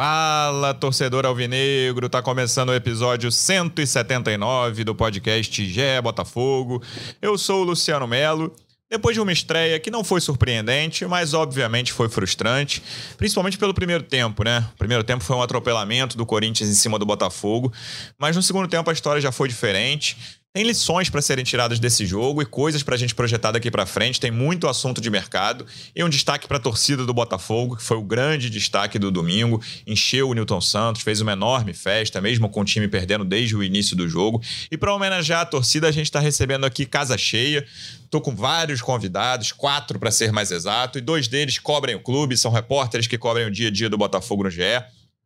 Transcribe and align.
Fala, 0.00 0.72
torcedor 0.74 1.26
alvinegro, 1.26 2.08
tá 2.08 2.22
começando 2.22 2.68
o 2.68 2.72
episódio 2.74 3.32
179 3.32 4.84
do 4.84 4.94
podcast 4.94 5.66
Gé 5.66 6.00
Botafogo. 6.00 6.80
Eu 7.20 7.36
sou 7.36 7.62
o 7.62 7.64
Luciano 7.64 8.06
Melo. 8.06 8.54
Depois 8.88 9.14
de 9.14 9.20
uma 9.20 9.32
estreia 9.32 9.80
que 9.80 9.90
não 9.90 10.04
foi 10.04 10.20
surpreendente, 10.20 11.04
mas 11.04 11.34
obviamente 11.34 11.92
foi 11.92 12.08
frustrante, 12.08 12.80
principalmente 13.16 13.58
pelo 13.58 13.74
primeiro 13.74 14.04
tempo, 14.04 14.44
né? 14.44 14.64
O 14.72 14.78
primeiro 14.78 15.02
tempo 15.02 15.24
foi 15.24 15.34
um 15.34 15.42
atropelamento 15.42 16.16
do 16.16 16.24
Corinthians 16.24 16.70
em 16.70 16.74
cima 16.74 16.96
do 16.96 17.04
Botafogo, 17.04 17.72
mas 18.16 18.36
no 18.36 18.42
segundo 18.42 18.68
tempo 18.68 18.88
a 18.88 18.92
história 18.92 19.20
já 19.20 19.32
foi 19.32 19.48
diferente. 19.48 20.16
Tem 20.54 20.64
lições 20.64 21.10
para 21.10 21.20
serem 21.20 21.44
tiradas 21.44 21.78
desse 21.78 22.06
jogo 22.06 22.40
e 22.40 22.46
coisas 22.46 22.82
para 22.82 22.94
a 22.94 22.98
gente 22.98 23.14
projetar 23.14 23.52
daqui 23.52 23.70
para 23.70 23.84
frente. 23.84 24.18
Tem 24.18 24.30
muito 24.30 24.66
assunto 24.66 24.98
de 24.98 25.10
mercado 25.10 25.66
e 25.94 26.02
um 26.02 26.08
destaque 26.08 26.48
para 26.48 26.56
a 26.56 26.60
torcida 26.60 27.04
do 27.04 27.12
Botafogo, 27.12 27.76
que 27.76 27.82
foi 27.82 27.98
o 27.98 28.02
grande 28.02 28.48
destaque 28.48 28.98
do 28.98 29.10
domingo. 29.10 29.62
Encheu 29.86 30.30
o 30.30 30.34
Newton 30.34 30.60
Santos, 30.60 31.02
fez 31.02 31.20
uma 31.20 31.32
enorme 31.32 31.74
festa, 31.74 32.20
mesmo 32.20 32.48
com 32.48 32.62
o 32.62 32.64
time 32.64 32.88
perdendo 32.88 33.26
desde 33.26 33.54
o 33.54 33.62
início 33.62 33.94
do 33.94 34.08
jogo. 34.08 34.42
E 34.70 34.78
para 34.78 34.92
homenagear 34.94 35.42
a 35.42 35.46
torcida, 35.46 35.86
a 35.86 35.92
gente 35.92 36.06
está 36.06 36.18
recebendo 36.18 36.64
aqui 36.64 36.86
casa 36.86 37.18
cheia. 37.18 37.64
Estou 38.02 38.20
com 38.22 38.34
vários 38.34 38.80
convidados, 38.80 39.52
quatro 39.52 39.98
para 39.98 40.10
ser 40.10 40.32
mais 40.32 40.50
exato, 40.50 40.98
e 40.98 41.02
dois 41.02 41.28
deles 41.28 41.58
cobrem 41.58 41.94
o 41.94 42.00
clube, 42.00 42.38
são 42.38 42.50
repórteres 42.50 43.06
que 43.06 43.18
cobrem 43.18 43.46
o 43.46 43.50
dia 43.50 43.68
a 43.68 43.70
dia 43.70 43.90
do 43.90 43.98
Botafogo 43.98 44.44
no 44.44 44.50
GE. 44.50 44.62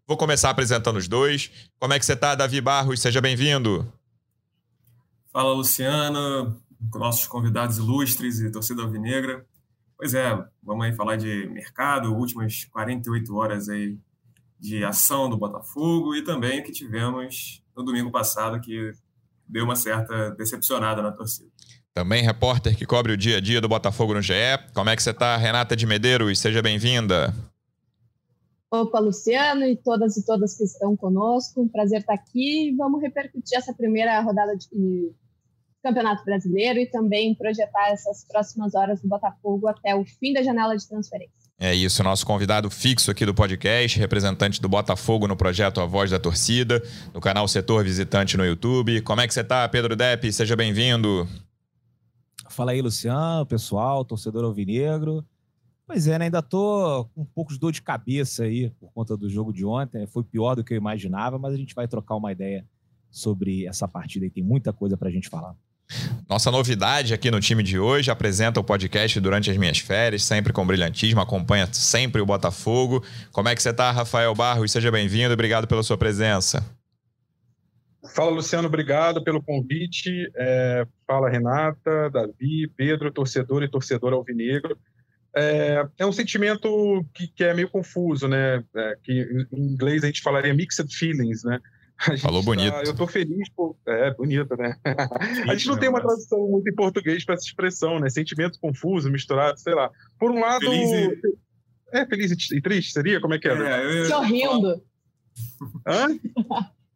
Vou 0.04 0.16
começar 0.16 0.50
apresentando 0.50 0.96
os 0.96 1.06
dois. 1.06 1.48
Como 1.78 1.94
é 1.94 1.98
que 1.98 2.04
você 2.04 2.14
está, 2.14 2.34
Davi 2.34 2.60
Barros? 2.60 3.00
Seja 3.00 3.20
bem-vindo. 3.20 3.90
Fala, 5.32 5.54
Luciano, 5.54 6.60
nossos 6.94 7.26
convidados 7.26 7.78
ilustres 7.78 8.38
e 8.38 8.52
torcida 8.52 8.82
alvinegra. 8.82 9.46
Pois 9.96 10.12
é, 10.12 10.28
vamos 10.62 10.84
aí 10.84 10.92
falar 10.92 11.16
de 11.16 11.46
mercado, 11.46 12.14
últimas 12.14 12.66
48 12.66 13.34
horas 13.34 13.68
aí 13.70 13.96
de 14.60 14.84
ação 14.84 15.30
do 15.30 15.38
Botafogo 15.38 16.14
e 16.14 16.22
também 16.22 16.60
o 16.60 16.62
que 16.62 16.70
tivemos 16.70 17.62
no 17.74 17.82
domingo 17.82 18.10
passado, 18.10 18.60
que 18.60 18.92
deu 19.48 19.64
uma 19.64 19.74
certa 19.74 20.32
decepcionada 20.32 21.00
na 21.00 21.10
torcida. 21.10 21.48
Também 21.94 22.22
repórter 22.22 22.76
que 22.76 22.84
cobre 22.84 23.12
o 23.12 23.16
dia 23.16 23.38
a 23.38 23.40
dia 23.40 23.60
do 23.60 23.68
Botafogo 23.68 24.12
no 24.12 24.20
GE. 24.20 24.34
Como 24.74 24.90
é 24.90 24.96
que 24.96 25.02
você 25.02 25.12
está, 25.12 25.34
Renata 25.38 25.74
de 25.74 25.86
Medeiros? 25.86 26.38
Seja 26.38 26.60
bem-vinda. 26.60 27.34
Opa, 28.70 28.98
Luciano 28.98 29.64
e 29.64 29.76
todas 29.76 30.16
e 30.16 30.26
todas 30.26 30.56
que 30.56 30.64
estão 30.64 30.94
conosco. 30.94 31.62
Um 31.62 31.68
prazer 31.68 32.00
estar 32.00 32.14
aqui. 32.14 32.74
Vamos 32.76 33.00
repercutir 33.00 33.56
essa 33.56 33.72
primeira 33.72 34.20
rodada 34.20 34.54
de 34.56 34.66
Campeonato 35.82 36.24
Brasileiro 36.24 36.78
e 36.78 36.86
também 36.86 37.34
projetar 37.34 37.90
essas 37.90 38.24
próximas 38.24 38.74
horas 38.74 39.00
do 39.00 39.08
Botafogo 39.08 39.66
até 39.66 39.94
o 39.94 40.04
fim 40.04 40.32
da 40.32 40.42
janela 40.42 40.76
de 40.76 40.86
transferência. 40.88 41.42
É 41.58 41.74
isso, 41.74 42.02
nosso 42.02 42.26
convidado 42.26 42.70
fixo 42.70 43.10
aqui 43.10 43.26
do 43.26 43.34
podcast, 43.34 43.98
representante 43.98 44.60
do 44.60 44.68
Botafogo 44.68 45.26
no 45.26 45.36
projeto 45.36 45.80
A 45.80 45.86
Voz 45.86 46.10
da 46.10 46.18
Torcida, 46.18 46.82
no 47.12 47.20
canal 47.20 47.46
Setor 47.48 47.84
Visitante 47.84 48.36
no 48.36 48.44
YouTube. 48.44 49.00
Como 49.02 49.20
é 49.20 49.26
que 49.26 49.34
você 49.34 49.40
está, 49.40 49.68
Pedro 49.68 49.96
Depp? 49.96 50.32
Seja 50.32 50.56
bem-vindo. 50.56 51.26
Fala 52.48 52.72
aí, 52.72 52.80
Luciano, 52.80 53.46
pessoal, 53.46 54.04
torcedor 54.04 54.44
alvinegro. 54.44 55.24
Pois 55.86 56.06
é, 56.06 56.18
né? 56.18 56.26
ainda 56.26 56.42
tô 56.42 57.08
com 57.14 57.22
um 57.22 57.24
pouco 57.24 57.52
de 57.52 57.58
dor 57.58 57.72
de 57.72 57.82
cabeça 57.82 58.44
aí 58.44 58.70
por 58.80 58.92
conta 58.92 59.16
do 59.16 59.28
jogo 59.28 59.52
de 59.52 59.64
ontem. 59.64 60.06
Foi 60.06 60.22
pior 60.22 60.54
do 60.54 60.64
que 60.64 60.74
eu 60.74 60.78
imaginava, 60.78 61.38
mas 61.38 61.54
a 61.54 61.56
gente 61.56 61.74
vai 61.74 61.88
trocar 61.88 62.16
uma 62.16 62.32
ideia 62.32 62.64
sobre 63.10 63.66
essa 63.66 63.86
partida 63.86 64.24
e 64.24 64.30
tem 64.30 64.42
muita 64.42 64.72
coisa 64.72 64.96
para 64.96 65.08
a 65.08 65.12
gente 65.12 65.28
falar. 65.28 65.54
Nossa 66.28 66.50
novidade 66.50 67.12
aqui 67.14 67.30
no 67.30 67.40
time 67.40 67.62
de 67.62 67.78
hoje 67.78 68.10
apresenta 68.10 68.60
o 68.60 68.64
podcast 68.64 69.18
durante 69.20 69.50
as 69.50 69.56
minhas 69.56 69.78
férias, 69.78 70.24
sempre 70.24 70.52
com 70.52 70.66
brilhantismo, 70.66 71.20
acompanha 71.20 71.68
sempre 71.72 72.20
o 72.20 72.26
Botafogo. 72.26 73.04
Como 73.30 73.48
é 73.48 73.54
que 73.54 73.62
você 73.62 73.70
está, 73.70 73.90
Rafael 73.90 74.34
Barros? 74.34 74.72
Seja 74.72 74.90
bem-vindo, 74.90 75.34
obrigado 75.34 75.66
pela 75.66 75.82
sua 75.82 75.98
presença. 75.98 76.64
Fala, 78.14 78.30
Luciano, 78.30 78.66
obrigado 78.66 79.22
pelo 79.22 79.42
convite. 79.42 80.10
É, 80.36 80.86
fala, 81.06 81.30
Renata, 81.30 82.10
Davi, 82.10 82.68
Pedro, 82.76 83.12
torcedor 83.12 83.62
e 83.62 83.70
torcedor 83.70 84.12
alvinegro. 84.12 84.76
É, 85.34 85.86
é 85.98 86.06
um 86.06 86.12
sentimento 86.12 87.06
que, 87.14 87.28
que, 87.28 87.44
é 87.44 87.54
meio 87.54 87.68
confuso, 87.68 88.28
né? 88.28 88.62
É, 88.74 88.96
que 89.02 89.46
em 89.52 89.72
inglês 89.72 90.02
a 90.02 90.06
gente 90.06 90.20
falaria 90.20 90.52
mixed 90.52 90.94
feelings, 90.94 91.44
né? 91.44 91.58
Falou 92.20 92.42
bonito. 92.42 92.72
Tá, 92.72 92.82
eu 92.84 92.94
tô 92.94 93.06
feliz, 93.06 93.48
por... 93.50 93.76
é 93.86 94.12
bonito, 94.14 94.56
né? 94.56 94.76
a 95.48 95.54
gente 95.54 95.68
não 95.68 95.78
tem 95.78 95.88
uma 95.88 96.00
tradução 96.00 96.38
muito 96.48 96.68
em 96.68 96.74
português 96.74 97.24
para 97.24 97.34
essa 97.34 97.44
expressão, 97.44 97.98
né? 97.98 98.10
Sentimento 98.10 98.58
confuso, 98.60 99.10
misturado, 99.10 99.58
sei 99.58 99.74
lá. 99.74 99.90
Por 100.18 100.30
um 100.30 100.40
lado. 100.40 100.60
Feliz 100.60 100.90
e... 100.90 101.38
É, 101.92 102.06
feliz 102.06 102.50
e 102.50 102.60
triste, 102.60 102.92
seria? 102.92 103.20
Como 103.20 103.34
é 103.34 103.38
que 103.38 103.48
é? 103.48 103.52
é 103.52 104.00
eu... 104.00 104.06
Sorrindo. 104.06 104.82
Hã? 105.86 106.08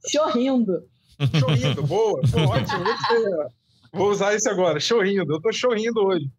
Sorrindo. 0.06 0.82
Chorrindo, 1.38 1.82
boa, 1.82 2.20
ótimo. 2.20 2.84
Vou 3.92 4.10
usar 4.10 4.34
isso 4.34 4.48
agora, 4.50 4.80
chorrindo. 4.80 5.32
Eu 5.32 5.40
tô 5.40 5.52
chorrindo 5.52 6.02
hoje 6.02 6.30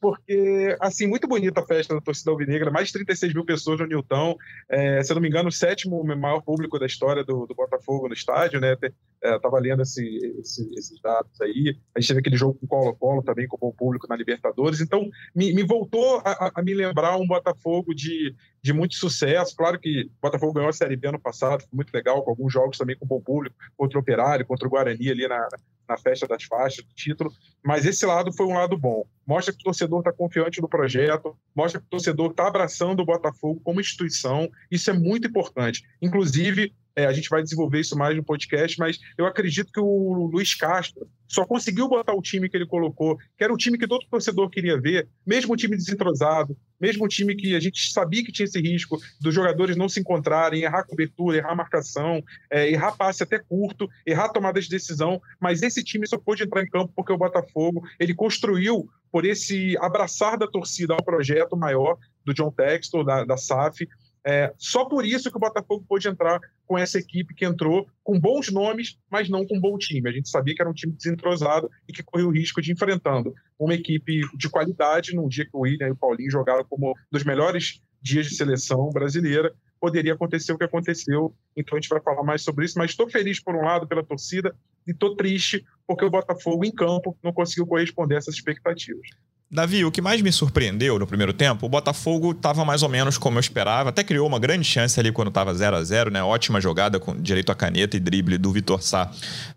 porque, 0.00 0.76
assim, 0.80 1.06
muito 1.06 1.26
bonita 1.26 1.60
a 1.60 1.66
festa 1.66 1.94
da 1.94 2.00
torcida 2.00 2.30
alvinegra, 2.30 2.70
mais 2.70 2.88
de 2.88 2.94
36 2.94 3.34
mil 3.34 3.44
pessoas 3.44 3.80
no 3.80 3.86
Nilton, 3.86 4.36
é, 4.68 5.02
se 5.02 5.12
eu 5.12 5.14
não 5.14 5.22
me 5.22 5.28
engano, 5.28 5.48
o 5.48 5.52
sétimo 5.52 6.02
maior 6.04 6.40
público 6.40 6.78
da 6.78 6.86
história 6.86 7.24
do, 7.24 7.46
do 7.46 7.54
Botafogo 7.54 8.08
no 8.08 8.14
estádio, 8.14 8.60
né, 8.60 8.76
estava 9.24 9.58
é, 9.58 9.60
lendo 9.60 9.82
esse, 9.82 10.04
esse, 10.38 10.70
esses 10.76 11.00
dados 11.00 11.40
aí, 11.40 11.76
a 11.94 12.00
gente 12.00 12.08
teve 12.08 12.20
aquele 12.20 12.36
jogo 12.36 12.58
com 12.60 12.66
Colo-Colo 12.66 13.22
também, 13.22 13.48
com 13.48 13.56
o 13.60 13.72
público 13.72 14.06
na 14.08 14.16
Libertadores, 14.16 14.80
então 14.80 15.08
me, 15.34 15.52
me 15.54 15.62
voltou 15.62 16.20
a, 16.24 16.52
a, 16.54 16.62
me 16.62 16.74
lembrar 16.74 17.16
um 17.16 17.26
Botafogo 17.26 17.94
de, 17.94 18.34
de 18.62 18.72
muito 18.72 18.94
sucesso, 18.94 19.56
claro 19.56 19.78
que 19.80 20.02
o 20.02 20.10
Botafogo 20.20 20.52
ganhou 20.52 20.68
a 20.68 20.72
Série 20.72 20.96
B 20.96 21.08
ano 21.08 21.20
passado, 21.20 21.62
foi 21.62 21.70
muito 21.72 21.92
legal, 21.92 22.22
com 22.22 22.30
alguns 22.30 22.52
jogos 22.52 22.76
também 22.76 22.96
com 22.96 23.06
bom 23.06 23.20
público, 23.20 23.56
contra 23.76 23.98
o 23.98 24.02
Operário, 24.02 24.46
contra 24.46 24.66
o 24.66 24.70
Guarani 24.70 25.10
ali 25.10 25.26
na, 25.26 25.48
na 25.88 25.96
festa 25.96 26.26
das 26.26 26.42
faixas, 26.44 26.84
do 26.84 26.94
título, 26.94 27.32
mas 27.64 27.86
esse 27.86 28.04
lado 28.04 28.32
foi 28.32 28.46
um 28.46 28.54
lado 28.54 28.76
bom. 28.76 29.06
Mostra 29.26 29.52
que 29.54 29.60
o 29.60 29.64
torcedor 29.64 30.00
está 30.00 30.12
confiante 30.12 30.60
no 30.60 30.68
projeto, 30.68 31.36
mostra 31.54 31.80
que 31.80 31.86
o 31.86 31.90
torcedor 31.90 32.30
está 32.30 32.48
abraçando 32.48 33.00
o 33.00 33.06
Botafogo 33.06 33.60
como 33.64 33.80
instituição, 33.80 34.50
isso 34.70 34.90
é 34.90 34.92
muito 34.92 35.28
importante. 35.28 35.82
Inclusive, 36.00 36.74
é, 36.96 37.06
a 37.06 37.12
gente 37.12 37.28
vai 37.28 37.42
desenvolver 37.42 37.80
isso 37.80 37.96
mais 37.96 38.16
no 38.16 38.24
podcast, 38.24 38.78
mas 38.78 38.98
eu 39.18 39.26
acredito 39.26 39.72
que 39.72 39.80
o 39.80 40.28
Luiz 40.32 40.54
Castro 40.54 41.08
só 41.26 41.44
conseguiu 41.44 41.88
botar 41.88 42.14
o 42.14 42.22
time 42.22 42.48
que 42.48 42.56
ele 42.56 42.66
colocou, 42.66 43.16
que 43.36 43.42
era 43.42 43.52
o 43.52 43.56
time 43.56 43.76
que 43.76 43.88
todo 43.88 44.06
torcedor 44.08 44.48
queria 44.48 44.80
ver, 44.80 45.08
mesmo 45.26 45.54
o 45.54 45.56
time 45.56 45.76
desentrosado, 45.76 46.56
mesmo 46.80 47.04
o 47.04 47.08
time 47.08 47.34
que 47.34 47.56
a 47.56 47.60
gente 47.60 47.92
sabia 47.92 48.22
que 48.22 48.30
tinha 48.30 48.44
esse 48.44 48.60
risco 48.60 48.98
dos 49.20 49.34
jogadores 49.34 49.76
não 49.76 49.88
se 49.88 49.98
encontrarem, 49.98 50.62
errar 50.62 50.84
cobertura, 50.84 51.38
errar 51.38 51.56
marcação, 51.56 52.22
é, 52.50 52.70
errar 52.70 52.92
passe 52.92 53.22
até 53.22 53.38
curto, 53.38 53.88
errar 54.06 54.28
tomada 54.28 54.60
de 54.60 54.68
decisão, 54.68 55.20
mas 55.40 55.62
esse 55.62 55.82
time 55.82 56.06
só 56.06 56.18
pôde 56.18 56.44
entrar 56.44 56.62
em 56.62 56.68
campo 56.68 56.92
porque 56.94 57.12
o 57.12 57.18
Botafogo 57.18 57.82
ele 57.98 58.14
construiu 58.14 58.88
por 59.10 59.24
esse 59.24 59.76
abraçar 59.78 60.36
da 60.36 60.46
torcida 60.46 60.92
ao 60.92 61.02
projeto 61.02 61.56
maior 61.56 61.96
do 62.24 62.34
John 62.34 62.50
Textor, 62.50 63.04
da, 63.04 63.24
da 63.24 63.36
SAF, 63.36 63.86
é, 64.26 64.54
só 64.56 64.86
por 64.86 65.04
isso 65.04 65.30
que 65.30 65.36
o 65.36 65.40
Botafogo 65.40 65.84
pôde 65.86 66.08
entrar 66.08 66.40
com 66.66 66.78
essa 66.78 66.98
equipe 66.98 67.34
que 67.34 67.44
entrou 67.44 67.86
com 68.02 68.18
bons 68.18 68.50
nomes, 68.50 68.98
mas 69.10 69.28
não 69.28 69.46
com 69.46 69.58
um 69.58 69.60
bom 69.60 69.76
time. 69.76 70.08
A 70.08 70.12
gente 70.12 70.30
sabia 70.30 70.54
que 70.54 70.62
era 70.62 70.70
um 70.70 70.74
time 70.74 70.94
desentrosado 70.94 71.70
e 71.86 71.92
que 71.92 72.02
corria 72.02 72.26
o 72.26 72.30
risco 72.30 72.62
de 72.62 72.72
enfrentando 72.72 73.34
uma 73.58 73.74
equipe 73.74 74.22
de 74.34 74.48
qualidade 74.48 75.14
num 75.14 75.28
dia 75.28 75.44
que 75.44 75.54
o 75.54 75.60
William 75.60 75.88
e 75.88 75.90
o 75.90 75.96
Paulinho 75.96 76.30
jogaram 76.30 76.64
como 76.64 76.96
dos 77.10 77.22
melhores 77.22 77.82
dias 78.00 78.26
de 78.26 78.34
seleção 78.34 78.88
brasileira. 78.90 79.54
Poderia 79.78 80.14
acontecer 80.14 80.52
o 80.52 80.58
que 80.58 80.64
aconteceu, 80.64 81.34
então 81.54 81.76
a 81.76 81.80
gente 81.80 81.90
vai 81.90 82.00
falar 82.00 82.22
mais 82.22 82.40
sobre 82.40 82.64
isso. 82.64 82.78
Mas 82.78 82.92
estou 82.92 83.10
feliz, 83.10 83.38
por 83.38 83.54
um 83.54 83.62
lado, 83.62 83.86
pela 83.86 84.02
torcida, 84.02 84.56
e 84.86 84.92
estou 84.92 85.14
triste 85.14 85.62
porque 85.86 86.04
o 86.04 86.10
Botafogo, 86.10 86.64
em 86.64 86.72
campo, 86.72 87.14
não 87.22 87.32
conseguiu 87.32 87.66
corresponder 87.66 88.14
a 88.14 88.18
essas 88.18 88.34
expectativas. 88.34 89.06
Davi, 89.54 89.84
o 89.84 89.90
que 89.92 90.02
mais 90.02 90.20
me 90.20 90.32
surpreendeu 90.32 90.98
no 90.98 91.06
primeiro 91.06 91.32
tempo, 91.32 91.64
o 91.64 91.68
Botafogo 91.68 92.32
estava 92.32 92.64
mais 92.64 92.82
ou 92.82 92.88
menos 92.88 93.16
como 93.16 93.38
eu 93.38 93.40
esperava, 93.40 93.90
até 93.90 94.02
criou 94.02 94.26
uma 94.26 94.40
grande 94.40 94.64
chance 94.64 94.98
ali 94.98 95.12
quando 95.12 95.28
estava 95.28 95.54
0 95.54 95.76
a 95.76 95.84
0 95.84 96.10
né? 96.10 96.20
Ótima 96.24 96.60
jogada 96.60 96.98
com 96.98 97.14
direito 97.14 97.52
à 97.52 97.54
caneta 97.54 97.96
e 97.96 98.00
drible 98.00 98.36
do 98.36 98.50
Vitor 98.50 98.82
Sá 98.82 99.08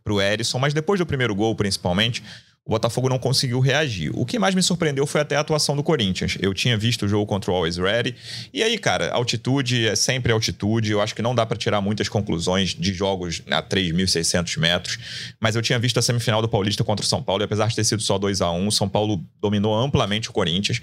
para 0.04 0.14
o 0.14 0.22
Erisson, 0.22 0.60
mas 0.60 0.72
depois 0.72 1.00
do 1.00 1.06
primeiro 1.08 1.34
gol, 1.34 1.56
principalmente, 1.56 2.24
o 2.68 2.72
Botafogo 2.72 3.08
não 3.08 3.18
conseguiu 3.18 3.62
reagir. 3.62 4.12
O 4.14 4.26
que 4.26 4.38
mais 4.38 4.54
me 4.54 4.62
surpreendeu 4.62 5.08
foi 5.08 5.22
até 5.22 5.38
a 5.38 5.40
atuação 5.40 5.74
do 5.74 5.82
Corinthians. 5.82 6.38
Eu 6.42 6.54
tinha 6.54 6.78
visto 6.78 7.06
o 7.06 7.08
jogo 7.08 7.26
contra 7.26 7.50
o 7.50 7.56
Always 7.56 7.78
Ready. 7.78 8.14
E 8.54 8.62
aí, 8.62 8.78
cara, 8.78 9.10
altitude 9.14 9.88
é 9.88 9.96
sempre 9.96 10.34
altitude. 10.34 10.92
Eu 10.92 11.02
acho 11.02 11.16
que 11.16 11.22
não 11.22 11.34
dá 11.34 11.46
para 11.46 11.58
tirar 11.58 11.80
muitas 11.80 12.10
conclusões 12.10 12.76
de 12.76 12.94
jogos 12.94 13.42
a 13.50 13.64
3.600 13.64 14.60
metros. 14.60 15.00
Mas 15.40 15.56
eu 15.56 15.62
tinha 15.62 15.80
visto 15.80 15.98
a 15.98 16.02
semifinal 16.02 16.42
do 16.42 16.50
Paulista 16.50 16.84
contra 16.84 17.06
o 17.06 17.08
São 17.08 17.24
Paulo. 17.24 17.42
E 17.42 17.46
apesar 17.46 17.68
de 17.68 17.76
ter 17.76 17.86
sido 17.86 18.02
só 18.02 18.18
2 18.18 18.42
a 18.42 18.52
1 18.52 18.68
o 18.68 18.72
São 18.72 18.90
Paulo 18.90 19.24
dominou 19.42 19.74
amplamente 19.74 20.30
o 20.30 20.34
Corinthians. 20.34 20.82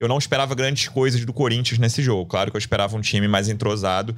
Eu 0.00 0.08
não 0.08 0.18
esperava 0.18 0.54
grandes 0.54 0.88
coisas 0.88 1.24
do 1.24 1.32
Corinthians 1.32 1.78
nesse 1.78 2.02
jogo. 2.02 2.26
Claro 2.26 2.50
que 2.50 2.56
eu 2.56 2.58
esperava 2.58 2.96
um 2.96 3.00
time 3.00 3.28
mais 3.28 3.48
entrosado. 3.48 4.14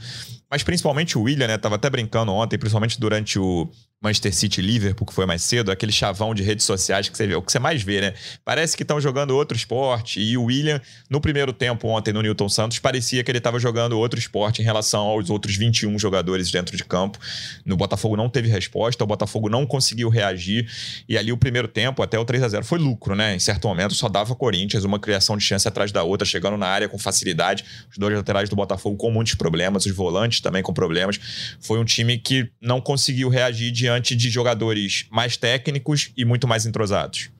Mas 0.51 0.63
principalmente 0.63 1.19
o 1.19 1.23
William, 1.23 1.47
né? 1.47 1.59
Tava 1.59 1.75
até 1.75 1.91
brincando 1.91 2.33
ontem, 2.33 2.59
principalmente 2.59 2.99
durante 2.99 3.39
o, 3.39 3.69
Manchester 4.01 4.33
City 4.33 4.63
Liverpool, 4.63 5.05
que 5.05 5.13
foi 5.13 5.27
mais 5.27 5.43
cedo, 5.43 5.73
aquele 5.73 5.91
chavão 5.91 6.33
de 6.33 6.43
redes 6.43 6.65
sociais 6.65 7.09
que 7.09 7.17
você 7.17 7.27
vê, 7.27 7.35
o 7.35 7.43
que 7.43 7.51
você 7.51 7.59
mais 7.59 7.83
vê, 7.83 8.01
né? 8.01 8.15
Parece 8.45 8.77
que 8.77 8.85
estão 8.85 9.01
jogando 9.01 9.33
outro 9.33 9.57
esporte. 9.57 10.21
E 10.21 10.39
o 10.39 10.45
William, 10.45 10.81
no 11.11 11.21
primeiro 11.21 11.53
tempo 11.53 11.89
ontem 11.89 12.13
no 12.13 12.23
Newton 12.23 12.49
Santos, 12.49 12.79
parecia 12.79 13.25
que 13.25 13.31
ele 13.31 13.39
estava 13.39 13.59
jogando 13.59 13.99
outro 13.99 14.17
esporte 14.17 14.63
em 14.63 14.65
relação 14.65 15.01
aos 15.01 15.31
outros 15.31 15.57
21 15.57 15.99
jogadores 15.99 16.49
dentro 16.49 16.77
de 16.77 16.85
campo. 16.85 17.19
No 17.65 17.77
Botafogo 17.77 18.17
não 18.17 18.29
teve 18.29 18.49
resposta, 18.49 19.03
o 19.03 19.07
Botafogo 19.07 19.49
não 19.49 19.67
conseguiu 19.67 20.09
reagir. 20.09 20.71
E 21.09 21.19
ali 21.19 21.33
o 21.33 21.37
primeiro 21.37 21.67
tempo, 21.67 22.01
até 22.01 22.17
o 22.17 22.25
3 22.25 22.45
a 22.45 22.49
0 22.49 22.65
foi 22.65 22.79
lucro, 22.79 23.17
né? 23.17 23.35
Em 23.35 23.41
certo 23.41 23.67
momento 23.67 23.95
só 23.95 24.09
dava 24.09 24.33
Corinthians 24.37 24.85
uma 24.85 25.01
criação 25.01 25.37
de 25.37 25.45
chance 25.45 25.67
atrás 25.67 25.91
da 25.91 26.05
outra, 26.05 26.25
chegando 26.25 26.57
na 26.57 26.69
área 26.69 26.89
com 26.89 26.99
facilidade. 26.99 27.65
Os 27.91 27.99
dois 27.99 28.15
laterais 28.15 28.49
do 28.49 28.55
Botafogo 28.55 28.97
com 28.97 29.11
muitos 29.11 29.35
problemas, 29.35 29.87
os 29.87 29.93
volantes 29.93 30.38
também 30.43 30.63
com 30.63 30.73
problemas. 30.73 31.57
Foi 31.61 31.79
um 31.79 31.85
time 31.85 32.19
que 32.19 32.51
não 32.61 32.81
conseguiu 32.81 33.29
reagir 33.29 33.71
diante 33.71 34.15
de 34.15 34.31
jogadores 34.31 35.07
mais 35.11 35.37
técnicos 35.37 36.13
e 36.17 36.25
muito 36.25 36.47
mais 36.47 36.67
entrosados? 36.67 37.31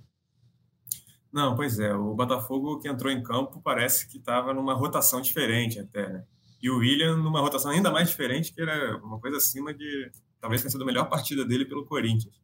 Não, 1.33 1.55
pois 1.55 1.79
é. 1.79 1.95
O 1.95 2.15
Botafogo 2.15 2.79
que 2.79 2.89
entrou 2.89 3.13
em 3.13 3.23
campo 3.23 3.61
parece 3.63 4.09
que 4.09 4.19
estava 4.19 4.55
numa 4.55 4.75
rotação 4.75 5.21
diferente 5.21 5.79
até, 5.79 6.09
né? 6.09 6.25
E 6.61 6.71
o 6.71 6.79
William 6.79 7.17
numa 7.17 7.41
rotação 7.41 7.71
ainda 7.71 7.91
mais 7.91 8.09
diferente, 8.09 8.53
que 8.53 8.61
era 8.61 8.97
uma 8.99 9.19
coisa 9.21 9.37
acima 9.37 9.73
de. 9.73 10.11
Talvez 10.41 10.63
tenha 10.63 10.71
sido 10.71 10.83
a 10.83 10.87
melhor 10.87 11.09
partida 11.09 11.45
dele 11.45 11.65
pelo 11.65 11.85
Corinthians. 11.85 12.35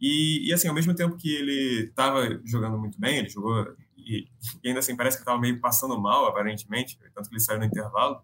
E, 0.00 0.48
e 0.48 0.52
assim, 0.52 0.68
ao 0.68 0.74
mesmo 0.74 0.94
tempo 0.94 1.16
que 1.16 1.34
ele 1.34 1.84
estava 1.84 2.40
jogando 2.44 2.78
muito 2.78 3.00
bem, 3.00 3.18
ele 3.18 3.28
jogou. 3.28 3.74
E, 3.96 4.28
e 4.62 4.68
ainda 4.68 4.80
assim 4.80 4.96
parece 4.96 5.16
que 5.16 5.22
estava 5.22 5.38
meio 5.38 5.60
passando 5.60 5.98
mal, 6.00 6.26
aparentemente, 6.26 6.98
tanto 7.14 7.28
que 7.28 7.34
ele 7.34 7.42
saiu 7.42 7.58
no 7.58 7.64
intervalo 7.64 8.22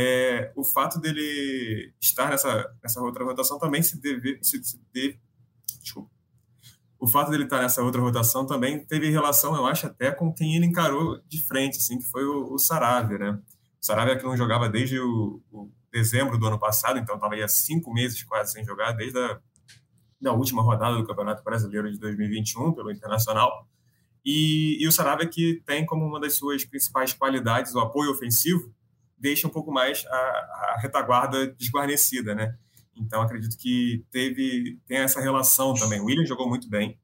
é, 0.00 0.52
o 0.54 0.62
fato 0.62 1.00
dele 1.00 1.92
estar 2.00 2.30
nessa, 2.30 2.72
nessa 2.80 3.00
outra 3.02 3.24
rotação 3.24 3.58
também 3.58 3.82
se 3.82 4.00
deve, 4.00 4.38
se, 4.40 4.62
se 4.62 4.80
deve 4.94 5.18
desculpa, 5.82 6.08
o 7.00 7.08
fato 7.08 7.32
dele 7.32 7.42
estar 7.42 7.60
nessa 7.60 7.82
outra 7.82 8.00
rotação 8.00 8.46
também 8.46 8.84
teve 8.84 9.10
relação, 9.10 9.56
eu 9.56 9.66
acho, 9.66 9.88
até 9.88 10.12
com 10.12 10.32
quem 10.32 10.54
ele 10.54 10.66
encarou 10.66 11.20
de 11.26 11.44
frente, 11.44 11.78
assim, 11.78 11.98
que 11.98 12.04
foi 12.04 12.24
o, 12.24 12.52
o 12.52 12.58
Saravia, 12.60 13.18
né? 13.18 13.30
O 13.30 13.84
Saravia 13.84 14.16
que 14.16 14.22
não 14.22 14.36
jogava 14.36 14.68
desde 14.68 15.00
o, 15.00 15.42
o 15.50 15.68
dezembro 15.92 16.38
do 16.38 16.46
ano 16.46 16.60
passado, 16.60 17.00
então 17.00 17.16
estava 17.16 17.34
aí 17.34 17.42
há 17.42 17.48
cinco 17.48 17.92
meses 17.92 18.22
quase 18.22 18.52
sem 18.52 18.64
jogar, 18.64 18.92
desde 18.92 19.18
a 19.18 19.40
da 20.20 20.32
última 20.32 20.62
rodada 20.62 20.96
do 20.96 21.06
Campeonato 21.06 21.42
Brasileiro 21.42 21.90
de 21.90 21.98
2021 21.98 22.72
pelo 22.72 22.92
Internacional. 22.92 23.68
E, 24.24 24.76
e 24.80 24.86
o 24.86 24.92
Saravia 24.92 25.28
que 25.28 25.60
tem 25.66 25.84
como 25.86 26.04
uma 26.04 26.20
das 26.20 26.36
suas 26.36 26.64
principais 26.64 27.12
qualidades 27.12 27.74
o 27.74 27.80
apoio 27.80 28.10
ofensivo, 28.12 28.72
deixa 29.18 29.46
um 29.46 29.50
pouco 29.50 29.72
mais 29.72 30.04
a, 30.06 30.16
a 30.16 30.78
retaguarda 30.80 31.46
desguarnecida, 31.48 32.34
né? 32.34 32.56
Então 32.96 33.20
acredito 33.22 33.56
que 33.56 34.04
teve 34.10 34.80
tem 34.86 34.98
essa 34.98 35.20
relação 35.20 35.74
também. 35.74 36.00
O 36.00 36.04
William 36.04 36.26
jogou 36.26 36.48
muito 36.48 36.68
bem 36.68 36.98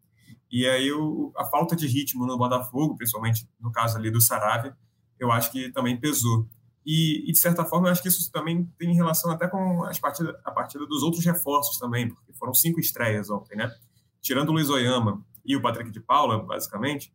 e 0.50 0.66
aí 0.69 0.93
o, 0.93 1.32
a 1.37 1.44
falta 1.44 1.75
de 1.75 1.87
ritmo 1.87 2.26
no 2.26 2.38
Botafogo, 2.38 2.96
principalmente 2.96 3.49
no 3.61 3.72
caso 3.72 3.96
ali 3.96 4.11
do 4.11 4.20
Saravia, 4.20 4.76
eu 5.19 5.31
acho 5.32 5.50
que 5.50 5.70
também 5.72 5.99
pesou. 5.99 6.49
E, 6.87 7.28
e, 7.28 7.32
de 7.32 7.38
certa 7.38 7.64
forma 7.64 7.88
eu 7.88 7.93
acho 7.93 8.02
que 8.02 8.08
isso 8.08 8.31
também 8.31 8.64
tem 8.78 8.94
relação 8.94 9.31
até 9.31 9.49
com 9.49 9.84
as 9.84 9.99
partidas, 9.99 10.34
a 10.44 10.50
partida 10.50 10.87
dos 10.87 11.02
outros 11.02 11.25
reforços 11.25 11.78
também, 11.78 12.08
porque 12.08 12.32
foram 12.34 12.52
cinco 12.52 12.78
estreias 12.78 13.31
ontem, 13.31 13.56
né? 13.56 13.75
Tirando 14.20 14.50
o 14.50 14.52
Luiz 14.52 14.69
Oyama 14.69 15.25
e 15.44 15.56
o 15.56 15.62
Patrick 15.62 15.90
de 15.90 16.00
Paula, 16.00 16.43
basicamente, 16.43 17.12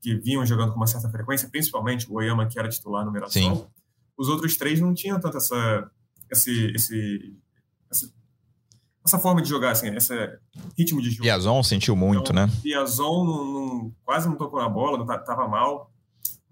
que 0.00 0.14
vinham 0.14 0.44
jogando 0.44 0.70
com 0.70 0.76
uma 0.76 0.86
certa 0.86 1.08
frequência, 1.08 1.48
principalmente 1.48 2.10
o 2.10 2.14
Oyama 2.14 2.46
que 2.46 2.58
era 2.58 2.68
titular 2.68 3.04
no 3.04 3.10
Mirassol 3.10 3.70
os 4.16 4.28
outros 4.28 4.56
três 4.56 4.80
não 4.80 4.94
tinham 4.94 5.20
tanto 5.20 5.36
essa, 5.36 5.90
esse, 6.30 6.72
esse, 6.74 7.36
essa, 7.90 8.12
essa 9.04 9.18
forma 9.18 9.42
de 9.42 9.48
jogar, 9.48 9.72
assim, 9.72 9.94
esse 9.94 10.14
ritmo 10.76 11.00
de 11.00 11.10
jogo. 11.10 11.22
Piazon 11.22 11.62
sentiu 11.62 11.94
muito, 11.94 12.32
então, 12.32 12.46
né? 12.46 12.52
Piazon 12.62 13.24
não, 13.24 13.44
não, 13.44 13.94
quase 14.04 14.28
não 14.28 14.36
tocou 14.36 14.60
na 14.60 14.68
bola, 14.68 14.98
não 14.98 15.06
tava 15.06 15.46
mal. 15.48 15.92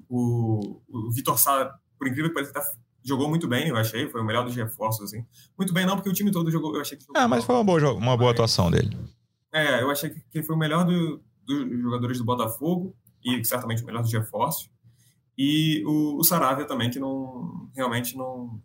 O, 0.09 0.81
o 0.89 1.11
Vitor 1.13 1.39
Sá, 1.39 1.75
por 1.99 2.07
incrível 2.07 2.29
que 2.29 2.35
pareça, 2.35 2.53
tá, 2.53 2.63
jogou 3.03 3.29
muito 3.29 3.49
bem, 3.49 3.69
eu 3.69 3.77
achei, 3.77 4.09
foi 4.09 4.21
o 4.21 4.25
melhor 4.25 4.45
dos 4.45 4.55
reforços, 4.55 5.05
assim. 5.05 5.25
Muito 5.59 5.73
bem 5.73 5.87
não, 5.87 5.97
porque 5.97 6.09
o 6.09 6.13
time 6.13 6.31
todo 6.31 6.51
jogou, 6.51 6.75
eu 6.75 6.81
achei 6.81 6.97
que... 6.97 7.05
Ah, 7.15 7.29
mas 7.29 7.45
foi 7.45 7.55
uma 7.55 7.65
boa, 7.65 7.93
uma 7.93 8.17
boa 8.17 8.31
atuação 8.31 8.71
dele. 8.71 8.97
É, 9.53 9.83
eu 9.83 9.91
achei 9.91 10.11
que 10.11 10.21
ele 10.35 10.45
foi 10.45 10.55
o 10.55 10.59
melhor 10.59 10.85
do, 10.85 11.23
dos 11.47 11.81
jogadores 11.81 12.19
do 12.19 12.25
Botafogo 12.25 12.97
e 13.25 13.45
certamente 13.45 13.83
o 13.83 13.87
melhor 13.87 14.03
dos 14.03 14.13
reforços. 14.13 14.69
E 15.37 15.83
o, 15.85 16.19
o 16.19 16.25
Saravia 16.25 16.67
também, 16.67 16.91
que 16.91 17.01
não 17.01 17.69
realmente 17.75 18.17
não 18.17 18.61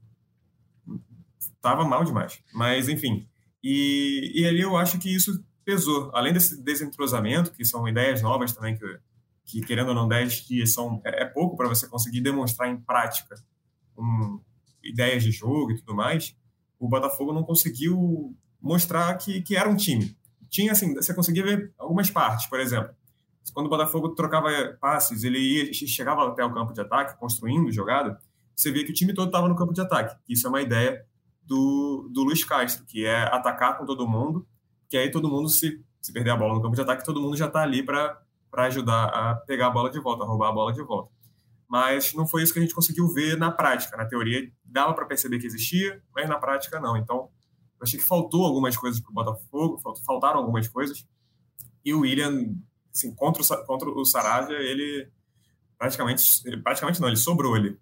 estava 1.39 1.83
mal 1.83 2.03
demais. 2.03 2.41
Mas, 2.53 2.87
enfim. 2.87 3.27
E, 3.63 4.31
e 4.35 4.45
ali 4.45 4.61
eu 4.61 4.77
acho 4.77 4.99
que 4.99 5.13
isso 5.13 5.43
pesou. 5.65 6.11
Além 6.13 6.31
desse 6.31 6.61
desentrosamento, 6.61 7.51
que 7.51 7.65
são 7.65 7.87
ideias 7.87 8.21
novas 8.21 8.53
também, 8.53 8.77
que, 8.77 8.99
que 9.45 9.61
querendo 9.61 9.89
ou 9.89 9.95
não, 9.95 10.07
10 10.07 10.47
dias 10.47 10.73
são, 10.73 11.01
é, 11.03 11.23
é 11.23 11.25
pouco 11.25 11.57
para 11.57 11.67
você 11.67 11.87
conseguir 11.87 12.21
demonstrar 12.21 12.69
em 12.69 12.77
prática 12.77 13.35
um, 13.97 14.39
ideias 14.83 15.23
de 15.23 15.31
jogo 15.31 15.71
e 15.71 15.77
tudo 15.77 15.95
mais, 15.95 16.35
o 16.79 16.87
Botafogo 16.87 17.33
não 17.33 17.43
conseguiu 17.43 18.35
mostrar 18.61 19.13
que, 19.17 19.41
que 19.41 19.55
era 19.55 19.67
um 19.67 19.75
time. 19.75 20.15
Tinha, 20.49 20.71
assim, 20.71 20.93
você 20.93 21.13
conseguia 21.13 21.43
ver 21.43 21.73
algumas 21.77 22.09
partes, 22.09 22.47
por 22.47 22.59
exemplo 22.59 22.98
quando 23.53 23.67
o 23.67 23.69
Botafogo 23.69 24.09
trocava 24.09 24.49
passes, 24.79 25.23
ele 25.23 25.39
ia, 25.39 25.73
chegava 25.73 26.27
até 26.27 26.43
o 26.43 26.53
campo 26.53 26.73
de 26.73 26.81
ataque, 26.81 27.19
construindo 27.19 27.71
jogada, 27.71 28.19
você 28.55 28.71
via 28.71 28.83
que 28.83 28.91
o 28.91 28.93
time 28.93 29.13
todo 29.13 29.27
estava 29.27 29.47
no 29.47 29.55
campo 29.55 29.73
de 29.73 29.81
ataque. 29.81 30.15
Isso 30.27 30.45
é 30.45 30.49
uma 30.49 30.61
ideia 30.61 31.05
do, 31.43 32.09
do 32.11 32.23
Luiz 32.23 32.43
Castro, 32.43 32.85
que 32.85 33.05
é 33.05 33.23
atacar 33.33 33.77
com 33.77 33.85
todo 33.85 34.07
mundo, 34.07 34.45
que 34.87 34.97
aí 34.97 35.09
todo 35.09 35.29
mundo, 35.29 35.49
se, 35.49 35.83
se 36.01 36.11
perder 36.11 36.31
a 36.31 36.35
bola 36.37 36.55
no 36.55 36.61
campo 36.61 36.75
de 36.75 36.81
ataque, 36.81 37.03
todo 37.03 37.21
mundo 37.21 37.37
já 37.37 37.47
está 37.47 37.61
ali 37.61 37.83
para 37.83 38.21
ajudar 38.53 39.05
a 39.05 39.35
pegar 39.35 39.67
a 39.67 39.71
bola 39.71 39.89
de 39.89 39.99
volta, 39.99 40.23
a 40.23 40.27
roubar 40.27 40.49
a 40.49 40.51
bola 40.51 40.73
de 40.73 40.83
volta. 40.83 41.11
Mas 41.67 42.13
não 42.13 42.27
foi 42.27 42.43
isso 42.43 42.51
que 42.51 42.59
a 42.59 42.61
gente 42.61 42.73
conseguiu 42.73 43.07
ver 43.07 43.37
na 43.37 43.51
prática. 43.51 43.95
Na 43.95 44.05
teoria, 44.05 44.51
dava 44.65 44.93
para 44.93 45.05
perceber 45.05 45.39
que 45.39 45.45
existia, 45.45 46.01
mas 46.13 46.27
na 46.27 46.37
prática, 46.37 46.79
não. 46.79 46.97
Então, 46.97 47.29
eu 47.79 47.83
achei 47.83 47.99
que 47.99 48.05
faltou 48.05 48.45
algumas 48.45 48.75
coisas 48.75 48.99
para 48.99 49.11
o 49.11 49.13
Botafogo, 49.13 49.79
faltaram 50.05 50.39
algumas 50.39 50.67
coisas. 50.67 51.05
E 51.85 51.93
o 51.93 52.01
William 52.01 52.55
assim, 52.99 53.15
contra 53.15 53.41
o, 53.41 53.65
contra 53.65 53.89
o 53.89 54.05
Saravia, 54.05 54.57
ele 54.57 55.07
praticamente, 55.77 56.23
praticamente 56.63 56.99
não, 56.99 57.07
ele 57.07 57.17
sobrou 57.17 57.55
ali. 57.55 57.75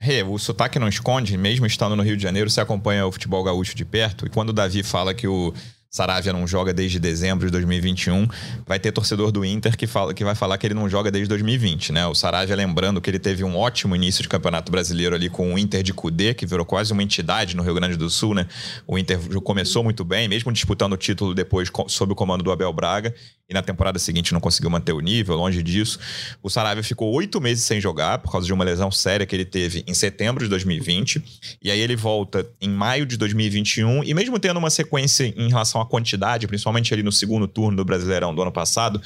Rê, 0.00 0.22
o 0.22 0.36
sotaque 0.38 0.78
não 0.78 0.88
esconde, 0.88 1.36
mesmo 1.38 1.64
estando 1.64 1.96
no 1.96 2.02
Rio 2.02 2.16
de 2.16 2.22
Janeiro, 2.22 2.50
você 2.50 2.60
acompanha 2.60 3.06
o 3.06 3.12
futebol 3.12 3.42
gaúcho 3.42 3.74
de 3.74 3.84
perto, 3.84 4.26
e 4.26 4.30
quando 4.30 4.50
o 4.50 4.52
Davi 4.52 4.82
fala 4.82 5.14
que 5.14 5.26
o 5.26 5.54
Saravia 5.94 6.32
não 6.32 6.44
joga 6.44 6.74
desde 6.74 6.98
dezembro 6.98 7.46
de 7.46 7.52
2021. 7.52 8.26
Vai 8.66 8.80
ter 8.80 8.90
torcedor 8.90 9.30
do 9.30 9.44
Inter 9.44 9.76
que, 9.76 9.86
fala, 9.86 10.12
que 10.12 10.24
vai 10.24 10.34
falar 10.34 10.58
que 10.58 10.66
ele 10.66 10.74
não 10.74 10.88
joga 10.88 11.08
desde 11.08 11.28
2020, 11.28 11.92
né? 11.92 12.04
O 12.04 12.16
Saravia, 12.16 12.56
lembrando 12.56 13.00
que 13.00 13.08
ele 13.08 13.20
teve 13.20 13.44
um 13.44 13.56
ótimo 13.56 13.94
início 13.94 14.20
de 14.20 14.28
campeonato 14.28 14.72
brasileiro 14.72 15.14
ali 15.14 15.30
com 15.30 15.54
o 15.54 15.58
Inter 15.58 15.84
de 15.84 15.94
Cudê, 15.94 16.34
que 16.34 16.46
virou 16.46 16.66
quase 16.66 16.92
uma 16.92 17.00
entidade 17.00 17.54
no 17.54 17.62
Rio 17.62 17.74
Grande 17.74 17.96
do 17.96 18.10
Sul, 18.10 18.34
né? 18.34 18.48
O 18.88 18.98
Inter 18.98 19.20
começou 19.42 19.84
muito 19.84 20.04
bem, 20.04 20.26
mesmo 20.26 20.50
disputando 20.50 20.94
o 20.94 20.96
título 20.96 21.32
depois 21.32 21.70
sob 21.86 22.12
o 22.12 22.16
comando 22.16 22.42
do 22.42 22.50
Abel 22.50 22.72
Braga 22.72 23.14
e 23.48 23.52
na 23.52 23.62
temporada 23.62 23.98
seguinte 23.98 24.32
não 24.32 24.40
conseguiu 24.40 24.70
manter 24.70 24.92
o 24.92 25.00
nível, 25.00 25.36
longe 25.36 25.62
disso. 25.62 25.98
O 26.42 26.48
Saravia 26.48 26.82
ficou 26.82 27.12
oito 27.12 27.40
meses 27.40 27.64
sem 27.64 27.78
jogar 27.78 28.18
por 28.18 28.32
causa 28.32 28.46
de 28.46 28.52
uma 28.52 28.64
lesão 28.64 28.90
séria 28.90 29.26
que 29.26 29.36
ele 29.36 29.44
teve 29.44 29.84
em 29.86 29.92
setembro 29.92 30.42
de 30.42 30.48
2020. 30.48 31.22
E 31.62 31.70
aí 31.70 31.78
ele 31.78 31.94
volta 31.94 32.48
em 32.58 32.70
maio 32.70 33.04
de 33.04 33.18
2021. 33.18 34.02
E 34.04 34.14
mesmo 34.14 34.38
tendo 34.38 34.56
uma 34.56 34.70
sequência 34.70 35.26
em 35.36 35.48
relação 35.48 35.78
à 35.78 35.84
quantidade, 35.86 36.46
principalmente 36.46 36.94
ali 36.94 37.02
no 37.02 37.12
segundo 37.12 37.46
turno 37.46 37.76
do 37.76 37.84
Brasileirão 37.84 38.34
do 38.34 38.40
ano 38.40 38.52
passado, 38.52 39.00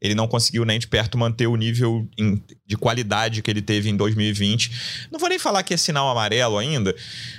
ele 0.00 0.14
não 0.14 0.26
conseguiu 0.26 0.64
nem 0.64 0.78
de 0.78 0.88
perto 0.88 1.16
manter 1.16 1.46
o 1.46 1.54
nível 1.54 2.08
de 2.66 2.76
qualidade 2.76 3.42
que 3.42 3.50
ele 3.50 3.62
teve 3.62 3.88
em 3.90 3.96
2020. 3.96 5.08
Não 5.12 5.20
vou 5.20 5.28
nem 5.28 5.38
falar 5.38 5.62
que 5.62 5.72
é 5.72 5.76
sinal 5.76 6.10
amarelo 6.10 6.58
ainda, 6.58 6.94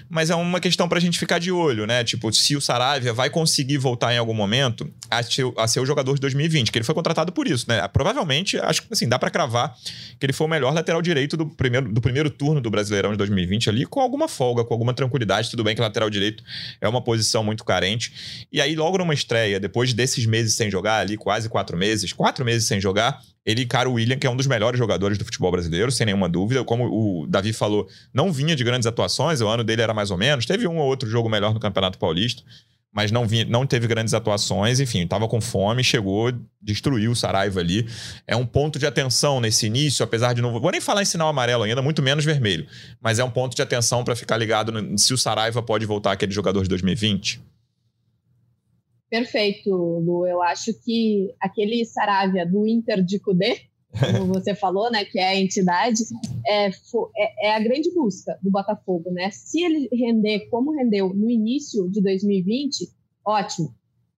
mas 0.09 0.29
é 0.29 0.35
uma 0.35 0.61
questão 0.61 0.87
pra 0.87 1.01
gente 1.01 1.19
ficar 1.19 1.37
de 1.39 1.51
olho, 1.51 1.85
né? 1.85 2.03
Tipo, 2.03 2.31
se 2.31 2.55
o 2.55 2.61
Saravia 2.61 3.11
vai 3.11 3.29
conseguir 3.29 3.77
voltar 3.77 4.13
em 4.13 4.17
algum 4.17 4.33
momento 4.33 4.89
a 5.09 5.21
ser, 5.21 5.79
o 5.79 5.85
jogador 5.85 6.13
de 6.13 6.21
2020 6.21 6.44
2020, 6.47 6.71
que 6.71 6.77
ele 6.77 6.85
foi 6.85 6.95
contratado 6.95 7.31
por 7.31 7.47
isso, 7.47 7.65
né? 7.67 7.85
Provavelmente, 7.87 8.57
acho 8.57 8.83
que 8.83 8.87
assim, 8.91 9.07
dá 9.07 9.19
para 9.19 9.29
cravar 9.29 9.75
que 10.19 10.25
ele 10.25 10.33
foi 10.33 10.47
o 10.47 10.49
melhor 10.49 10.73
lateral 10.73 11.01
direito 11.01 11.35
do 11.35 11.45
primeiro, 11.45 11.91
do 11.91 12.01
primeiro 12.01 12.29
turno 12.29 12.61
do 12.61 12.69
Brasileirão 12.69 13.11
de 13.11 13.17
2020 13.17 13.69
ali, 13.69 13.85
com 13.85 13.99
alguma 13.99 14.27
folga, 14.27 14.63
com 14.63 14.73
alguma 14.73 14.93
tranquilidade. 14.93 15.49
Tudo 15.49 15.63
bem 15.63 15.75
que 15.75 15.81
lateral 15.81 16.09
direito 16.09 16.43
é 16.79 16.87
uma 16.87 17.01
posição 17.01 17.43
muito 17.43 17.63
carente. 17.63 18.47
E 18.51 18.61
aí, 18.61 18.75
logo 18.75 18.97
numa 18.97 19.13
estreia, 19.13 19.59
depois 19.59 19.93
desses 19.93 20.25
meses 20.25 20.53
sem 20.53 20.69
jogar, 20.69 20.99
ali 20.99 21.17
quase 21.17 21.49
quatro 21.49 21.77
meses, 21.77 22.13
quatro 22.13 22.45
meses 22.45 22.67
sem 22.67 22.79
jogar, 22.79 23.21
ele 23.45 23.63
encara 23.63 23.87
o 23.87 23.93
William, 23.93 24.17
que 24.17 24.25
é 24.25 24.29
um 24.29 24.35
dos 24.35 24.47
melhores 24.47 24.77
jogadores 24.77 25.17
do 25.17 25.25
futebol 25.25 25.51
brasileiro, 25.51 25.91
sem 25.91 26.05
nenhuma 26.05 26.27
dúvida. 26.27 26.63
Como 26.63 26.85
o 26.85 27.27
Davi 27.27 27.53
falou, 27.53 27.87
não 28.13 28.31
vinha 28.31 28.55
de 28.55 28.63
grandes 28.63 28.87
atuações, 28.87 29.39
o 29.39 29.47
ano 29.47 29.63
dele 29.63 29.83
era 29.83 29.93
mais 29.93 30.09
ou 30.09 30.17
menos. 30.17 30.45
Teve 30.45 30.67
um 30.67 30.77
ou 30.77 30.87
outro 30.87 31.07
jogo 31.07 31.29
melhor 31.29 31.53
no 31.53 31.59
Campeonato 31.59 31.99
Paulista 31.99 32.43
mas 32.95 33.11
não, 33.11 33.27
vinha, 33.27 33.43
não 33.43 33.67
teve 33.67 33.87
grandes 33.87 34.13
atuações, 34.13 34.79
enfim, 34.79 35.03
estava 35.03 35.27
com 35.27 35.41
fome, 35.41 35.83
chegou, 35.83 36.31
destruiu 36.61 37.11
o 37.11 37.15
Saraiva 37.15 37.59
ali. 37.59 37.85
É 38.25 38.37
um 38.37 38.45
ponto 38.45 38.79
de 38.79 38.87
atenção 38.87 39.41
nesse 39.41 39.65
início, 39.65 40.01
apesar 40.01 40.31
de 40.31 40.41
não. 40.41 40.57
Vou 40.61 40.71
nem 40.71 40.79
falar 40.79 41.01
em 41.01 41.05
sinal 41.05 41.27
amarelo 41.27 41.63
ainda, 41.63 41.81
muito 41.81 42.01
menos 42.01 42.23
vermelho, 42.23 42.65
mas 43.01 43.19
é 43.19 43.23
um 43.23 43.29
ponto 43.29 43.53
de 43.53 43.61
atenção 43.61 44.05
para 44.05 44.15
ficar 44.15 44.37
ligado 44.37 44.71
no, 44.71 44.97
se 44.97 45.13
o 45.13 45.17
Saraiva 45.17 45.61
pode 45.61 45.85
voltar 45.85 46.13
aquele 46.13 46.31
jogador 46.31 46.63
de 46.63 46.69
2020. 46.69 47.41
Perfeito, 49.09 49.69
Lu. 49.69 50.25
Eu 50.25 50.41
acho 50.41 50.71
que 50.85 51.33
aquele 51.41 51.83
Saravia 51.83 52.45
do 52.45 52.65
Inter 52.65 53.03
de 53.03 53.19
Cudê, 53.19 53.63
como 53.99 54.33
você 54.33 54.53
falou, 54.53 54.91
né, 54.91 55.05
que 55.05 55.19
é 55.19 55.29
a 55.29 55.35
entidade, 55.35 56.03
é, 56.45 56.67
é, 56.67 57.47
é, 57.47 57.55
a 57.55 57.59
grande 57.59 57.93
busca 57.93 58.37
do 58.41 58.51
Botafogo, 58.51 59.11
né? 59.11 59.29
Se 59.31 59.63
ele 59.63 59.89
render 59.91 60.47
como 60.49 60.71
rendeu 60.71 61.13
no 61.13 61.29
início 61.29 61.89
de 61.89 62.01
2020, 62.01 62.89
ótimo. 63.25 63.73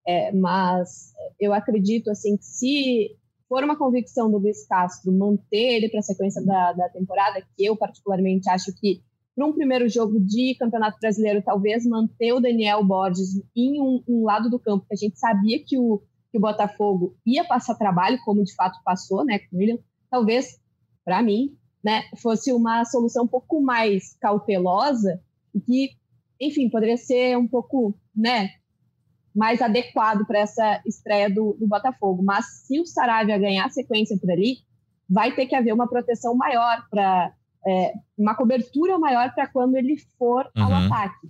É, 0.07 0.31
mas 0.31 1.13
eu 1.39 1.53
acredito 1.53 2.09
assim 2.09 2.37
que 2.37 2.45
se 2.45 3.17
for 3.47 3.63
uma 3.63 3.77
convicção 3.77 4.31
do 4.31 4.37
Luiz 4.37 4.65
Castro 4.65 5.11
manter 5.11 5.75
ele 5.75 5.89
para 5.89 5.99
a 5.99 6.03
sequência 6.03 6.43
da, 6.43 6.73
da 6.73 6.89
temporada, 6.89 7.41
que 7.55 7.65
eu 7.65 7.75
particularmente 7.75 8.49
acho 8.49 8.73
que 8.73 9.01
para 9.35 9.45
um 9.45 9.53
primeiro 9.53 9.87
jogo 9.87 10.19
de 10.19 10.55
Campeonato 10.55 10.97
Brasileiro, 10.99 11.43
talvez 11.43 11.85
manter 11.85 12.33
o 12.33 12.39
Daniel 12.39 12.83
Borges 12.83 13.39
em 13.55 13.79
um, 13.79 14.03
um 14.07 14.23
lado 14.23 14.49
do 14.49 14.57
campo, 14.57 14.85
que 14.87 14.95
a 14.95 14.97
gente 14.97 15.19
sabia 15.19 15.63
que 15.63 15.77
o, 15.77 16.01
que 16.31 16.37
o 16.37 16.41
Botafogo 16.41 17.15
ia 17.25 17.45
passar 17.45 17.75
trabalho, 17.75 18.19
como 18.25 18.43
de 18.43 18.53
fato 18.55 18.79
passou, 18.83 19.25
né, 19.25 19.39
com 19.39 19.55
o 19.55 19.59
William, 19.59 19.77
talvez, 20.09 20.59
para 21.05 21.21
mim, 21.21 21.55
né, 21.83 22.03
fosse 22.17 22.51
uma 22.51 22.83
solução 22.85 23.23
um 23.25 23.27
pouco 23.27 23.61
mais 23.61 24.15
cautelosa 24.19 25.21
e 25.53 25.61
que, 25.61 25.91
enfim, 26.39 26.69
poderia 26.69 26.97
ser 26.97 27.37
um 27.37 27.47
pouco, 27.47 27.97
né, 28.15 28.49
mais 29.33 29.61
adequado 29.61 30.25
para 30.25 30.39
essa 30.39 30.81
estreia 30.85 31.29
do, 31.29 31.55
do, 31.59 31.67
Botafogo. 31.67 32.23
Mas 32.23 32.45
se 32.65 32.79
o 32.79 32.85
Saravia 32.85 33.37
ganhar 33.37 33.69
sequência 33.69 34.17
por 34.17 34.31
ali, 34.31 34.57
vai 35.07 35.31
ter 35.33 35.45
que 35.45 35.55
haver 35.55 35.73
uma 35.73 35.87
proteção 35.87 36.35
maior 36.35 36.83
para 36.89 37.31
é, 37.65 37.93
uma 38.17 38.35
cobertura 38.35 38.97
maior 38.97 39.33
para 39.35 39.47
quando 39.47 39.75
ele 39.75 39.95
for 40.17 40.49
uhum. 40.57 40.63
ao 40.63 40.73
ataque. 40.73 41.29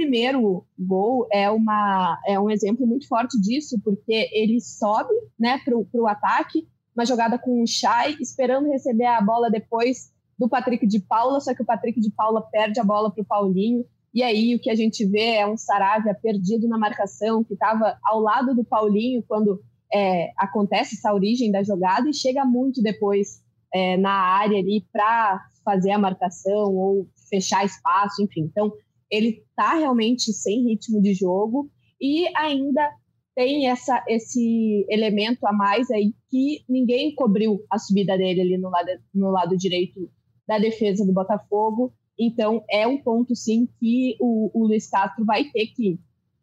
O 0.00 0.02
primeiro 0.02 0.64
gol 0.78 1.28
é, 1.30 1.50
uma, 1.50 2.18
é 2.26 2.40
um 2.40 2.48
exemplo 2.48 2.86
muito 2.86 3.06
forte 3.06 3.38
disso, 3.38 3.78
porque 3.84 4.30
ele 4.32 4.58
sobe 4.58 5.12
né, 5.38 5.60
para 5.62 5.76
o 5.76 6.06
ataque, 6.06 6.66
uma 6.96 7.04
jogada 7.04 7.38
com 7.38 7.62
o 7.62 7.66
Chay, 7.66 8.16
esperando 8.18 8.70
receber 8.70 9.04
a 9.04 9.20
bola 9.20 9.50
depois 9.50 10.10
do 10.38 10.48
Patrick 10.48 10.86
de 10.86 11.00
Paula, 11.00 11.38
só 11.38 11.54
que 11.54 11.60
o 11.60 11.66
Patrick 11.66 12.00
de 12.00 12.10
Paula 12.10 12.40
perde 12.40 12.80
a 12.80 12.84
bola 12.84 13.10
para 13.10 13.20
o 13.20 13.26
Paulinho. 13.26 13.84
E 14.14 14.22
aí 14.22 14.54
o 14.54 14.58
que 14.58 14.70
a 14.70 14.74
gente 14.74 15.04
vê 15.04 15.34
é 15.34 15.46
um 15.46 15.58
Saravia 15.58 16.14
perdido 16.14 16.66
na 16.66 16.78
marcação, 16.78 17.44
que 17.44 17.52
estava 17.52 17.98
ao 18.02 18.20
lado 18.20 18.54
do 18.54 18.64
Paulinho 18.64 19.22
quando 19.28 19.62
é, 19.92 20.30
acontece 20.38 20.94
essa 20.94 21.12
origem 21.12 21.52
da 21.52 21.62
jogada 21.62 22.08
e 22.08 22.14
chega 22.14 22.42
muito 22.42 22.82
depois 22.82 23.42
é, 23.70 23.98
na 23.98 24.14
área 24.14 24.58
ali 24.58 24.82
para 24.90 25.44
fazer 25.62 25.90
a 25.90 25.98
marcação 25.98 26.74
ou 26.74 27.06
fechar 27.28 27.66
espaço, 27.66 28.22
enfim. 28.22 28.48
Então 28.50 28.72
ele 29.10 29.42
está 29.48 29.74
realmente 29.74 30.32
sem 30.32 30.64
ritmo 30.64 31.00
de 31.00 31.14
jogo 31.14 31.70
e 32.00 32.26
ainda 32.36 32.88
tem 33.34 33.68
essa, 33.68 34.04
esse 34.08 34.86
elemento 34.88 35.46
a 35.46 35.52
mais 35.52 35.90
aí 35.90 36.12
que 36.30 36.62
ninguém 36.68 37.14
cobriu 37.14 37.64
a 37.70 37.78
subida 37.78 38.16
dele 38.16 38.40
ali 38.40 38.58
no 38.58 38.70
lado, 38.70 38.88
no 39.14 39.30
lado 39.30 39.56
direito 39.56 40.10
da 40.46 40.58
defesa 40.58 41.04
do 41.04 41.12
Botafogo 41.12 41.92
então, 42.20 42.62
é 42.70 42.86
um 42.86 42.98
ponto, 42.98 43.34
sim, 43.34 43.66
que 43.80 44.14
o, 44.20 44.50
o 44.52 44.66
Luiz 44.66 44.90
Castro 44.90 45.24
vai 45.24 45.44
ter 45.44 45.68
que 45.68 45.98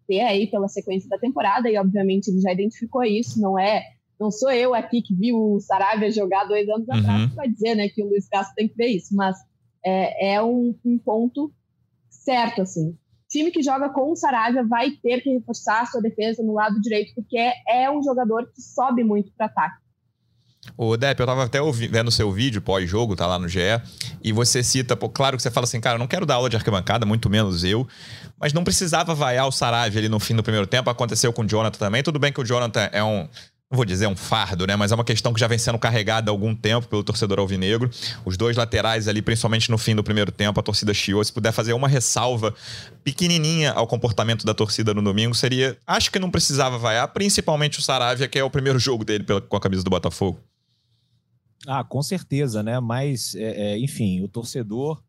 ter 0.07 0.21
aí 0.21 0.47
pela 0.47 0.67
sequência 0.67 1.07
da 1.07 1.19
temporada, 1.19 1.69
e 1.69 1.77
obviamente 1.77 2.29
ele 2.29 2.41
já 2.41 2.51
identificou 2.51 3.03
isso, 3.03 3.39
não 3.39 3.59
é. 3.59 3.83
Não 4.19 4.31
sou 4.31 4.49
eu 4.49 4.73
aqui 4.73 5.03
que 5.03 5.13
vi 5.13 5.31
o 5.31 5.59
Saravia 5.59 6.09
jogar 6.09 6.45
dois 6.45 6.67
anos 6.67 6.87
uhum. 6.87 6.95
atrás 6.95 7.33
para 7.35 7.45
dizer 7.45 7.75
né, 7.75 7.89
que 7.89 8.01
o 8.01 8.07
Luiz 8.07 8.27
Castro 8.27 8.55
tem 8.55 8.67
que 8.67 8.75
ver 8.75 8.87
isso, 8.87 9.15
mas 9.15 9.37
é, 9.85 10.33
é 10.33 10.41
um, 10.41 10.73
um, 10.83 10.97
ponto 10.97 11.53
certo, 12.27 12.61
assim. 12.61 12.97
Time 13.29 13.51
que 13.51 13.63
joga 13.63 13.89
com 13.89 14.11
o 14.11 14.15
Saravia 14.15 14.65
vai 14.65 14.91
ter 14.91 15.21
que 15.21 15.29
reforçar 15.29 15.81
a 15.81 15.85
sua 15.85 16.01
defesa 16.01 16.43
no 16.43 16.53
lado 16.53 16.81
direito, 16.81 17.13
porque 17.15 17.37
é, 17.67 17.89
um 17.89 18.03
jogador 18.03 18.45
que 18.53 18.61
sobe 18.61 19.03
muito 19.03 19.31
para 19.37 19.45
ataque. 19.45 19.75
O 20.75 20.97
Depp, 20.97 21.21
eu 21.21 21.25
tava 21.25 21.45
até 21.45 21.59
vendo 21.89 22.09
o 22.09 22.11
seu 22.11 22.29
vídeo 22.29 22.61
pós-jogo, 22.61 23.15
tá 23.15 23.25
lá 23.25 23.39
no 23.39 23.47
GE, 23.47 23.59
e 24.21 24.33
você 24.33 24.61
cita, 24.61 24.97
pô, 24.97 25.07
claro 25.07 25.37
que 25.37 25.43
você 25.43 25.49
fala 25.49 25.63
assim, 25.63 25.79
cara, 25.79 25.95
eu 25.95 25.99
não 25.99 26.07
quero 26.07 26.25
dar 26.25 26.35
aula 26.35 26.49
de 26.49 26.57
arquibancada, 26.57 27.05
muito 27.05 27.29
menos 27.29 27.63
eu, 27.63 27.87
mas 28.37 28.51
não 28.51 28.65
precisava 28.65 29.15
vaiar 29.15 29.47
o 29.47 29.51
Saravia 29.51 29.99
ali 29.99 30.09
no 30.09 30.19
fim 30.19 30.35
do 30.35 30.43
primeiro 30.43 30.67
tempo, 30.67 30.89
aconteceu 30.89 31.31
com 31.31 31.43
o 31.43 31.47
Jonathan 31.47 31.79
também, 31.79 32.03
tudo 32.03 32.19
bem 32.19 32.33
que 32.33 32.41
o 32.41 32.45
Jonathan 32.45 32.89
é 32.91 33.01
um, 33.01 33.29
vou 33.69 33.83
dizer 33.83 34.07
um 34.07 34.15
fardo, 34.15 34.65
né? 34.65 34.75
Mas 34.75 34.91
é 34.91 34.95
uma 34.95 35.03
questão 35.03 35.33
que 35.33 35.39
já 35.39 35.47
vem 35.47 35.57
sendo 35.57 35.77
carregada 35.77 36.31
há 36.31 36.33
algum 36.33 36.55
tempo 36.55 36.87
pelo 36.87 37.03
torcedor 37.03 37.39
alvinegro. 37.39 37.89
Os 38.23 38.37
dois 38.37 38.55
laterais 38.55 39.07
ali, 39.07 39.21
principalmente 39.21 39.69
no 39.69 39.77
fim 39.77 39.95
do 39.95 40.03
primeiro 40.03 40.31
tempo, 40.31 40.59
a 40.59 40.63
torcida 40.63 40.93
chiou. 40.93 41.23
Se 41.23 41.33
puder 41.33 41.51
fazer 41.51 41.73
uma 41.73 41.87
ressalva 41.87 42.55
pequenininha 43.03 43.71
ao 43.71 43.85
comportamento 43.85 44.45
da 44.45 44.53
torcida 44.53 44.93
no 44.93 45.01
domingo, 45.01 45.35
seria. 45.35 45.77
Acho 45.85 46.11
que 46.11 46.19
não 46.19 46.31
precisava 46.31 46.77
vaiar, 46.77 47.07
principalmente 47.09 47.79
o 47.79 47.81
Saravia, 47.81 48.27
que 48.27 48.39
é 48.39 48.43
o 48.43 48.49
primeiro 48.49 48.79
jogo 48.79 49.03
dele 49.03 49.25
com 49.49 49.57
a 49.57 49.59
camisa 49.59 49.83
do 49.83 49.89
Botafogo. 49.89 50.39
Ah, 51.65 51.83
com 51.83 52.01
certeza, 52.01 52.63
né? 52.63 52.79
Mas, 52.79 53.35
é, 53.35 53.73
é, 53.73 53.79
enfim, 53.79 54.21
o 54.21 54.27
torcedor, 54.29 55.01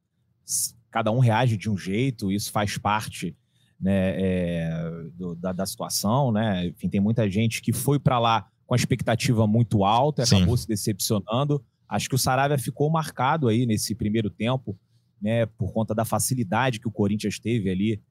cada 0.91 1.13
um 1.13 1.21
reage 1.21 1.57
de 1.57 1.71
um 1.71 1.79
jeito, 1.79 2.33
isso 2.33 2.51
faz 2.51 2.77
parte 2.77 3.37
né, 3.81 4.21
é, 4.21 4.93
do, 5.15 5.35
da, 5.35 5.53
da, 5.53 5.65
situação, 5.65 6.33
né? 6.33 6.67
Enfim, 6.67 6.89
tem 6.89 7.01
muita 7.01 7.29
gente 7.31 7.63
que 7.63 7.73
foi 7.73 7.99
para 7.99 8.19
lá 8.19 8.49
com 8.67 8.75
a 8.75 8.77
expectativa 8.77 9.47
muito 9.47 9.85
alta 9.85 10.23
e 10.23 10.25
acabou 10.25 10.57
se 10.57 10.67
decepcionando. 10.67 11.63
Acho 11.89 12.09
que 12.09 12.15
o 12.15 12.19
Saravia 12.19 12.59
ficou 12.59 12.91
marcado 12.91 13.49
aí 13.49 13.65
nesse 13.65 13.95
primeiro 13.95 14.31
tempo, 14.31 14.77
né? 15.23 15.47
Por 15.47 15.73
conta 15.73 15.95
da 15.95 16.05
facilidade 16.05 16.81
que 16.81 16.89
o 16.89 16.93
Corinthians 16.93 17.39
teve 17.39 17.71
ali 17.71 18.03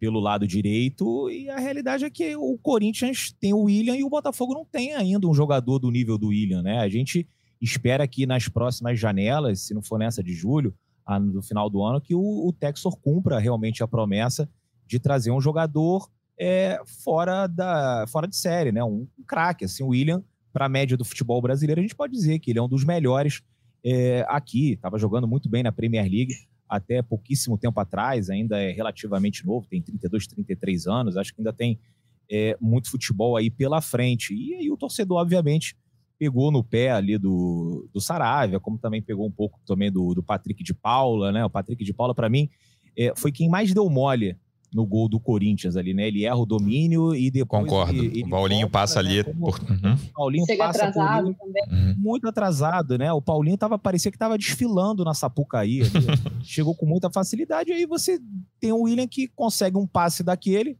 pelo 0.00 0.18
lado 0.18 0.46
direito, 0.46 1.28
e 1.28 1.50
a 1.50 1.58
realidade 1.58 2.06
é 2.06 2.10
que 2.10 2.34
o 2.34 2.56
Corinthians 2.56 3.36
tem 3.38 3.52
o 3.52 3.64
William 3.64 3.94
e 3.94 4.02
o 4.02 4.08
Botafogo 4.08 4.54
não 4.54 4.64
tem 4.64 4.94
ainda 4.94 5.28
um 5.28 5.34
jogador 5.34 5.78
do 5.78 5.90
nível 5.90 6.16
do 6.16 6.28
William, 6.28 6.62
né? 6.62 6.78
A 6.78 6.88
gente 6.88 7.28
espera 7.60 8.08
que 8.08 8.24
nas 8.24 8.48
próximas 8.48 8.98
janelas, 8.98 9.60
se 9.60 9.74
não 9.74 9.82
for 9.82 9.98
nessa 9.98 10.22
de 10.22 10.32
julho, 10.32 10.74
no 11.20 11.42
final 11.42 11.68
do 11.68 11.82
ano, 11.82 12.00
que 12.00 12.14
o, 12.14 12.48
o 12.48 12.52
Texor 12.52 12.96
cumpra 12.96 13.38
realmente 13.38 13.82
a 13.82 13.88
promessa 13.88 14.48
de 14.90 14.98
trazer 14.98 15.30
um 15.30 15.40
jogador 15.40 16.10
é, 16.36 16.80
fora, 16.84 17.46
da, 17.46 18.04
fora 18.08 18.26
de 18.26 18.34
série, 18.34 18.72
né? 18.72 18.82
Um, 18.82 19.06
um 19.16 19.24
craque. 19.24 19.64
Assim, 19.64 19.84
o 19.84 19.88
William, 19.88 20.22
para 20.52 20.66
a 20.66 20.68
média 20.68 20.96
do 20.96 21.04
futebol 21.04 21.40
brasileiro, 21.40 21.80
a 21.80 21.82
gente 21.82 21.94
pode 21.94 22.12
dizer 22.12 22.40
que 22.40 22.50
ele 22.50 22.58
é 22.58 22.62
um 22.62 22.68
dos 22.68 22.84
melhores 22.84 23.40
é, 23.84 24.26
aqui. 24.28 24.72
Estava 24.72 24.98
jogando 24.98 25.28
muito 25.28 25.48
bem 25.48 25.62
na 25.62 25.70
Premier 25.70 26.10
League 26.10 26.34
até 26.68 27.02
pouquíssimo 27.02 27.58
tempo 27.58 27.80
atrás, 27.80 28.30
ainda 28.30 28.60
é 28.60 28.70
relativamente 28.70 29.44
novo, 29.44 29.66
tem 29.68 29.82
32, 29.82 30.28
33 30.28 30.86
anos, 30.86 31.16
acho 31.16 31.34
que 31.34 31.40
ainda 31.40 31.52
tem 31.52 31.80
é, 32.30 32.56
muito 32.60 32.88
futebol 32.88 33.36
aí 33.36 33.50
pela 33.50 33.80
frente. 33.80 34.32
E 34.32 34.54
aí 34.54 34.70
o 34.70 34.76
torcedor, 34.76 35.18
obviamente, 35.18 35.76
pegou 36.16 36.52
no 36.52 36.62
pé 36.62 36.92
ali 36.92 37.18
do, 37.18 37.88
do 37.92 38.00
Saravia, 38.00 38.60
como 38.60 38.78
também 38.78 39.02
pegou 39.02 39.26
um 39.26 39.32
pouco 39.32 39.60
também 39.66 39.90
do, 39.90 40.14
do 40.14 40.22
Patrick 40.22 40.62
de 40.62 40.72
Paula, 40.72 41.32
né? 41.32 41.44
O 41.44 41.50
Patrick 41.50 41.84
de 41.84 41.92
Paula, 41.92 42.14
para 42.14 42.28
mim, 42.28 42.48
é, 42.96 43.12
foi 43.16 43.32
quem 43.32 43.48
mais 43.48 43.74
deu 43.74 43.88
mole 43.90 44.36
no 44.72 44.86
gol 44.86 45.08
do 45.08 45.18
Corinthians 45.18 45.76
ali, 45.76 45.92
né? 45.92 46.08
Ele 46.08 46.24
erra 46.24 46.36
o 46.36 46.46
domínio 46.46 47.14
e 47.14 47.30
depois. 47.30 47.64
Concordo. 47.64 47.92
Ele, 47.92 48.06
ele 48.06 48.24
o 48.24 48.28
Paulinho 48.28 48.60
volta, 48.62 48.72
passa 48.72 49.02
né? 49.02 49.08
ali. 49.08 49.24
Por... 49.24 49.58
Uhum. 49.58 49.94
O 49.94 50.12
Paulinho 50.14 50.46
Chega 50.46 50.64
passa 50.64 50.84
atrasado 50.86 51.34
também. 51.34 51.64
Uhum. 51.70 51.94
Muito 51.98 52.28
atrasado, 52.28 52.98
né? 52.98 53.12
O 53.12 53.20
Paulinho 53.20 53.56
tava, 53.56 53.78
parecia 53.78 54.10
que 54.10 54.18
tava 54.18 54.38
desfilando 54.38 55.04
na 55.04 55.14
Sapucaí. 55.14 55.82
Chegou 56.42 56.74
com 56.74 56.86
muita 56.86 57.10
facilidade. 57.10 57.72
Aí 57.72 57.86
você 57.86 58.20
tem 58.60 58.72
o 58.72 58.82
William 58.82 59.06
que 59.08 59.28
consegue 59.28 59.76
um 59.76 59.86
passe 59.86 60.22
daquele, 60.22 60.78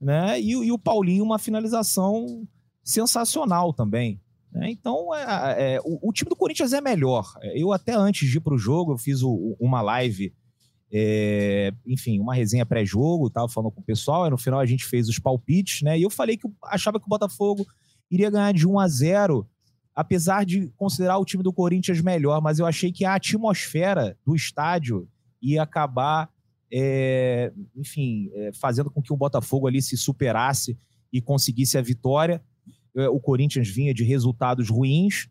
né? 0.00 0.40
E, 0.40 0.50
e 0.50 0.72
o 0.72 0.78
Paulinho, 0.78 1.24
uma 1.24 1.38
finalização 1.38 2.46
sensacional 2.84 3.72
também. 3.72 4.20
Né? 4.52 4.70
Então, 4.70 5.14
é, 5.14 5.74
é, 5.74 5.80
o, 5.84 6.08
o, 6.08 6.12
time 6.12 6.28
do 6.28 6.36
Corinthians 6.36 6.72
é 6.72 6.80
melhor. 6.80 7.34
Eu 7.54 7.72
até 7.72 7.92
antes 7.92 8.30
de 8.30 8.38
ir 8.38 8.40
para 8.40 8.54
o 8.54 8.58
jogo, 8.58 8.92
eu 8.92 8.98
fiz 8.98 9.22
o, 9.22 9.56
uma 9.60 9.82
live, 9.82 10.32
é, 10.98 11.74
enfim, 11.86 12.18
uma 12.18 12.34
resenha 12.34 12.64
pré-jogo, 12.64 13.28
tava 13.28 13.50
falando 13.50 13.70
com 13.70 13.82
o 13.82 13.84
pessoal, 13.84 14.26
e 14.26 14.30
no 14.30 14.38
final 14.38 14.58
a 14.58 14.64
gente 14.64 14.86
fez 14.86 15.10
os 15.10 15.18
palpites, 15.18 15.82
né? 15.82 15.98
E 15.98 16.02
eu 16.02 16.08
falei 16.08 16.38
que 16.38 16.46
eu 16.46 16.52
achava 16.64 16.98
que 16.98 17.04
o 17.04 17.08
Botafogo 17.08 17.66
iria 18.10 18.30
ganhar 18.30 18.52
de 18.52 18.66
1 18.66 18.78
a 18.78 18.88
0 18.88 19.46
apesar 19.94 20.44
de 20.46 20.72
considerar 20.76 21.18
o 21.18 21.24
time 21.24 21.42
do 21.42 21.52
Corinthians 21.52 22.00
melhor, 22.00 22.40
mas 22.40 22.58
eu 22.58 22.64
achei 22.64 22.90
que 22.90 23.04
a 23.04 23.14
atmosfera 23.14 24.16
do 24.24 24.34
estádio 24.34 25.06
ia 25.40 25.62
acabar, 25.62 26.30
é, 26.72 27.52
enfim, 27.74 28.30
é, 28.32 28.52
fazendo 28.54 28.90
com 28.90 29.02
que 29.02 29.12
o 29.12 29.16
Botafogo 29.16 29.66
ali 29.66 29.82
se 29.82 29.98
superasse 29.98 30.78
e 31.12 31.20
conseguisse 31.20 31.76
a 31.76 31.82
vitória. 31.82 32.42
É, 32.96 33.06
o 33.08 33.20
Corinthians 33.20 33.68
vinha 33.68 33.92
de 33.92 34.02
resultados 34.02 34.70
ruins, 34.70 35.28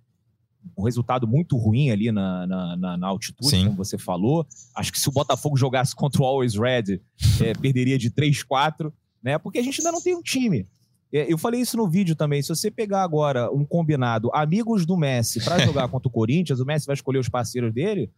um 0.77 0.83
resultado 0.83 1.27
muito 1.27 1.57
ruim 1.57 1.89
ali 1.91 2.11
na, 2.11 2.47
na, 2.47 2.77
na, 2.77 2.97
na 2.97 3.07
altitude, 3.07 3.49
Sim. 3.49 3.65
como 3.65 3.77
você 3.77 3.97
falou. 3.97 4.45
Acho 4.75 4.91
que 4.91 4.99
se 4.99 5.09
o 5.09 5.11
Botafogo 5.11 5.57
jogasse 5.57 5.95
contra 5.95 6.21
o 6.21 6.25
Always 6.25 6.55
Red, 6.55 6.99
é, 7.43 7.53
perderia 7.53 7.97
de 7.97 8.09
3-4, 8.09 8.91
né? 9.21 9.37
Porque 9.37 9.59
a 9.59 9.63
gente 9.63 9.79
ainda 9.81 9.91
não 9.91 10.01
tem 10.01 10.15
um 10.15 10.21
time. 10.21 10.65
É, 11.11 11.31
eu 11.31 11.37
falei 11.37 11.61
isso 11.61 11.77
no 11.77 11.87
vídeo 11.87 12.15
também. 12.15 12.41
Se 12.41 12.49
você 12.49 12.69
pegar 12.69 13.03
agora 13.03 13.51
um 13.51 13.65
combinado 13.65 14.29
amigos 14.33 14.85
do 14.85 14.97
Messi 14.97 15.43
para 15.43 15.59
jogar 15.65 15.87
contra 15.87 16.07
o 16.07 16.11
Corinthians, 16.11 16.59
o 16.59 16.65
Messi 16.65 16.85
vai 16.85 16.95
escolher 16.95 17.19
os 17.19 17.29
parceiros 17.29 17.73
dele, 17.73 18.11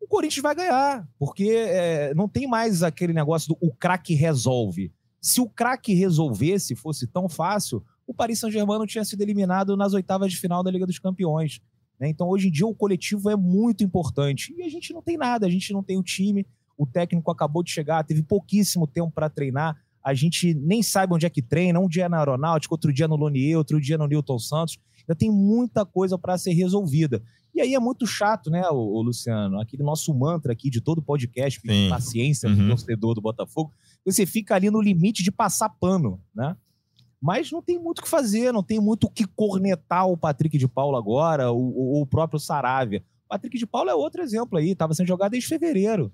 o 0.00 0.06
Corinthians 0.06 0.42
vai 0.42 0.54
ganhar, 0.54 1.06
porque 1.18 1.48
é, 1.50 2.14
não 2.14 2.28
tem 2.28 2.46
mais 2.46 2.82
aquele 2.82 3.12
negócio 3.12 3.48
do 3.48 3.58
o 3.60 3.72
craque 3.74 4.14
resolve. 4.14 4.92
Se 5.20 5.40
o 5.40 5.48
craque 5.48 5.92
resolvesse, 5.92 6.76
fosse 6.76 7.06
tão 7.06 7.28
fácil, 7.28 7.84
o 8.06 8.14
Paris 8.14 8.38
Saint-Germain 8.38 8.78
não 8.78 8.86
tinha 8.86 9.04
sido 9.04 9.20
eliminado 9.20 9.76
nas 9.76 9.92
oitavas 9.92 10.32
de 10.32 10.38
final 10.38 10.62
da 10.62 10.70
Liga 10.70 10.86
dos 10.86 10.98
Campeões. 10.98 11.60
Né? 11.98 12.08
Então, 12.08 12.28
hoje 12.28 12.48
em 12.48 12.50
dia, 12.50 12.66
o 12.66 12.74
coletivo 12.74 13.30
é 13.30 13.36
muito 13.36 13.82
importante. 13.82 14.54
E 14.56 14.62
a 14.62 14.68
gente 14.68 14.92
não 14.92 15.02
tem 15.02 15.16
nada, 15.16 15.46
a 15.46 15.50
gente 15.50 15.72
não 15.72 15.82
tem 15.82 15.98
o 15.98 16.02
time. 16.02 16.46
O 16.76 16.86
técnico 16.86 17.30
acabou 17.30 17.62
de 17.62 17.70
chegar, 17.70 18.04
teve 18.04 18.22
pouquíssimo 18.22 18.86
tempo 18.86 19.10
para 19.10 19.28
treinar. 19.28 19.76
A 20.02 20.14
gente 20.14 20.54
nem 20.54 20.82
sabe 20.82 21.12
onde 21.12 21.26
é 21.26 21.30
que 21.30 21.42
treina. 21.42 21.80
Um 21.80 21.88
dia 21.88 22.04
é 22.04 22.08
na 22.08 22.18
Aeronáutica, 22.18 22.72
outro 22.72 22.92
dia 22.92 23.08
no 23.08 23.16
Lonier, 23.16 23.58
outro 23.58 23.80
dia 23.80 23.98
no 23.98 24.06
Newton 24.06 24.38
Santos. 24.38 24.78
Ainda 25.00 25.18
tem 25.18 25.30
muita 25.30 25.84
coisa 25.84 26.16
para 26.16 26.38
ser 26.38 26.52
resolvida. 26.52 27.22
E 27.54 27.60
aí 27.60 27.74
é 27.74 27.80
muito 27.80 28.06
chato, 28.06 28.50
né, 28.50 28.62
o, 28.70 29.02
Luciano? 29.02 29.60
Aquele 29.60 29.82
nosso 29.82 30.14
mantra 30.14 30.52
aqui 30.52 30.70
de 30.70 30.80
todo 30.80 31.02
podcast, 31.02 31.60
paciência 31.88 32.48
uhum. 32.48 32.56
pro 32.56 32.68
torcedor 32.68 33.14
do 33.14 33.20
Botafogo. 33.20 33.72
Você 34.04 34.24
fica 34.24 34.54
ali 34.54 34.70
no 34.70 34.80
limite 34.80 35.24
de 35.24 35.32
passar 35.32 35.68
pano, 35.68 36.20
né? 36.34 36.56
Mas 37.20 37.50
não 37.50 37.60
tem 37.60 37.78
muito 37.78 37.98
o 37.98 38.02
que 38.02 38.08
fazer, 38.08 38.52
não 38.52 38.62
tem 38.62 38.80
muito 38.80 39.04
o 39.04 39.10
que 39.10 39.26
cornetar 39.26 40.06
o 40.06 40.16
Patrick 40.16 40.56
de 40.56 40.68
Paula 40.68 40.98
agora, 40.98 41.50
ou, 41.50 41.76
ou 41.76 42.02
o 42.02 42.06
próprio 42.06 42.38
Saravia. 42.38 43.02
O 43.26 43.28
Patrick 43.28 43.58
de 43.58 43.66
Paula 43.66 43.90
é 43.90 43.94
outro 43.94 44.22
exemplo 44.22 44.58
aí, 44.58 44.70
estava 44.70 44.94
sendo 44.94 45.08
jogado 45.08 45.32
desde 45.32 45.48
fevereiro. 45.48 46.12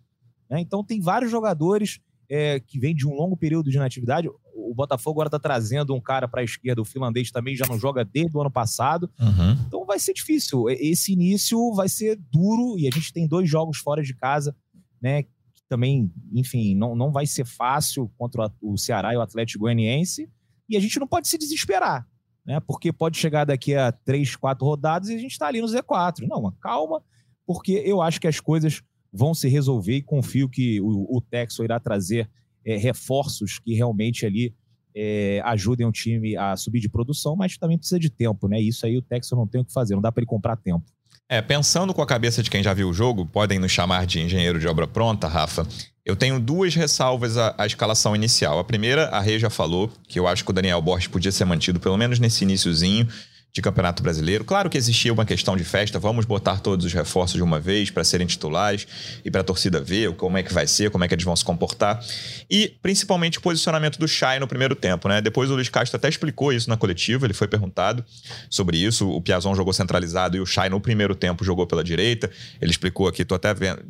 Né? 0.49 0.61
Então 0.61 0.83
tem 0.83 1.01
vários 1.01 1.31
jogadores 1.31 2.01
é, 2.29 2.59
que 2.59 2.79
vêm 2.79 2.95
de 2.95 3.07
um 3.07 3.15
longo 3.15 3.37
período 3.37 3.71
de 3.71 3.77
inatividade. 3.77 4.29
O 4.55 4.75
Botafogo 4.75 5.21
agora 5.21 5.29
está 5.29 5.39
trazendo 5.39 5.95
um 5.95 6.01
cara 6.01 6.27
para 6.27 6.41
a 6.41 6.45
esquerda, 6.45 6.81
o 6.81 6.85
finlandês 6.85 7.31
também 7.31 7.55
já 7.55 7.67
não 7.67 7.79
joga 7.79 8.05
desde 8.05 8.37
o 8.37 8.41
ano 8.41 8.51
passado. 8.51 9.11
Uhum. 9.21 9.53
Então 9.67 9.85
vai 9.85 9.99
ser 9.99 10.15
difícil. 10.15 10.69
Esse 10.71 11.13
início 11.13 11.73
vai 11.75 11.89
ser 11.89 12.19
duro 12.33 12.79
e 12.79 12.89
a 12.89 12.91
gente 12.91 13.13
tem 13.13 13.29
dois 13.29 13.49
jogos 13.49 13.79
fora 13.79 14.03
de 14.03 14.15
casa, 14.15 14.57
né? 15.01 15.25
também, 15.69 16.13
enfim, 16.33 16.75
não, 16.75 16.95
não 16.95 17.11
vai 17.11 17.27
ser 17.27 17.45
fácil 17.45 18.11
contra 18.17 18.53
o 18.61 18.77
Ceará 18.77 19.13
e 19.13 19.17
o 19.17 19.21
Atlético 19.21 19.61
Goianiense. 19.61 20.31
E 20.69 20.77
a 20.77 20.81
gente 20.81 20.99
não 20.99 21.07
pode 21.07 21.29
se 21.29 21.39
desesperar, 21.39 22.07
né? 22.45 22.61
Porque 22.61 22.93
pode 22.93 23.19
chegar 23.19 23.45
daqui 23.45 23.75
a 23.75 23.93
três, 23.93 24.35
quatro 24.37 24.65
rodadas 24.65 25.09
e 25.09 25.15
a 25.15 25.19
gente 25.19 25.33
está 25.33 25.47
ali 25.47 25.61
no 25.61 25.67
Z4. 25.67 26.27
Não, 26.27 26.53
calma, 26.61 27.03
porque 27.47 27.83
eu 27.85 28.01
acho 28.01 28.21
que 28.21 28.29
as 28.29 28.41
coisas 28.41 28.83
vão 29.13 29.35
se 29.35 29.49
resolver 29.49 29.97
e 29.97 30.03
confio 30.03 30.49
que 30.49 30.81
o, 30.81 31.17
o 31.17 31.21
Texo 31.21 31.63
irá 31.63 31.79
trazer 31.79 32.29
é, 32.65 32.77
reforços 32.77 33.59
que 33.59 33.75
realmente 33.75 34.27
ali 34.27 34.55
é, 34.95 35.41
ajudem 35.45 35.87
o 35.87 35.93
time 35.93 36.37
a 36.37 36.57
subir 36.57 36.81
de 36.81 36.89
produção, 36.89 37.37
mas 37.37 37.59
também 37.59 37.77
precisa 37.77 37.99
de 37.99 38.11
tempo, 38.11 38.49
né? 38.49 38.61
Isso 38.61 38.87
aí 38.87 38.97
o 38.97 39.03
Texo 39.03 39.35
não 39.37 39.47
tem 39.47 39.61
o 39.61 39.65
que 39.65 39.73
fazer, 39.73 39.95
não 39.95 40.03
dá 40.03 40.11
para 40.11 40.21
ele 40.21 40.27
comprar 40.27 40.57
tempo. 40.57 40.85
É, 41.29 41.41
pensando 41.41 41.95
com 41.95 42.03
a 42.03 42.07
cabeça 42.07 42.43
de 42.43 42.51
quem 42.51 42.63
já 42.63 42.75
viu 42.75 42.89
o 42.89 42.93
jogo, 42.93 43.25
podem 43.25 43.59
nos 43.59 43.73
chamar 43.73 44.07
de 44.07 44.21
engenheiro 44.21 44.59
de 44.59 44.69
obra 44.69 44.87
pronta, 44.87 45.27
Rafa. 45.27 45.67
Eu 46.05 46.15
tenho 46.15 46.39
duas 46.39 46.75
ressalvas 46.75 47.39
à, 47.39 47.55
à, 47.57 47.67
escalação 47.67 48.15
inicial. 48.15 48.59
A 48.59 48.65
primeira, 48.65 49.09
a 49.09 49.21
Rei 49.21 49.39
já 49.39 49.49
falou, 49.49 49.91
que 50.07 50.21
eu 50.21 50.29
acho 50.29 50.45
que 50.45 50.51
o 50.51 50.53
Daniel 50.53 50.83
Borges 50.83 51.09
podia 51.09 51.33
ser 51.33 51.47
mantido, 51.47 51.81
pelo 51.81 51.97
menos 51.97 52.19
nesse 52.19 52.45
iníciozinho 52.45 53.09
de 53.55 53.63
Campeonato 53.63 54.03
Brasileiro. 54.03 54.45
Claro 54.45 54.69
que 54.69 54.77
existia 54.77 55.13
uma 55.13 55.25
questão 55.25 55.57
de 55.57 55.63
festa, 55.63 55.97
vamos 55.97 56.25
botar 56.25 56.59
todos 56.59 56.85
os 56.85 56.93
reforços 56.93 57.37
de 57.37 57.43
uma 57.43 57.61
vez 57.61 57.89
para 57.89 58.03
serem 58.03 58.27
titulares 58.27 58.85
e 59.25 59.31
para 59.31 59.43
a 59.43 59.45
torcida 59.45 59.81
ver 59.81 60.13
como 60.17 60.37
é 60.37 60.43
que 60.43 60.53
vai 60.53 60.67
ser, 60.67 60.91
como 60.91 61.05
é 61.05 61.09
que 61.09 61.15
eles 61.15 61.25
vão 61.25 61.37
se 61.37 61.45
comportar. 61.45 62.05
E 62.51 62.75
principalmente 62.83 63.39
o 63.39 63.41
posicionamento 63.41 63.97
do 63.97 64.09
Chay 64.09 64.41
no 64.41 64.49
primeiro 64.49 64.75
tempo, 64.75 65.07
né? 65.07 65.21
Depois 65.21 65.51
o 65.51 65.55
Luiz 65.55 65.69
Castro 65.69 65.97
até 65.97 66.09
explicou 66.09 66.53
isso 66.53 66.69
na 66.69 66.77
coletiva, 66.77 67.27
ele 67.27 67.33
foi 67.33 67.47
perguntado 67.47 68.05
sobre 68.51 68.77
isso. 68.77 69.09
O 69.09 69.23
Piazon 69.23 69.55
jogou 69.55 69.73
centralizado 69.73 70.37
e 70.37 70.41
o 70.41 70.47
Chay 70.47 70.69
no 70.69 70.81
primeiro 70.81 71.15
tempo 71.15 71.45
jogou 71.45 71.65
pela 71.65 71.85
direita. 71.85 72.29
Ele 72.61 72.73
explicou 72.73 73.07
aqui, 73.07 73.25
tô 73.25 73.37
até 73.37 73.55
vendo, 73.55 73.85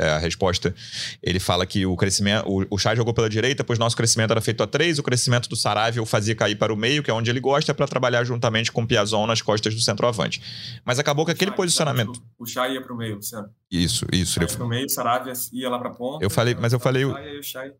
a 0.00 0.18
resposta. 0.18 0.74
Ele 1.22 1.38
fala 1.38 1.64
que 1.64 1.86
o 1.86 1.94
crescimento, 1.96 2.44
o, 2.44 2.66
o 2.68 2.76
Chay 2.76 2.96
jogou 2.96 3.14
pela 3.14 3.30
direita, 3.30 3.62
pois 3.62 3.78
nosso 3.78 3.96
crescimento 3.96 4.32
era 4.32 4.40
feito 4.40 4.64
a 4.64 4.66
três, 4.66 4.98
o 4.98 5.02
crescimento 5.04 5.48
do 5.48 5.54
Saravia 5.54 6.02
o 6.02 6.06
fazia 6.06 6.34
cair 6.34 6.56
para 6.56 6.74
o 6.74 6.76
meio, 6.76 7.04
que 7.04 7.10
é 7.10 7.14
onde 7.14 7.30
ele 7.30 7.38
gosta, 7.38 7.72
para 7.72 7.86
trabalhar 7.86 8.24
juntamente 8.24 8.72
com 8.72 8.79
com 8.80 8.84
o 8.84 8.86
Piazon 8.86 9.26
nas 9.26 9.42
costas 9.42 9.74
do 9.74 9.80
centroavante. 9.80 10.40
Mas 10.84 10.98
acabou 10.98 11.24
que 11.24 11.32
aquele 11.32 11.50
posicionamento. 11.50 12.22
O 12.38 12.46
Chay 12.46 12.74
ia 12.74 12.82
para 12.82 12.92
o 12.92 12.96
meio, 12.96 13.16
Luciano. 13.16 13.48
Isso, 13.70 14.06
isso. 14.12 14.40
Ia 14.40 14.46
para 14.48 14.64
o 14.64 14.68
meio, 14.68 14.86
o 14.86 14.88
Saravia 14.88 15.32
ia 15.52 15.68
lá 15.68 15.78
para 15.78 15.90
ponta. 15.90 16.24
Eu 16.24 16.30
falei, 16.30 16.56
mas 16.58 16.72
eu 16.72 16.80
falei. 16.80 17.04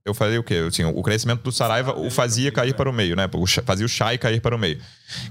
Eu 0.04 0.14
falei 0.14 0.38
o 0.38 0.44
quê? 0.44 0.54
Assim, 0.66 0.84
o 0.84 1.02
crescimento 1.02 1.42
do 1.42 1.50
Saraiva 1.50 1.98
o 1.98 2.10
fazia 2.10 2.52
cair 2.52 2.74
para 2.74 2.88
o 2.88 2.92
meio, 2.92 3.16
né? 3.16 3.28
Fazia 3.64 3.86
o 3.86 3.88
Chay 3.88 4.18
cair 4.18 4.40
para 4.40 4.54
o 4.54 4.58
meio. 4.58 4.78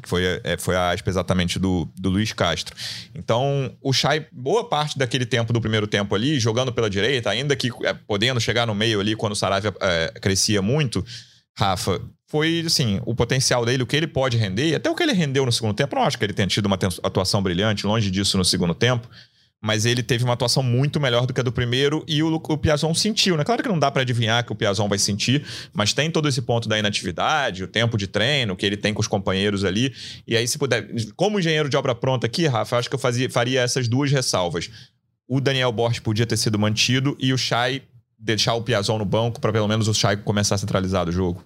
Que 0.01 0.09
foi, 0.09 0.23
é, 0.43 0.57
foi 0.57 0.75
a 0.75 0.91
aspa 0.91 1.09
exatamente 1.09 1.59
do, 1.59 1.87
do 1.95 2.09
Luiz 2.09 2.33
Castro. 2.33 2.75
Então, 3.15 3.75
o 3.81 3.93
Chay, 3.93 4.27
boa 4.31 4.67
parte 4.67 4.97
daquele 4.97 5.25
tempo 5.25 5.53
do 5.53 5.61
primeiro 5.61 5.87
tempo 5.87 6.13
ali, 6.15 6.39
jogando 6.39 6.73
pela 6.73 6.89
direita, 6.89 7.29
ainda 7.29 7.55
que 7.55 7.69
é, 7.83 7.93
podendo 7.93 8.41
chegar 8.41 8.65
no 8.65 8.75
meio 8.75 8.99
ali 8.99 9.15
quando 9.15 9.33
o 9.33 9.35
Saravia 9.35 9.73
é, 9.79 10.13
crescia 10.19 10.61
muito, 10.61 11.05
Rafa, 11.57 12.01
foi 12.29 12.63
assim, 12.65 13.01
o 13.05 13.15
potencial 13.15 13.65
dele, 13.65 13.81
o 13.81 13.87
que 13.87 13.97
ele 13.97 14.07
pode 14.07 14.37
render, 14.37 14.75
até 14.75 14.87
o 14.89 14.93
que 14.93 15.01
ele 15.01 15.13
rendeu 15.13 15.45
no 15.45 15.51
segundo 15.51 15.73
tempo. 15.73 15.95
Não 15.95 16.03
acho 16.03 16.17
que 16.17 16.23
ele 16.23 16.33
tenha 16.33 16.47
tido 16.47 16.67
uma 16.67 16.77
atuação 17.03 17.41
brilhante, 17.41 17.87
longe 17.87 18.11
disso 18.11 18.37
no 18.37 18.45
segundo 18.45 18.75
tempo, 18.75 19.09
mas 19.59 19.83
ele 19.83 20.03
teve 20.03 20.23
uma 20.23 20.33
atuação 20.33 20.61
muito 20.61 20.99
melhor 20.99 21.25
do 21.25 21.33
que 21.33 21.39
a 21.39 21.43
do 21.43 21.51
primeiro 21.51 22.05
e 22.07 22.21
o, 22.21 22.35
o 22.35 22.57
Piazon 22.57 22.93
sentiu, 22.93 23.35
né? 23.35 23.43
Claro 23.43 23.63
que 23.63 23.67
não 23.67 23.79
dá 23.79 23.89
para 23.89 24.03
adivinhar 24.03 24.45
que 24.45 24.51
o 24.51 24.55
Piazon 24.55 24.87
vai 24.87 24.99
sentir, 24.99 25.43
mas 25.73 25.91
tem 25.91 26.11
todo 26.11 26.29
esse 26.29 26.39
ponto 26.43 26.69
da 26.69 26.77
inatividade, 26.77 27.63
o 27.63 27.67
tempo 27.67 27.97
de 27.97 28.05
treino 28.05 28.55
que 28.55 28.63
ele 28.63 28.77
tem 28.77 28.93
com 28.93 29.01
os 29.01 29.07
companheiros 29.07 29.65
ali. 29.65 29.91
E 30.27 30.37
aí, 30.37 30.47
se 30.47 30.59
puder, 30.59 30.87
como 31.15 31.39
engenheiro 31.39 31.67
de 31.67 31.75
obra 31.75 31.95
pronta 31.95 32.27
aqui, 32.27 32.45
Rafa, 32.45 32.77
acho 32.77 32.87
que 32.87 32.95
eu 32.95 32.99
fazia, 32.99 33.27
faria 33.27 33.61
essas 33.61 33.87
duas 33.87 34.11
ressalvas. 34.11 34.69
O 35.27 35.41
Daniel 35.41 35.71
Borges 35.71 35.99
podia 35.99 36.27
ter 36.27 36.37
sido 36.37 36.59
mantido 36.59 37.17
e 37.19 37.33
o 37.33 37.37
Chay 37.39 37.81
deixar 38.19 38.53
o 38.53 38.61
Piazon 38.61 38.99
no 38.99 39.05
banco 39.05 39.41
para 39.41 39.51
pelo 39.51 39.67
menos 39.67 39.87
o 39.87 39.95
Chay 39.95 40.15
começar 40.17 40.53
a 40.53 40.57
centralizar 40.59 41.09
o 41.09 41.11
jogo. 41.11 41.43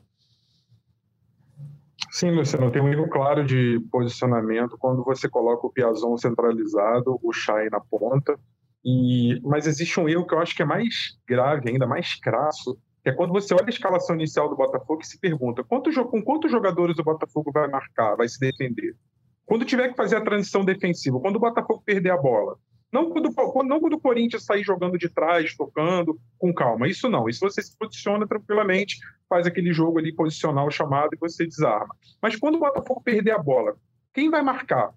Sim, 2.14 2.30
Luciano, 2.30 2.72
tem 2.72 2.80
um 2.80 2.90
erro 2.90 3.10
claro 3.10 3.44
de 3.44 3.80
posicionamento 3.92 4.78
quando 4.78 5.04
você 5.04 5.28
coloca 5.28 5.66
o 5.66 5.72
Piazon 5.72 6.16
centralizado, 6.16 7.20
o 7.24 7.34
Chay 7.34 7.72
na 7.72 7.80
ponta. 7.80 8.40
E, 8.86 9.42
mas 9.42 9.66
existe 9.66 10.00
um 10.00 10.08
erro 10.08 10.24
que 10.28 10.36
eu 10.36 10.40
acho 10.40 10.56
que 10.56 10.62
é 10.62 10.66
mais 10.66 11.18
grave, 11.28 11.72
ainda 11.72 11.88
mais 11.88 12.14
crasso, 12.14 12.78
que 13.02 13.10
é 13.10 13.14
quando 13.14 13.34
você 13.34 13.56
olha 13.56 13.66
a 13.66 13.70
escalação 13.70 14.16
inicial 14.16 14.48
do 14.48 14.56
Botafogo 14.56 15.02
e 15.02 15.08
se 15.08 15.20
pergunta 15.20 15.64
quanto, 15.64 15.92
com 16.08 16.22
quantos 16.22 16.52
jogadores 16.52 17.00
o 17.00 17.04
Botafogo 17.04 17.52
vai 17.52 17.68
marcar, 17.68 18.16
vai 18.16 18.30
se 18.30 18.40
defender. 18.40 18.96
Quando 19.44 19.66
tiver 19.66 19.90
que 19.90 19.96
fazer 19.96 20.18
a 20.18 20.24
transição 20.24 20.64
defensiva, 20.64 21.20
quando 21.20 21.38
o 21.38 21.40
Botafogo 21.40 21.82
perder 21.84 22.12
a 22.12 22.18
bola, 22.18 22.60
não 22.94 23.10
quando, 23.10 23.34
não 23.66 23.80
quando 23.80 23.94
o 23.94 24.00
Corinthians 24.00 24.46
sair 24.46 24.64
jogando 24.64 25.00
de 25.00 25.10
trás, 25.10 25.58
tocando 25.58 26.20
com 26.38 26.54
calma. 26.54 26.88
Isso 26.88 27.10
não. 27.10 27.28
Isso 27.28 27.40
você 27.40 27.62
se 27.62 27.76
posiciona 27.76 28.28
tranquilamente, 28.28 29.00
faz 29.28 29.48
aquele 29.48 29.74
jogo 29.74 29.98
ali 29.98 30.14
posicional 30.14 30.70
chamado 30.70 31.10
e 31.14 31.18
você 31.18 31.46
desarma. 31.46 31.96
Mas 32.22 32.36
quando 32.36 32.56
o 32.56 32.60
Botafogo 32.60 33.02
perder 33.02 33.32
a 33.32 33.40
bola, 33.40 33.76
quem 34.14 34.30
vai 34.30 34.44
marcar? 34.44 34.94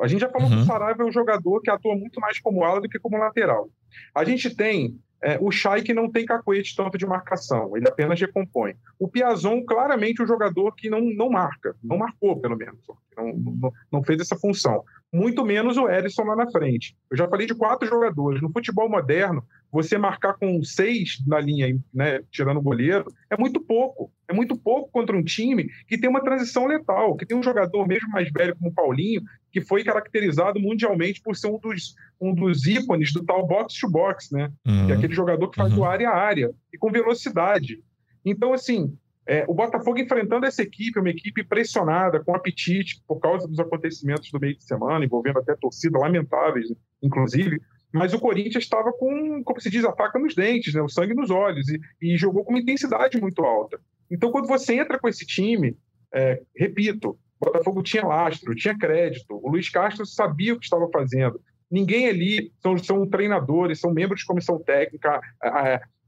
A 0.00 0.08
gente 0.08 0.20
já 0.20 0.28
falou 0.28 0.48
uhum. 0.48 0.56
que 0.56 0.62
o 0.62 0.66
Saraiva 0.66 1.02
é 1.04 1.06
um 1.06 1.12
jogador 1.12 1.60
que 1.60 1.70
atua 1.70 1.94
muito 1.94 2.20
mais 2.20 2.40
como 2.40 2.64
ala 2.64 2.80
do 2.80 2.88
que 2.88 2.98
como 2.98 3.16
lateral. 3.16 3.68
A 4.12 4.24
gente 4.24 4.54
tem 4.54 4.98
é, 5.22 5.38
o 5.40 5.50
que 5.82 5.92
não 5.92 6.10
tem 6.10 6.24
cacuete 6.24 6.76
tanto 6.76 6.96
de 6.96 7.06
marcação, 7.06 7.76
ele 7.76 7.88
apenas 7.88 8.20
recompõe. 8.20 8.74
O 8.98 9.08
Piazon, 9.08 9.62
claramente, 9.64 10.22
um 10.22 10.26
jogador 10.26 10.74
que 10.74 10.88
não, 10.88 11.00
não 11.00 11.28
marca, 11.28 11.74
não 11.82 11.98
marcou, 11.98 12.40
pelo 12.40 12.56
menos, 12.56 12.78
não, 13.16 13.32
não, 13.34 13.72
não 13.90 14.04
fez 14.04 14.20
essa 14.20 14.36
função 14.36 14.84
muito 15.12 15.44
menos 15.44 15.76
o 15.76 15.88
Erisson 15.88 16.22
lá 16.24 16.36
na 16.36 16.50
frente. 16.50 16.96
Eu 17.10 17.16
já 17.16 17.28
falei 17.28 17.46
de 17.46 17.54
quatro 17.54 17.88
jogadores. 17.88 18.42
No 18.42 18.52
futebol 18.52 18.88
moderno, 18.88 19.42
você 19.70 19.98
marcar 19.98 20.34
com 20.34 20.62
seis 20.62 21.22
na 21.26 21.38
linha, 21.38 21.78
né, 21.92 22.20
tirando 22.30 22.56
o 22.56 22.62
goleiro, 22.62 23.04
é 23.30 23.36
muito 23.36 23.60
pouco. 23.60 24.10
É 24.26 24.32
muito 24.32 24.56
pouco 24.56 24.90
contra 24.90 25.16
um 25.16 25.22
time 25.22 25.68
que 25.86 25.98
tem 25.98 26.08
uma 26.08 26.22
transição 26.22 26.66
letal, 26.66 27.16
que 27.16 27.26
tem 27.26 27.36
um 27.36 27.42
jogador 27.42 27.86
mesmo 27.86 28.08
mais 28.10 28.30
velho 28.30 28.56
como 28.56 28.70
o 28.70 28.74
Paulinho, 28.74 29.22
que 29.50 29.60
foi 29.60 29.84
caracterizado 29.84 30.60
mundialmente 30.60 31.20
por 31.22 31.36
ser 31.36 31.48
um 31.48 31.58
dos, 31.58 31.94
um 32.20 32.34
dos 32.34 32.66
ícones 32.66 33.12
do 33.12 33.24
tal 33.24 33.46
box-to-box, 33.46 34.32
né? 34.32 34.52
Uhum. 34.66 34.86
Que 34.86 34.92
é 34.92 34.96
aquele 34.96 35.14
jogador 35.14 35.48
que 35.48 35.56
faz 35.56 35.70
uhum. 35.72 35.78
do 35.78 35.84
área 35.84 36.10
a 36.10 36.16
área 36.16 36.50
e 36.72 36.78
com 36.78 36.90
velocidade. 36.90 37.82
Então, 38.24 38.52
assim, 38.52 38.94
é, 39.26 39.44
o 39.46 39.52
Botafogo 39.52 39.98
enfrentando 39.98 40.46
essa 40.46 40.62
equipe, 40.62 40.98
uma 40.98 41.10
equipe 41.10 41.44
pressionada, 41.44 42.22
com 42.24 42.34
apetite, 42.34 43.02
por 43.06 43.20
causa 43.20 43.46
dos 43.46 43.60
acontecimentos 43.60 44.30
do 44.30 44.40
meio 44.40 44.56
de 44.56 44.64
semana, 44.64 45.04
envolvendo 45.04 45.38
até 45.38 45.54
torcida 45.54 45.98
lamentáveis, 45.98 46.72
inclusive. 47.02 47.60
Mas 47.92 48.12
o 48.12 48.20
Corinthians 48.20 48.64
estava 48.64 48.92
com, 48.92 49.42
como 49.42 49.60
se 49.60 49.70
diz, 49.70 49.84
a 49.84 49.94
faca 49.94 50.18
nos 50.18 50.34
dentes, 50.34 50.74
né? 50.74 50.82
o 50.82 50.88
sangue 50.88 51.14
nos 51.14 51.30
olhos, 51.30 51.66
e, 51.68 51.80
e 52.02 52.16
jogou 52.16 52.44
com 52.44 52.52
uma 52.52 52.60
intensidade 52.60 53.20
muito 53.20 53.42
alta. 53.42 53.80
Então, 54.10 54.30
quando 54.30 54.46
você 54.46 54.74
entra 54.74 54.98
com 54.98 55.08
esse 55.08 55.26
time, 55.26 55.76
é, 56.12 56.42
repito, 56.56 57.18
Botafogo 57.40 57.82
tinha 57.82 58.04
lastro, 58.04 58.54
tinha 58.54 58.76
crédito, 58.76 59.40
o 59.42 59.50
Luiz 59.50 59.68
Castro 59.68 60.04
sabia 60.04 60.54
o 60.54 60.58
que 60.58 60.64
estava 60.64 60.88
fazendo. 60.92 61.40
Ninguém 61.70 62.08
ali 62.08 62.52
são, 62.60 62.76
são 62.78 63.06
treinadores, 63.06 63.80
são 63.80 63.92
membros 63.92 64.20
de 64.20 64.26
comissão 64.26 64.58
técnica, 64.58 65.20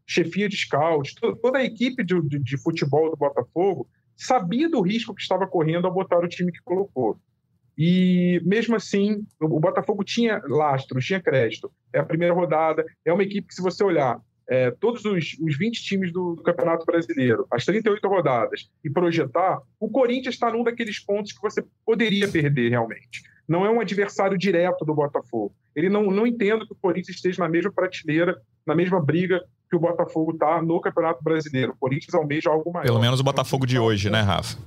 chefia 0.06 0.48
de 0.48 0.56
scout, 0.56 1.14
toda 1.40 1.58
a 1.58 1.64
equipe 1.64 2.02
de, 2.02 2.20
de, 2.22 2.38
de, 2.38 2.58
futebol 2.58 3.10
do 3.10 3.16
Botafogo 3.16 3.86
sabia 4.16 4.68
do 4.68 4.80
risco 4.80 5.14
que 5.14 5.22
estava 5.22 5.46
correndo 5.46 5.86
ao 5.86 5.94
botar 5.94 6.18
o 6.18 6.28
time 6.28 6.50
que 6.50 6.62
colocou. 6.64 7.18
E 7.82 8.42
mesmo 8.44 8.76
assim, 8.76 9.26
o 9.40 9.58
Botafogo 9.58 10.04
tinha 10.04 10.42
lastro, 10.46 11.00
tinha 11.00 11.18
crédito. 11.18 11.72
É 11.90 11.98
a 11.98 12.04
primeira 12.04 12.34
rodada, 12.34 12.84
é 13.06 13.10
uma 13.10 13.22
equipe 13.22 13.48
que, 13.48 13.54
se 13.54 13.62
você 13.62 13.82
olhar, 13.82 14.20
é, 14.46 14.70
todos 14.70 15.02
os, 15.06 15.38
os 15.40 15.56
20 15.56 15.82
times 15.82 16.12
do, 16.12 16.34
do, 16.34 16.42
Campeonato 16.42 16.84
Brasileiro, 16.84 17.46
as 17.50 17.64
38 17.64 18.06
rodadas, 18.06 18.70
e 18.84 18.90
projetar, 18.90 19.62
o 19.80 19.88
Corinthians 19.88 20.34
está 20.34 20.52
num 20.52 20.62
daqueles 20.62 20.98
pontos 20.98 21.32
que 21.32 21.40
você 21.40 21.64
poderia 21.86 22.28
perder 22.28 22.68
realmente. 22.68 23.22
Não 23.48 23.64
é 23.64 23.70
um 23.70 23.80
adversário 23.80 24.36
direto 24.36 24.84
do 24.84 24.94
Botafogo. 24.94 25.54
Ele 25.74 25.88
não, 25.88 26.10
não 26.10 26.26
entende 26.26 26.66
que 26.66 26.74
o 26.74 26.78
Corinthians 26.82 27.16
esteja 27.16 27.42
na 27.42 27.48
mesma 27.48 27.72
prateleira, 27.72 28.36
na 28.66 28.74
mesma 28.74 29.00
briga 29.02 29.42
que 29.70 29.76
o 29.76 29.80
Botafogo 29.80 30.32
está 30.32 30.60
no 30.60 30.82
Campeonato 30.82 31.24
Brasileiro. 31.24 31.72
O 31.72 31.76
Corinthians 31.76 32.12
almeja 32.12 32.50
algo 32.50 32.70
maior. 32.70 32.84
Pelo 32.84 33.00
menos 33.00 33.20
o 33.20 33.24
Botafogo 33.24 33.66
de 33.66 33.78
hoje, 33.78 34.10
né, 34.10 34.20
Rafa? 34.20 34.58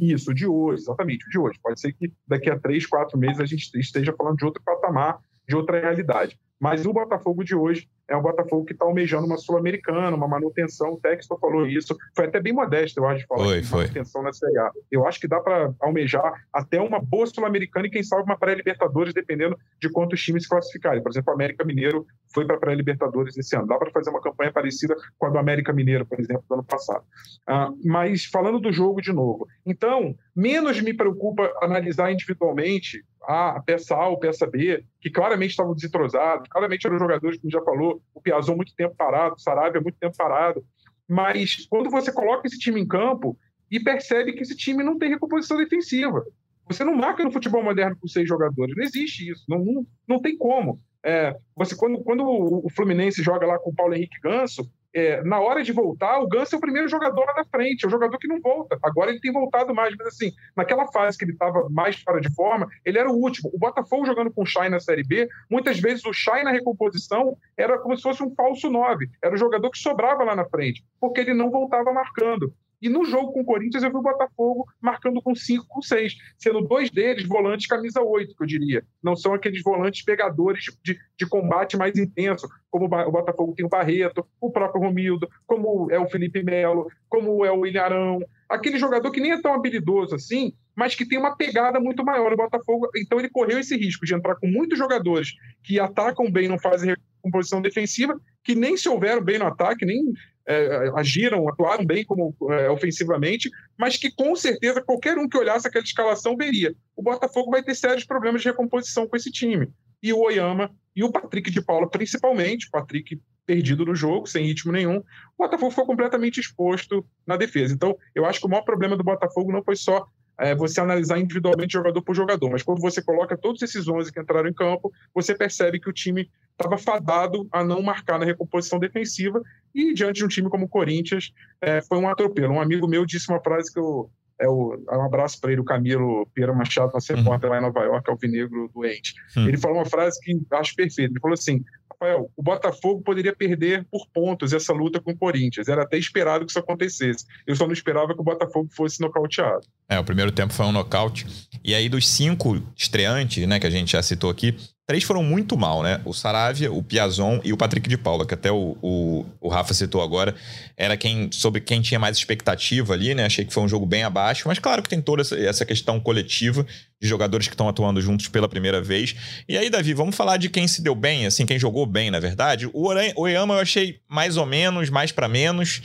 Isso, 0.00 0.32
de 0.32 0.46
hoje, 0.46 0.82
exatamente, 0.82 1.28
de 1.28 1.38
hoje. 1.38 1.58
Pode 1.62 1.80
ser 1.80 1.92
que 1.92 2.12
daqui 2.26 2.48
a 2.50 2.58
três, 2.58 2.86
quatro 2.86 3.18
meses 3.18 3.40
a 3.40 3.46
gente 3.46 3.76
esteja 3.78 4.14
falando 4.16 4.36
de 4.36 4.44
outro 4.44 4.62
patamar, 4.62 5.18
de 5.48 5.56
outra 5.56 5.80
realidade. 5.80 6.38
Mas 6.60 6.86
o 6.86 6.92
Botafogo 6.92 7.42
de 7.42 7.54
hoje 7.54 7.88
é 8.08 8.16
um 8.16 8.22
Botafogo 8.22 8.64
que 8.64 8.72
está 8.72 8.86
almejando 8.86 9.26
uma 9.26 9.36
Sul-Americana, 9.36 10.16
uma 10.16 10.26
manutenção. 10.26 10.94
O 10.94 11.00
Textor 11.00 11.38
falou 11.38 11.66
isso. 11.66 11.96
Foi 12.16 12.26
até 12.26 12.40
bem 12.40 12.52
modesto, 12.52 13.00
eu 13.00 13.06
acho, 13.06 13.26
falar 13.26 13.44
foi, 13.44 13.60
de 13.60 13.66
foi. 13.66 13.80
manutenção 13.82 14.22
na 14.22 14.32
Série 14.32 14.58
A. 14.58 14.70
Eu 14.90 15.06
acho 15.06 15.20
que 15.20 15.28
dá 15.28 15.40
para 15.40 15.72
almejar 15.80 16.32
até 16.52 16.80
uma 16.80 17.00
boa 17.00 17.26
Sul-Americana 17.26 17.86
e, 17.86 17.90
quem 17.90 18.02
sabe, 18.02 18.22
uma 18.22 18.38
pré-Libertadores, 18.38 19.12
dependendo 19.12 19.58
de 19.80 19.90
quantos 19.90 20.22
times 20.22 20.46
classificarem. 20.46 21.02
Por 21.02 21.10
exemplo, 21.10 21.32
o 21.32 21.34
América 21.34 21.64
Mineiro 21.64 22.06
foi 22.32 22.46
para 22.46 22.56
a 22.56 22.58
pré-Libertadores 22.58 23.36
esse 23.36 23.54
ano. 23.54 23.66
Dá 23.66 23.76
para 23.76 23.90
fazer 23.90 24.10
uma 24.10 24.22
campanha 24.22 24.52
parecida 24.52 24.96
com 25.18 25.26
a 25.26 25.30
do 25.30 25.38
América 25.38 25.72
Mineiro, 25.72 26.06
por 26.06 26.18
exemplo, 26.18 26.44
do 26.48 26.54
ano 26.54 26.64
passado. 26.64 27.04
Ah, 27.46 27.70
mas 27.84 28.24
falando 28.24 28.58
do 28.58 28.72
jogo 28.72 29.02
de 29.02 29.12
novo. 29.12 29.46
Então, 29.66 30.14
menos 30.34 30.80
me 30.80 30.94
preocupa 30.94 31.52
analisar 31.60 32.10
individualmente 32.10 33.04
a 33.28 33.60
peça 33.60 33.94
A 33.94 34.08
ou 34.08 34.18
peça 34.18 34.46
B, 34.46 34.82
que 35.02 35.10
claramente 35.10 35.50
estavam 35.50 35.74
desentrosados, 35.74 36.48
claramente 36.48 36.86
eram 36.86 36.98
jogadores, 36.98 37.38
como 37.38 37.50
já 37.50 37.60
falou, 37.60 38.00
o 38.14 38.22
Piazon 38.22 38.56
muito 38.56 38.74
tempo 38.74 38.96
parado, 38.96 39.34
o 39.34 39.38
Sarabia 39.38 39.82
muito 39.82 39.98
tempo 39.98 40.16
parado. 40.16 40.64
Mas 41.06 41.66
quando 41.68 41.90
você 41.90 42.10
coloca 42.10 42.46
esse 42.46 42.58
time 42.58 42.80
em 42.80 42.88
campo 42.88 43.38
e 43.70 43.78
percebe 43.78 44.32
que 44.32 44.42
esse 44.42 44.56
time 44.56 44.82
não 44.82 44.98
tem 44.98 45.10
recomposição 45.10 45.58
defensiva, 45.58 46.24
você 46.66 46.82
não 46.84 46.94
marca 46.94 47.22
no 47.22 47.30
futebol 47.30 47.62
moderno 47.62 47.98
com 48.00 48.08
seis 48.08 48.26
jogadores, 48.26 48.74
não 48.74 48.82
existe 48.82 49.30
isso, 49.30 49.44
não, 49.46 49.62
não, 49.62 49.86
não 50.06 50.22
tem 50.22 50.36
como. 50.36 50.80
É, 51.04 51.36
você 51.54 51.76
quando, 51.76 52.02
quando 52.02 52.24
o 52.26 52.68
Fluminense 52.70 53.22
joga 53.22 53.46
lá 53.46 53.58
com 53.58 53.70
o 53.70 53.74
Paulo 53.74 53.94
Henrique 53.94 54.20
Ganso, 54.22 54.70
é, 54.94 55.22
na 55.22 55.40
hora 55.40 55.62
de 55.62 55.72
voltar, 55.72 56.18
o 56.18 56.28
Ganso 56.28 56.54
é 56.54 56.58
o 56.58 56.60
primeiro 56.60 56.88
jogador 56.88 57.24
lá 57.24 57.34
na 57.36 57.44
frente, 57.44 57.84
é 57.84 57.88
o 57.88 57.90
jogador 57.90 58.18
que 58.18 58.28
não 58.28 58.40
volta. 58.40 58.78
Agora 58.82 59.10
ele 59.10 59.20
tem 59.20 59.32
voltado 59.32 59.74
mais, 59.74 59.94
mas 59.96 60.08
assim, 60.08 60.32
naquela 60.56 60.86
fase 60.90 61.18
que 61.18 61.24
ele 61.24 61.32
estava 61.32 61.68
mais 61.70 61.96
fora 62.02 62.20
de 62.20 62.32
forma, 62.34 62.68
ele 62.84 62.98
era 62.98 63.10
o 63.10 63.16
último. 63.16 63.50
O 63.52 63.58
Botafogo 63.58 64.06
jogando 64.06 64.32
com 64.32 64.42
o 64.42 64.46
Chay 64.46 64.68
na 64.68 64.80
Série 64.80 65.04
B, 65.04 65.28
muitas 65.50 65.78
vezes 65.78 66.04
o 66.04 66.12
Chay 66.12 66.42
na 66.42 66.50
recomposição 66.50 67.36
era 67.56 67.78
como 67.78 67.96
se 67.96 68.02
fosse 68.02 68.22
um 68.22 68.34
falso 68.34 68.70
9, 68.70 69.08
era 69.22 69.34
o 69.34 69.38
jogador 69.38 69.70
que 69.70 69.78
sobrava 69.78 70.24
lá 70.24 70.34
na 70.34 70.44
frente, 70.46 70.84
porque 71.00 71.20
ele 71.20 71.34
não 71.34 71.50
voltava 71.50 71.92
marcando. 71.92 72.52
E 72.80 72.88
no 72.88 73.04
jogo 73.04 73.32
com 73.32 73.40
o 73.40 73.44
Corinthians, 73.44 73.82
eu 73.82 73.90
vi 73.90 73.96
o 73.96 74.02
Botafogo 74.02 74.64
marcando 74.80 75.20
com 75.20 75.34
5, 75.34 75.66
com 75.68 75.82
6, 75.82 76.14
sendo 76.38 76.60
dois 76.60 76.90
deles 76.90 77.26
volantes 77.26 77.66
camisa 77.66 78.00
8, 78.00 78.36
que 78.36 78.42
eu 78.42 78.46
diria. 78.46 78.84
Não 79.02 79.16
são 79.16 79.34
aqueles 79.34 79.62
volantes 79.62 80.04
pegadores 80.04 80.64
de, 80.82 80.98
de 81.16 81.26
combate 81.26 81.76
mais 81.76 81.96
intenso, 81.98 82.48
como 82.70 82.86
o 82.86 83.10
Botafogo 83.10 83.54
tem 83.54 83.66
o 83.66 83.68
Barreto, 83.68 84.26
o 84.40 84.50
próprio 84.50 84.82
Romildo, 84.82 85.28
como 85.46 85.90
é 85.90 85.98
o 85.98 86.08
Felipe 86.08 86.42
Melo, 86.42 86.86
como 87.08 87.44
é 87.44 87.50
o 87.50 87.66
Ilharão. 87.66 88.20
Aquele 88.48 88.78
jogador 88.78 89.10
que 89.10 89.20
nem 89.20 89.32
é 89.32 89.40
tão 89.40 89.52
habilidoso 89.52 90.14
assim, 90.14 90.52
mas 90.76 90.94
que 90.94 91.06
tem 91.06 91.18
uma 91.18 91.36
pegada 91.36 91.80
muito 91.80 92.04
maior 92.04 92.30
no 92.30 92.36
Botafogo. 92.36 92.88
Então 92.96 93.18
ele 93.18 93.28
correu 93.28 93.58
esse 93.58 93.76
risco 93.76 94.06
de 94.06 94.14
entrar 94.14 94.36
com 94.36 94.46
muitos 94.46 94.78
jogadores 94.78 95.32
que 95.64 95.80
atacam 95.80 96.30
bem, 96.30 96.48
não 96.48 96.58
fazem 96.58 96.94
composição 97.20 97.60
defensiva, 97.60 98.18
que 98.44 98.54
nem 98.54 98.76
se 98.76 98.88
houveram 98.88 99.22
bem 99.22 99.38
no 99.38 99.46
ataque, 99.46 99.84
nem 99.84 100.00
é, 100.48 100.90
agiram, 100.96 101.46
atuaram 101.46 101.84
bem 101.84 102.04
como 102.04 102.34
é, 102.50 102.70
ofensivamente, 102.70 103.50
mas 103.76 103.98
que 103.98 104.10
com 104.10 104.34
certeza 104.34 104.80
qualquer 104.80 105.18
um 105.18 105.28
que 105.28 105.36
olhasse 105.36 105.68
aquela 105.68 105.84
escalação 105.84 106.36
veria. 106.36 106.74
O 106.96 107.02
Botafogo 107.02 107.50
vai 107.50 107.62
ter 107.62 107.74
sérios 107.74 108.04
problemas 108.04 108.40
de 108.40 108.48
recomposição 108.48 109.06
com 109.06 109.14
esse 109.14 109.30
time. 109.30 109.68
E 110.02 110.10
o 110.10 110.20
Oyama 110.20 110.70
e 110.96 111.04
o 111.04 111.12
Patrick 111.12 111.50
de 111.50 111.60
Paula, 111.60 111.88
principalmente, 111.88 112.66
o 112.66 112.70
Patrick 112.70 113.20
perdido 113.44 113.84
no 113.84 113.94
jogo, 113.94 114.26
sem 114.26 114.44
ritmo 114.44 114.72
nenhum, 114.72 114.98
o 114.98 115.04
Botafogo 115.38 115.70
foi 115.70 115.84
completamente 115.84 116.40
exposto 116.40 117.04
na 117.26 117.36
defesa. 117.36 117.74
Então, 117.74 117.96
eu 118.14 118.24
acho 118.24 118.40
que 118.40 118.46
o 118.46 118.48
maior 118.48 118.62
problema 118.62 118.96
do 118.96 119.04
Botafogo 119.04 119.52
não 119.52 119.62
foi 119.62 119.76
só 119.76 120.06
é, 120.38 120.54
você 120.54 120.80
analisar 120.80 121.18
individualmente 121.18 121.72
jogador 121.72 122.00
por 122.02 122.14
jogador, 122.14 122.50
mas 122.50 122.62
quando 122.62 122.80
você 122.80 123.02
coloca 123.02 123.36
todos 123.36 123.60
esses 123.60 123.88
11 123.88 124.12
que 124.12 124.20
entraram 124.20 124.48
em 124.48 124.54
campo, 124.54 124.90
você 125.14 125.34
percebe 125.34 125.80
que 125.80 125.90
o 125.90 125.92
time 125.92 126.30
estava 126.58 126.76
fadado 126.76 127.48
a 127.52 127.62
não 127.62 127.80
marcar 127.80 128.18
na 128.18 128.24
recomposição 128.24 128.78
defensiva 128.78 129.40
e 129.74 129.94
diante 129.94 130.16
de 130.16 130.24
um 130.24 130.28
time 130.28 130.50
como 130.50 130.66
o 130.66 130.68
Corinthians 130.68 131.32
é, 131.60 131.80
foi 131.82 131.98
um 131.98 132.08
atropelo. 132.08 132.54
Um 132.54 132.60
amigo 132.60 132.88
meu 132.88 133.06
disse 133.06 133.30
uma 133.30 133.40
frase 133.40 133.72
que 133.72 133.78
eu 133.78 134.10
é 134.40 134.46
o, 134.46 134.80
um 134.92 135.02
abraço 135.02 135.40
para 135.40 135.50
ele, 135.50 135.60
o 135.60 135.64
Camilo 135.64 136.24
Pieira 136.32 136.52
Machado, 136.52 136.92
nosso 136.94 137.12
uhum. 137.12 137.18
repórter 137.18 137.50
lá 137.50 137.58
em 137.58 137.62
Nova 137.62 137.80
York, 137.80 138.08
alvinegro 138.08 138.70
doente. 138.72 139.12
Uhum. 139.36 139.48
Ele 139.48 139.56
falou 139.56 139.78
uma 139.78 139.86
frase 139.86 140.20
que 140.20 140.40
acho 140.52 140.76
perfeita. 140.76 141.12
Ele 141.12 141.20
falou 141.20 141.34
assim: 141.34 141.64
Rafael, 141.90 142.30
o 142.36 142.42
Botafogo 142.42 143.02
poderia 143.02 143.34
perder 143.34 143.84
por 143.90 144.06
pontos 144.14 144.52
essa 144.52 144.72
luta 144.72 145.00
com 145.00 145.10
o 145.10 145.16
Corinthians. 145.16 145.68
Era 145.68 145.82
até 145.82 145.98
esperado 145.98 146.44
que 146.44 146.52
isso 146.52 146.58
acontecesse. 146.58 147.26
Eu 147.46 147.56
só 147.56 147.66
não 147.66 147.72
esperava 147.72 148.14
que 148.14 148.20
o 148.20 148.24
Botafogo 148.24 148.68
fosse 148.70 149.00
nocauteado. 149.00 149.66
É, 149.88 149.98
o 149.98 150.04
primeiro 150.04 150.30
tempo 150.30 150.52
foi 150.52 150.66
um 150.66 150.72
nocaute. 150.72 151.26
E 151.64 151.74
aí, 151.74 151.88
dos 151.88 152.08
cinco 152.08 152.62
estreantes, 152.76 153.46
né, 153.46 153.58
que 153.58 153.66
a 153.66 153.70
gente 153.70 153.92
já 153.92 154.02
citou 154.02 154.30
aqui, 154.30 154.56
três 154.88 155.04
foram 155.04 155.22
muito 155.22 155.54
mal, 155.54 155.82
né? 155.82 156.00
O 156.02 156.14
Saravia, 156.14 156.72
o 156.72 156.82
Piazon 156.82 157.40
e 157.44 157.52
o 157.52 157.58
Patrick 157.58 157.86
de 157.86 157.98
Paula, 157.98 158.26
que 158.26 158.32
até 158.32 158.50
o, 158.50 158.74
o, 158.80 159.26
o, 159.38 159.48
Rafa 159.48 159.74
citou 159.74 160.00
agora, 160.00 160.34
era 160.78 160.96
quem 160.96 161.30
sobre 161.30 161.60
quem 161.60 161.82
tinha 161.82 162.00
mais 162.00 162.16
expectativa 162.16 162.94
ali, 162.94 163.14
né? 163.14 163.26
Achei 163.26 163.44
que 163.44 163.52
foi 163.52 163.62
um 163.62 163.68
jogo 163.68 163.84
bem 163.84 164.02
abaixo, 164.02 164.48
mas 164.48 164.58
claro 164.58 164.82
que 164.82 164.88
tem 164.88 165.02
toda 165.02 165.20
essa, 165.20 165.38
essa 165.38 165.66
questão 165.66 166.00
coletiva 166.00 166.64
de 167.00 167.08
jogadores 167.08 167.46
que 167.46 167.54
estão 167.54 167.68
atuando 167.68 168.00
juntos 168.00 168.26
pela 168.28 168.48
primeira 168.48 168.80
vez. 168.80 169.14
E 169.48 169.56
aí, 169.56 169.70
Davi, 169.70 169.94
vamos 169.94 170.16
falar 170.16 170.36
de 170.36 170.48
quem 170.48 170.66
se 170.66 170.82
deu 170.82 170.94
bem, 170.94 171.26
assim, 171.26 171.46
quem 171.46 171.58
jogou 171.58 171.86
bem, 171.86 172.10
na 172.10 172.18
verdade. 172.18 172.68
O 172.72 172.88
Oyama 173.16 173.54
eu 173.54 173.60
achei 173.60 174.00
mais 174.08 174.36
ou 174.36 174.44
menos, 174.44 174.90
mais 174.90 175.12
para 175.12 175.28
menos. 175.28 175.80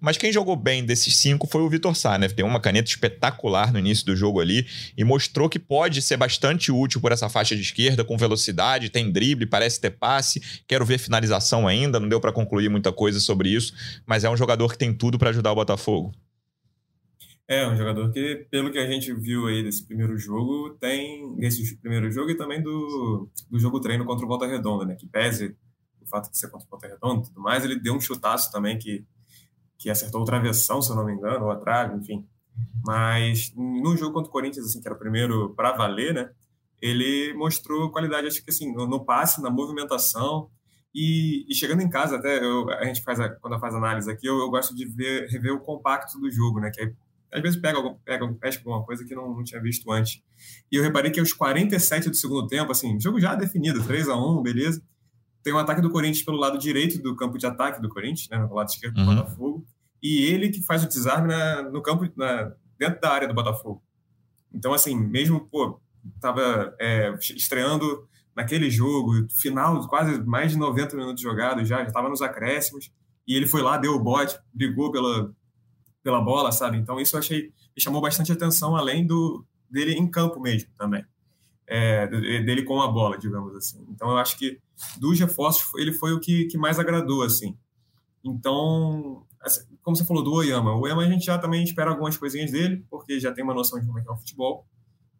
Mas 0.00 0.16
quem 0.16 0.32
jogou 0.32 0.56
bem 0.56 0.84
desses 0.84 1.16
cinco 1.16 1.46
foi 1.46 1.60
o 1.62 1.68
Vitor 1.68 1.94
Sá, 1.94 2.18
né? 2.18 2.28
Tem 2.28 2.44
uma 2.44 2.60
caneta 2.60 2.88
espetacular 2.88 3.72
no 3.72 3.78
início 3.78 4.04
do 4.06 4.16
jogo 4.16 4.40
ali 4.40 4.66
e 4.96 5.04
mostrou 5.04 5.48
que 5.48 5.58
pode 5.58 6.00
ser 6.00 6.16
bastante 6.16 6.70
útil 6.70 7.00
por 7.00 7.12
essa 7.12 7.28
faixa 7.28 7.54
de 7.54 7.62
esquerda, 7.62 8.04
com 8.04 8.16
velocidade, 8.16 8.90
tem 8.90 9.10
drible, 9.10 9.46
parece 9.46 9.80
ter 9.80 9.90
passe. 9.90 10.40
Quero 10.66 10.84
ver 10.84 10.98
finalização 10.98 11.66
ainda, 11.66 12.00
não 12.00 12.08
deu 12.08 12.20
para 12.20 12.32
concluir 12.32 12.68
muita 12.68 12.92
coisa 12.92 13.20
sobre 13.20 13.50
isso, 13.50 13.74
mas 14.06 14.24
é 14.24 14.30
um 14.30 14.36
jogador 14.36 14.70
que 14.70 14.78
tem 14.78 14.92
tudo 14.92 15.18
para 15.18 15.30
ajudar 15.30 15.52
o 15.52 15.54
Botafogo. 15.54 16.12
É, 17.48 17.66
um 17.68 17.76
jogador 17.76 18.10
que, 18.10 18.46
pelo 18.50 18.72
que 18.72 18.78
a 18.78 18.86
gente 18.86 19.12
viu 19.14 19.46
aí 19.46 19.62
desse 19.62 19.86
primeiro 19.86 20.18
jogo, 20.18 20.70
tem 20.80 21.36
desse 21.36 21.76
primeiro 21.76 22.10
jogo 22.10 22.30
e 22.30 22.36
também 22.36 22.60
do, 22.60 23.28
do 23.48 23.58
jogo 23.58 23.80
treino 23.80 24.04
contra 24.04 24.24
o 24.24 24.28
Volta 24.28 24.46
Redonda, 24.46 24.84
né? 24.84 24.96
Que 24.96 25.06
pese 25.06 25.56
o 26.00 26.06
fato 26.08 26.30
de 26.30 26.36
ser 26.36 26.50
contra 26.50 26.66
o 26.66 26.70
Volta 26.70 26.88
Redonda 26.88 27.22
e 27.22 27.28
tudo 27.28 27.40
mais, 27.40 27.64
ele 27.64 27.78
deu 27.78 27.94
um 27.94 28.00
chutaço 28.00 28.50
também 28.50 28.78
que 28.78 29.06
que 29.78 29.90
acertou 29.90 30.22
o 30.22 30.24
travessão, 30.24 30.80
se 30.80 30.90
eu 30.90 30.96
não 30.96 31.04
me 31.04 31.12
engano, 31.12 31.44
ou 31.44 31.50
a 31.50 31.56
trave, 31.56 31.96
enfim. 31.96 32.26
Mas 32.84 33.52
no 33.54 33.96
jogo 33.96 34.14
contra 34.14 34.28
o 34.28 34.32
Corinthians, 34.32 34.66
assim, 34.66 34.80
que 34.80 34.88
era 34.88 34.94
o 34.94 34.98
primeiro 34.98 35.54
para 35.54 35.72
valer, 35.72 36.14
né? 36.14 36.30
Ele 36.80 37.34
mostrou 37.34 37.90
qualidade, 37.90 38.26
acho 38.26 38.42
que 38.42 38.50
assim, 38.50 38.72
no, 38.72 39.04
passe, 39.04 39.42
na 39.42 39.50
movimentação. 39.50 40.50
E, 40.94 41.44
e, 41.50 41.54
chegando 41.54 41.82
em 41.82 41.90
casa, 41.90 42.16
até 42.16 42.42
eu, 42.42 42.70
a 42.70 42.84
gente 42.84 43.02
faz, 43.02 43.20
a, 43.20 43.28
quando 43.28 43.58
faz 43.60 43.74
análise 43.74 44.10
aqui, 44.10 44.26
eu, 44.26 44.38
eu, 44.38 44.50
gosto 44.50 44.74
de 44.74 44.86
ver, 44.86 45.28
rever 45.28 45.52
o 45.52 45.60
compacto 45.60 46.18
do 46.18 46.30
jogo, 46.30 46.58
né? 46.58 46.70
Que 46.72 46.80
aí, 46.80 46.94
às 47.32 47.42
vezes 47.42 47.60
pega, 47.60 47.78
pega, 48.04 48.32
pesca 48.34 48.62
alguma 48.64 48.84
coisa 48.84 49.04
que 49.04 49.14
não, 49.14 49.34
não 49.34 49.44
tinha 49.44 49.60
visto 49.60 49.90
antes. 49.90 50.22
E 50.70 50.76
eu 50.76 50.82
reparei 50.82 51.10
que 51.10 51.20
aos 51.20 51.32
47 51.32 52.10
do 52.10 52.16
segundo 52.16 52.46
tempo, 52.46 52.70
assim, 52.70 52.98
jogo 53.00 53.20
já 53.20 53.34
definido, 53.34 53.82
3 53.84 54.08
a 54.08 54.16
1 54.16 54.42
beleza 54.42 54.82
tem 55.46 55.54
um 55.54 55.58
ataque 55.58 55.80
do 55.80 55.92
Corinthians 55.92 56.24
pelo 56.24 56.38
lado 56.38 56.58
direito 56.58 57.00
do 57.00 57.14
campo 57.14 57.38
de 57.38 57.46
ataque 57.46 57.80
do 57.80 57.88
Corinthians, 57.88 58.28
né, 58.28 58.36
no 58.36 58.52
lado 58.52 58.68
esquerdo 58.68 58.94
do 58.94 59.00
uhum. 59.02 59.14
Botafogo, 59.14 59.64
e 60.02 60.24
ele 60.24 60.48
que 60.48 60.60
faz 60.60 60.82
o 60.82 60.88
desarme 60.88 61.28
na, 61.28 61.62
no 61.70 61.80
campo, 61.80 62.04
na, 62.16 62.52
dentro 62.76 63.00
da 63.00 63.12
área 63.12 63.28
do 63.28 63.34
Botafogo. 63.34 63.80
Então, 64.52 64.74
assim, 64.74 64.96
mesmo, 64.96 65.46
pô, 65.48 65.80
tava 66.20 66.74
é, 66.80 67.14
estreando 67.20 68.08
naquele 68.34 68.68
jogo, 68.68 69.12
final, 69.40 69.86
quase 69.86 70.20
mais 70.24 70.50
de 70.50 70.58
90 70.58 70.96
minutos 70.96 71.22
jogados 71.22 71.68
já, 71.68 71.76
já 71.76 71.84
estava 71.84 72.08
nos 72.08 72.22
acréscimos, 72.22 72.90
e 73.24 73.36
ele 73.36 73.46
foi 73.46 73.62
lá, 73.62 73.76
deu 73.76 73.92
o 73.92 74.02
bote, 74.02 74.36
brigou 74.52 74.90
pela, 74.90 75.32
pela 76.06 76.20
bola, 76.20 76.52
sabe? 76.52 76.76
Então, 76.76 77.00
isso 77.00 77.16
eu 77.16 77.20
achei, 77.20 77.52
me 77.76 77.82
chamou 77.82 78.00
bastante 78.00 78.30
atenção, 78.30 78.76
além 78.76 79.04
do 79.04 79.44
dele 79.68 79.94
em 79.94 80.08
campo 80.08 80.38
mesmo 80.38 80.70
também 80.78 81.04
é, 81.66 82.06
dele 82.06 82.62
com 82.62 82.80
a 82.80 82.88
bola, 82.88 83.18
digamos 83.18 83.54
assim. 83.56 83.84
Então 83.90 84.10
eu 84.10 84.18
acho 84.18 84.38
que 84.38 84.58
dos 84.98 85.18
reforços 85.18 85.66
ele 85.76 85.92
foi 85.92 86.12
o 86.12 86.20
que, 86.20 86.44
que 86.46 86.56
mais 86.56 86.78
agradou, 86.78 87.22
assim. 87.22 87.56
Então, 88.24 89.24
assim, 89.40 89.62
como 89.82 89.96
você 89.96 90.04
falou 90.04 90.22
do 90.22 90.32
Oyama, 90.32 90.74
o 90.74 90.80
Oyama 90.80 91.02
a 91.02 91.08
gente 91.08 91.26
já 91.26 91.38
também 91.38 91.62
espera 91.64 91.90
algumas 91.90 92.16
coisinhas 92.16 92.50
dele, 92.50 92.84
porque 92.90 93.18
já 93.18 93.32
tem 93.32 93.42
uma 93.42 93.54
noção 93.54 93.80
de 93.80 93.86
como 93.86 93.98
é 93.98 94.02
que 94.02 94.08
é 94.08 94.12
o 94.12 94.16
futebol. 94.16 94.66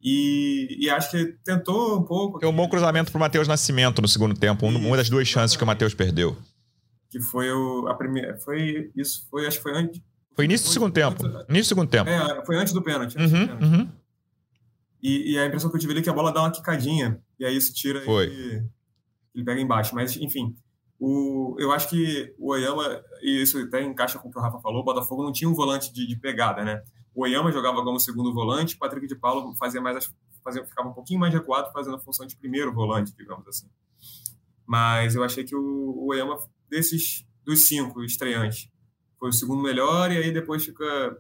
E, 0.00 0.76
e 0.78 0.90
acho 0.90 1.10
que 1.10 1.36
tentou 1.42 1.98
um 1.98 2.04
pouco. 2.04 2.38
Tem 2.38 2.48
um 2.48 2.54
bom 2.54 2.68
cruzamento 2.68 3.10
para 3.10 3.18
o 3.18 3.20
Matheus 3.20 3.48
Nascimento 3.48 4.00
no 4.00 4.06
segundo 4.06 4.38
tempo, 4.38 4.66
uma 4.66 4.96
das 4.96 5.08
duas 5.08 5.26
chances 5.26 5.56
que 5.56 5.64
o 5.64 5.66
Matheus 5.66 5.94
perdeu. 5.94 6.36
que 7.10 7.18
foi 7.18 7.50
o, 7.50 7.88
a 7.88 7.94
primeira. 7.94 8.36
Foi 8.38 8.90
isso, 8.94 9.26
foi, 9.30 9.46
acho 9.46 9.56
que 9.56 9.62
foi 9.62 9.74
antes. 9.74 10.00
Foi 10.36 10.44
início 10.44 10.66
do 10.68 10.72
segundo 10.72 10.92
tempo. 10.92 11.24
Início 11.48 11.64
do 11.64 11.68
segundo 11.68 11.88
tempo. 11.90 12.08
É, 12.10 12.44
foi 12.44 12.56
antes 12.56 12.72
do 12.72 12.82
pênalti. 12.82 13.16
Antes 13.18 13.32
Uhum, 13.32 13.46
do 13.46 13.56
pênalti. 13.58 13.64
uhum. 13.80 13.88
E, 15.02 15.32
e 15.32 15.38
a 15.38 15.46
impressão 15.46 15.70
que 15.70 15.76
eu 15.76 15.80
tive 15.80 15.92
ali 15.92 16.00
é 16.00 16.02
que 16.04 16.10
a 16.10 16.12
bola 16.12 16.32
dá 16.32 16.40
uma 16.42 16.50
quicadinha. 16.52 17.20
E 17.38 17.44
aí 17.44 17.56
isso 17.56 17.72
tira 17.72 18.00
Foi. 18.02 18.24
ele. 18.26 18.68
Ele 19.34 19.44
pega 19.44 19.60
embaixo. 19.60 19.94
Mas, 19.94 20.16
enfim. 20.16 20.54
O, 20.98 21.54
eu 21.58 21.72
acho 21.72 21.88
que 21.90 22.34
o 22.38 22.50
Oyama, 22.52 23.02
e 23.22 23.42
isso 23.42 23.58
até 23.58 23.82
encaixa 23.82 24.18
com 24.18 24.28
o 24.28 24.32
que 24.32 24.38
o 24.38 24.40
Rafa 24.40 24.58
falou, 24.60 24.80
o 24.80 24.84
Botafogo 24.84 25.22
não 25.22 25.30
tinha 25.32 25.48
um 25.48 25.52
volante 25.54 25.92
de, 25.92 26.06
de 26.06 26.16
pegada, 26.16 26.64
né? 26.64 26.82
O 27.14 27.22
Oyama 27.24 27.52
jogava 27.52 27.82
como 27.84 28.00
segundo 28.00 28.32
volante, 28.32 28.74
o 28.76 28.78
Patrick 28.78 29.06
de 29.06 29.14
Paulo 29.14 29.54
fazia 29.56 29.78
mais 29.80 29.96
as- 29.98 30.14
fazia, 30.42 30.64
ficava 30.64 30.88
um 30.88 30.94
pouquinho 30.94 31.20
mais 31.20 31.34
recuado, 31.34 31.70
fazendo 31.70 31.96
a 31.96 32.00
função 32.00 32.26
de 32.26 32.34
primeiro 32.36 32.72
volante, 32.72 33.14
digamos 33.14 33.46
assim. 33.46 33.66
Mas 34.66 35.14
eu 35.14 35.22
achei 35.22 35.44
que 35.44 35.54
o, 35.54 35.60
o 35.62 36.06
Oyama, 36.10 36.38
desses 36.70 37.26
dos 37.44 37.66
cinco 37.68 38.02
estreantes, 38.02 38.68
foi 39.18 39.30
o 39.30 39.32
segundo 39.32 39.62
melhor, 39.62 40.10
e 40.12 40.16
aí 40.18 40.32
depois 40.32 40.64
fica 40.64 41.18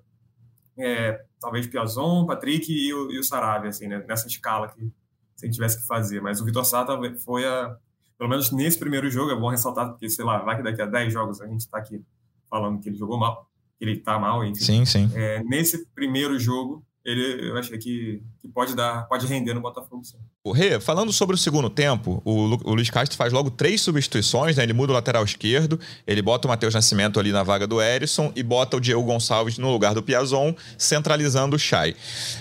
é, 0.78 1.24
talvez 1.40 1.66
Piazon, 1.66 2.26
Patrick 2.26 2.70
e 2.72 2.92
o, 2.92 3.10
e 3.10 3.18
o 3.18 3.24
Saravia, 3.24 3.70
assim, 3.70 3.86
né? 3.86 4.04
nessa 4.06 4.26
escala 4.26 4.68
que 4.68 4.80
se 5.34 5.44
a 5.44 5.46
gente 5.46 5.54
tivesse 5.54 5.80
que 5.80 5.86
fazer. 5.86 6.20
Mas 6.20 6.40
o 6.40 6.44
Vitor 6.44 6.64
Sá 6.64 6.86
foi 7.24 7.46
a. 7.46 7.76
Pelo 8.18 8.30
menos 8.30 8.50
nesse 8.50 8.78
primeiro 8.78 9.10
jogo, 9.10 9.30
é 9.30 9.36
bom 9.36 9.50
ressaltar, 9.50 9.90
porque, 9.90 10.08
sei 10.08 10.24
lá, 10.24 10.38
vai 10.38 10.56
que 10.56 10.62
daqui 10.62 10.80
a 10.80 10.86
10 10.86 11.12
jogos 11.12 11.40
a 11.42 11.46
gente 11.46 11.60
está 11.60 11.78
aqui 11.78 12.02
falando 12.48 12.80
que 12.80 12.88
ele 12.88 12.96
jogou 12.96 13.18
mal, 13.18 13.46
que 13.78 13.84
ele 13.84 13.98
está 13.98 14.18
mal, 14.18 14.42
enfim. 14.42 14.64
Sim, 14.64 14.84
sim. 14.86 15.10
É, 15.14 15.44
nesse 15.44 15.86
primeiro 15.88 16.38
jogo, 16.38 16.82
ele, 17.04 17.50
eu 17.50 17.58
achei 17.58 17.76
que, 17.76 18.22
que 18.46 18.52
pode 18.52 18.74
dar, 18.74 19.06
pode 19.08 19.26
render 19.26 19.54
no 19.54 19.60
Botafogo, 19.60 20.04
sim. 20.04 20.16
O 20.44 20.52
Rê, 20.52 20.78
falando 20.78 21.12
sobre 21.12 21.34
o 21.34 21.38
segundo 21.38 21.68
tempo, 21.68 22.22
o, 22.24 22.42
Lu- 22.46 22.60
o 22.64 22.74
Luiz 22.74 22.88
Castro 22.88 23.16
faz 23.16 23.32
logo 23.32 23.50
três 23.50 23.80
substituições, 23.80 24.56
né? 24.56 24.62
Ele 24.62 24.72
muda 24.72 24.92
o 24.92 24.94
lateral 24.94 25.24
esquerdo, 25.24 25.78
ele 26.06 26.22
bota 26.22 26.46
o 26.46 26.50
Matheus 26.50 26.72
Nascimento 26.72 27.18
ali 27.18 27.32
na 27.32 27.42
vaga 27.42 27.66
do 27.66 27.82
Erisson 27.82 28.32
e 28.36 28.42
bota 28.42 28.76
o 28.76 28.80
Diego 28.80 29.02
Gonçalves 29.02 29.58
no 29.58 29.72
lugar 29.72 29.92
do 29.92 30.02
Piazon, 30.02 30.54
centralizando 30.78 31.56
o 31.56 31.58
Chay. 31.58 31.96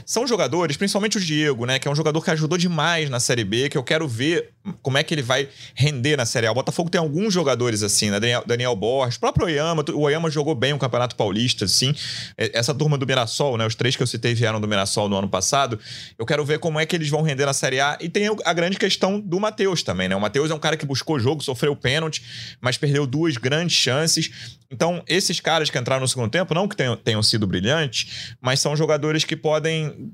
São 0.05 0.27
jogadores, 0.27 0.77
principalmente 0.77 1.17
o 1.17 1.19
Diego, 1.19 1.65
né? 1.65 1.79
Que 1.79 1.87
é 1.87 1.91
um 1.91 1.95
jogador 1.95 2.21
que 2.21 2.29
ajudou 2.29 2.57
demais 2.57 3.09
na 3.09 3.19
Série 3.19 3.43
B, 3.43 3.69
que 3.69 3.77
eu 3.77 3.83
quero 3.83 4.07
ver 4.07 4.51
como 4.81 4.97
é 4.97 5.03
que 5.03 5.13
ele 5.13 5.21
vai 5.23 5.49
render 5.73 6.15
na 6.15 6.25
Série 6.25 6.45
A. 6.45 6.51
O 6.51 6.55
Botafogo 6.55 6.89
tem 6.89 6.99
alguns 6.99 7.33
jogadores 7.33 7.81
assim, 7.81 8.11
né? 8.11 8.19
Daniel, 8.19 8.43
Daniel 8.45 8.75
Borges, 8.75 9.17
o 9.17 9.19
próprio 9.19 9.47
Oyama, 9.47 9.83
o 9.93 10.01
Oyama 10.01 10.29
jogou 10.29 10.53
bem 10.53 10.73
o 10.73 10.77
Campeonato 10.77 11.15
Paulista, 11.15 11.65
assim. 11.65 11.93
Essa 12.37 12.73
turma 12.73 12.97
do 12.97 13.05
Mirassol, 13.07 13.57
né? 13.57 13.65
Os 13.65 13.73
três 13.73 13.95
que 13.95 14.03
eu 14.03 14.07
citei 14.07 14.35
vieram 14.35 14.61
do 14.61 14.67
Mirassol 14.67 15.09
no 15.09 15.17
ano 15.17 15.27
passado. 15.27 15.79
Eu 16.17 16.25
quero 16.25 16.43
ver 16.45 16.59
como 16.59 16.79
é 16.79 16.85
que 16.85 16.95
eles 16.95 17.09
vão 17.09 17.21
render 17.21 17.45
na 17.45 17.53
Série 17.53 17.79
A. 17.79 17.97
E 17.99 18.09
tem 18.09 18.27
a 18.43 18.53
grande 18.53 18.77
questão 18.77 19.19
do 19.19 19.39
Matheus 19.39 19.83
também, 19.83 20.07
né? 20.07 20.15
O 20.15 20.21
Matheus 20.21 20.51
é 20.51 20.53
um 20.53 20.59
cara 20.59 20.77
que 20.77 20.85
buscou 20.85 21.19
jogo, 21.19 21.43
sofreu 21.43 21.75
pênalti, 21.75 22.23
mas 22.61 22.77
perdeu 22.77 23.05
duas 23.05 23.37
grandes 23.37 23.75
chances. 23.75 24.55
Então, 24.71 25.03
esses 25.07 25.39
caras 25.39 25.69
que 25.69 25.77
entraram 25.77 26.01
no 26.01 26.07
segundo 26.07 26.29
tempo, 26.29 26.53
não 26.53 26.67
que 26.67 26.75
tenham, 26.75 26.95
tenham 26.95 27.23
sido 27.23 27.45
brilhantes, 27.45 28.35
mas 28.41 28.59
são 28.59 28.75
jogadores 28.75 29.23
que 29.23 29.35
podem 29.35 30.13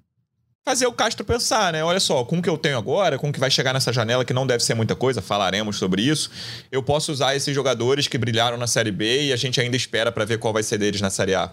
fazer 0.63 0.85
o 0.85 0.93
Castro 0.93 1.25
pensar, 1.25 1.73
né? 1.73 1.83
Olha 1.83 1.99
só, 1.99 2.23
com 2.23 2.37
o 2.37 2.41
que 2.41 2.49
eu 2.49 2.57
tenho 2.57 2.77
agora, 2.77 3.17
com 3.17 3.29
o 3.29 3.33
que 3.33 3.39
vai 3.39 3.49
chegar 3.49 3.73
nessa 3.73 3.91
janela, 3.91 4.23
que 4.23 4.33
não 4.33 4.45
deve 4.45 4.63
ser 4.63 4.73
muita 4.73 4.95
coisa, 4.95 5.21
falaremos 5.21 5.77
sobre 5.77 6.03
isso, 6.03 6.29
eu 6.71 6.83
posso 6.83 7.11
usar 7.11 7.35
esses 7.35 7.53
jogadores 7.53 8.07
que 8.07 8.17
brilharam 8.17 8.57
na 8.57 8.67
Série 8.67 8.91
B 8.91 9.23
e 9.23 9.33
a 9.33 9.35
gente 9.35 9.59
ainda 9.59 9.75
espera 9.75 10.11
para 10.11 10.23
ver 10.23 10.37
qual 10.37 10.53
vai 10.53 10.63
ser 10.63 10.77
deles 10.77 11.01
na 11.01 11.09
Série 11.09 11.33
A. 11.33 11.51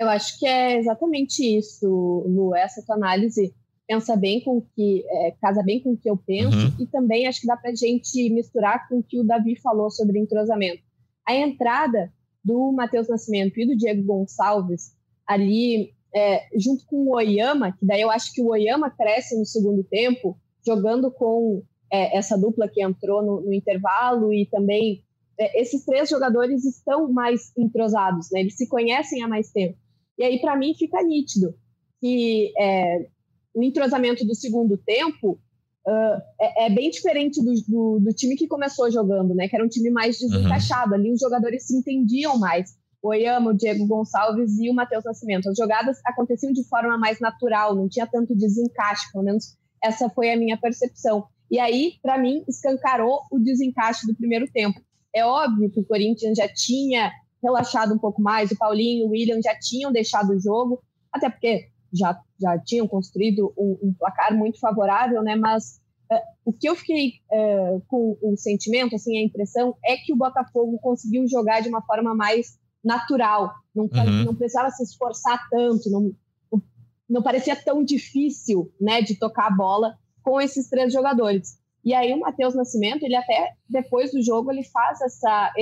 Eu 0.00 0.08
acho 0.08 0.38
que 0.38 0.46
é 0.46 0.78
exatamente 0.78 1.44
isso, 1.58 1.86
Lu. 2.26 2.56
Essa 2.56 2.82
tua 2.82 2.96
análise 2.96 3.54
pensa 3.86 4.16
bem 4.16 4.40
com 4.42 4.56
o 4.56 4.62
que 4.74 5.04
é, 5.06 5.32
casa 5.32 5.62
bem 5.62 5.80
com 5.82 5.92
o 5.92 5.96
que 5.96 6.08
eu 6.08 6.16
penso 6.16 6.56
Uhum. 6.56 6.72
e 6.78 6.86
também 6.86 7.26
acho 7.26 7.42
que 7.42 7.46
dá 7.46 7.56
para 7.56 7.74
gente 7.74 8.30
misturar 8.30 8.88
com 8.88 9.00
o 9.00 9.02
que 9.02 9.20
o 9.20 9.24
Davi 9.24 9.60
falou 9.60 9.90
sobre 9.90 10.18
entrosamento. 10.18 10.82
A 11.28 11.34
entrada 11.34 12.10
do 12.42 12.72
Matheus 12.72 13.08
Nascimento 13.08 13.60
e 13.60 13.66
do 13.66 13.76
Diego 13.76 14.02
Gonçalves 14.02 14.96
ali 15.26 15.92
é, 16.14 16.46
junto 16.58 16.86
com 16.86 16.96
o 16.96 17.14
Oyama, 17.14 17.72
que 17.72 17.84
daí 17.84 18.00
eu 18.00 18.10
acho 18.10 18.32
que 18.32 18.40
o 18.40 18.48
Oyama 18.48 18.90
cresce 18.90 19.38
no 19.38 19.44
segundo 19.44 19.84
tempo, 19.84 20.38
jogando 20.64 21.10
com 21.10 21.62
é, 21.92 22.16
essa 22.16 22.38
dupla 22.38 22.68
que 22.68 22.82
entrou 22.82 23.22
no, 23.22 23.40
no 23.42 23.52
intervalo 23.52 24.32
e 24.32 24.46
também 24.46 25.04
é, 25.38 25.60
esses 25.60 25.84
três 25.84 26.08
jogadores 26.08 26.64
estão 26.64 27.12
mais 27.12 27.52
entrosados, 27.56 28.30
né? 28.30 28.40
Eles 28.40 28.56
se 28.56 28.68
conhecem 28.68 29.22
há 29.22 29.28
mais 29.28 29.50
tempo. 29.50 29.76
E 30.20 30.24
aí, 30.24 30.38
para 30.38 30.54
mim, 30.54 30.74
fica 30.74 31.02
nítido 31.02 31.54
que 31.98 32.52
é, 32.58 33.06
o 33.54 33.62
entrosamento 33.62 34.22
do 34.22 34.34
segundo 34.34 34.76
tempo 34.76 35.40
uh, 35.86 36.22
é, 36.38 36.66
é, 36.66 36.70
bem 36.70 36.90
diferente 36.90 37.42
do, 37.42 37.54
do, 37.66 38.00
do, 38.00 38.12
time 38.12 38.36
que 38.36 38.46
começou 38.46 38.90
jogando, 38.90 39.34
né? 39.34 39.48
Que 39.48 39.56
era 39.56 39.64
um 39.64 39.68
time 39.68 39.88
mais 39.88 40.18
desencaixado. 40.18 40.90
Uhum. 40.90 40.96
Ali 40.96 41.12
os 41.12 41.20
jogadores 41.20 41.66
se 41.66 41.74
entendiam 41.74 42.38
mais. 42.38 42.78
O 43.02 43.08
Oyama, 43.08 43.50
o 43.50 43.56
Diego 43.56 43.86
Gonçalves 43.86 44.58
e 44.58 44.68
o 44.68 44.74
Matheus 44.74 45.04
Nascimento. 45.04 45.48
As 45.48 45.56
jogadas 45.56 45.98
aconteciam 46.04 46.52
de 46.52 46.68
forma 46.68 46.98
mais 46.98 47.18
natural, 47.18 47.74
não 47.74 47.88
tinha 47.88 48.06
tanto 48.06 48.36
desencaixe, 48.36 49.10
pelo 49.10 49.24
menos 49.24 49.56
essa 49.82 50.10
foi 50.10 50.30
a 50.30 50.36
minha 50.36 50.58
percepção. 50.58 51.24
E 51.50 51.58
aí, 51.58 51.94
para 52.02 52.18
mim, 52.18 52.44
escancarou 52.46 53.22
o 53.32 53.38
desencaixe 53.38 54.06
do 54.06 54.14
primeiro 54.14 54.46
tempo. 54.52 54.78
É 55.14 55.24
óbvio 55.24 55.70
que 55.70 55.80
o 55.80 55.84
Corinthians 55.84 56.36
já 56.36 56.46
tinha 56.46 57.10
relaxado 57.42 57.94
um 57.94 57.98
pouco 57.98 58.20
mais, 58.20 58.50
o 58.50 58.58
Paulinho 58.58 59.04
e 59.04 59.04
o 59.06 59.10
William 59.10 59.40
já 59.42 59.58
tinham 59.58 59.92
deixado 59.92 60.30
o 60.30 60.40
jogo, 60.40 60.82
até 61.12 61.28
porque 61.28 61.68
já, 61.92 62.20
já 62.40 62.58
tinham 62.58 62.86
construído 62.86 63.52
um, 63.56 63.78
um 63.82 63.94
placar 63.98 64.36
muito 64.36 64.60
favorável, 64.60 65.22
né? 65.22 65.36
Mas 65.36 65.80
uh, 66.12 66.20
o 66.44 66.52
que 66.52 66.68
eu 66.68 66.76
fiquei 66.76 67.14
uh, 67.32 67.82
com 67.88 68.16
o 68.22 68.36
sentimento, 68.36 68.94
assim, 68.94 69.18
a 69.18 69.24
impressão 69.24 69.76
é 69.84 69.96
que 69.96 70.12
o 70.12 70.16
Botafogo 70.16 70.78
conseguiu 70.78 71.26
jogar 71.28 71.60
de 71.60 71.68
uma 71.68 71.82
forma 71.82 72.14
mais 72.14 72.58
natural, 72.82 73.52
não, 73.74 73.84
uhum. 73.84 74.24
não 74.24 74.34
precisava 74.34 74.70
se 74.70 74.82
esforçar 74.82 75.48
tanto, 75.50 75.90
não, 75.90 76.12
não, 76.50 76.62
não 77.08 77.22
parecia 77.22 77.54
tão 77.54 77.84
difícil, 77.84 78.72
né, 78.80 79.02
de 79.02 79.18
tocar 79.18 79.48
a 79.48 79.54
bola 79.54 79.94
com 80.22 80.40
esses 80.40 80.68
três 80.68 80.92
jogadores. 80.92 81.58
E 81.84 81.94
aí 81.94 82.12
o 82.12 82.20
Matheus 82.20 82.54
Nascimento, 82.54 83.02
ele 83.04 83.16
até 83.16 83.54
depois 83.68 84.12
do 84.12 84.22
jogo 84.22 84.50
ele 84.50 84.64
faz 84.64 85.00
essa, 85.00 85.52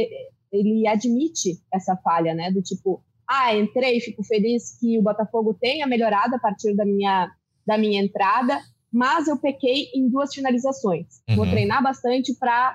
ele 0.53 0.87
admite 0.87 1.59
essa 1.73 1.97
falha, 1.97 2.35
né, 2.35 2.51
do 2.51 2.63
tipo, 2.63 3.03
ah, 3.29 3.55
entrei, 3.55 4.01
fico 4.01 4.23
feliz 4.25 4.79
que 4.79 4.99
o 4.99 5.03
Botafogo 5.03 5.55
tenha 5.61 5.87
melhorado 5.87 6.35
a 6.35 6.39
partir 6.39 6.75
da 6.75 6.85
minha 6.85 7.31
da 7.67 7.77
minha 7.77 8.03
entrada, 8.03 8.59
mas 8.91 9.29
eu 9.29 9.37
pequei 9.39 9.91
em 9.95 10.09
duas 10.09 10.33
finalizações. 10.33 11.21
Uhum. 11.29 11.37
Vou 11.37 11.47
treinar 11.47 11.83
bastante 11.83 12.35
para 12.39 12.75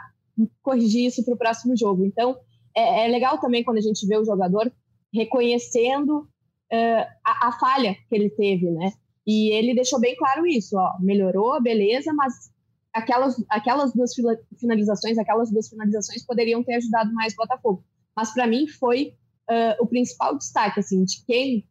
corrigir 0.61 1.07
isso 1.07 1.25
para 1.25 1.33
o 1.33 1.37
próximo 1.37 1.75
jogo. 1.75 2.05
Então 2.05 2.37
é, 2.75 3.05
é, 3.05 3.07
legal 3.07 3.39
também 3.39 3.63
quando 3.63 3.77
a 3.77 3.81
gente 3.81 4.05
vê 4.05 4.15
o 4.17 4.25
jogador 4.25 4.71
reconhecendo 5.11 6.19
uh, 6.19 7.05
a, 7.25 7.47
a 7.47 7.51
falha 7.59 7.95
que 8.07 8.15
ele 8.15 8.29
teve, 8.29 8.69
né? 8.69 8.91
E 9.25 9.51
ele 9.51 9.73
deixou 9.73 9.99
bem 9.99 10.15
claro 10.15 10.45
isso, 10.45 10.77
ó, 10.77 10.97
melhorou, 10.99 11.61
beleza, 11.61 12.13
mas 12.13 12.52
aquelas, 12.93 13.35
aquelas 13.49 13.93
duas 13.93 14.11
finalizações, 14.59 15.17
aquelas 15.17 15.51
duas 15.51 15.67
finalizações 15.67 16.25
poderiam 16.25 16.63
ter 16.63 16.75
ajudado 16.75 17.13
mais 17.13 17.33
o 17.33 17.37
Botafogo. 17.37 17.83
Mas 18.15 18.31
para 18.31 18.45
mim 18.45 18.67
foi 18.67 19.15
uh, 19.49 19.83
o 19.83 19.87
principal 19.87 20.37
destaque, 20.37 20.79
assim, 20.79 21.03
de 21.03 21.25
quem 21.25 21.67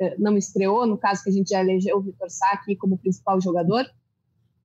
uh, 0.00 0.14
não 0.18 0.36
estreou, 0.36 0.86
no 0.86 0.98
caso 0.98 1.24
que 1.24 1.30
a 1.30 1.32
gente 1.32 1.48
já 1.48 1.60
elegeu 1.60 1.96
o 1.96 2.02
Vitor 2.02 2.30
Sá 2.30 2.50
aqui 2.52 2.76
como 2.76 2.98
principal 2.98 3.40
jogador, 3.40 3.86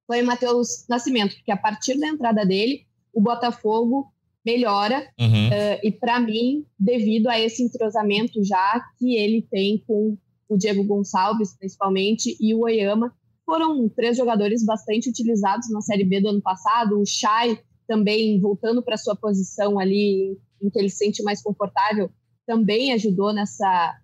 foi 0.05 0.21
o 0.21 0.25
Matheus 0.25 0.85
Nascimento, 0.89 1.35
porque 1.35 1.51
a 1.51 1.57
partir 1.57 1.97
da 1.97 2.07
entrada 2.07 2.45
dele, 2.45 2.85
o 3.13 3.21
Botafogo 3.21 4.11
melhora, 4.45 5.09
uhum. 5.17 5.47
uh, 5.47 5.79
e 5.81 5.91
para 5.91 6.19
mim, 6.19 6.65
devido 6.77 7.27
a 7.27 7.39
esse 7.39 7.63
entrosamento 7.63 8.43
já 8.43 8.83
que 8.99 9.15
ele 9.15 9.47
tem 9.49 9.81
com 9.87 10.17
o 10.49 10.57
Diego 10.57 10.83
Gonçalves, 10.83 11.55
principalmente, 11.57 12.35
e 12.41 12.53
o 12.53 12.63
Oyama, 12.63 13.15
foram 13.53 13.87
três 13.87 14.17
jogadores 14.17 14.65
bastante 14.65 15.11
utilizados 15.11 15.69
na 15.69 15.79
Série 15.79 16.03
B 16.03 16.19
do 16.19 16.29
ano 16.29 16.41
passado. 16.41 16.99
O 16.99 17.05
Chay 17.05 17.59
também 17.87 18.41
voltando 18.41 18.81
para 18.81 18.97
sua 18.97 19.15
posição 19.15 19.77
ali, 19.77 20.35
em 20.59 20.71
que 20.71 20.79
ele 20.79 20.89
se 20.89 20.97
sente 20.97 21.21
mais 21.21 21.39
confortável, 21.39 22.09
também 22.47 22.93
ajudou 22.93 23.31
nessa, 23.31 23.95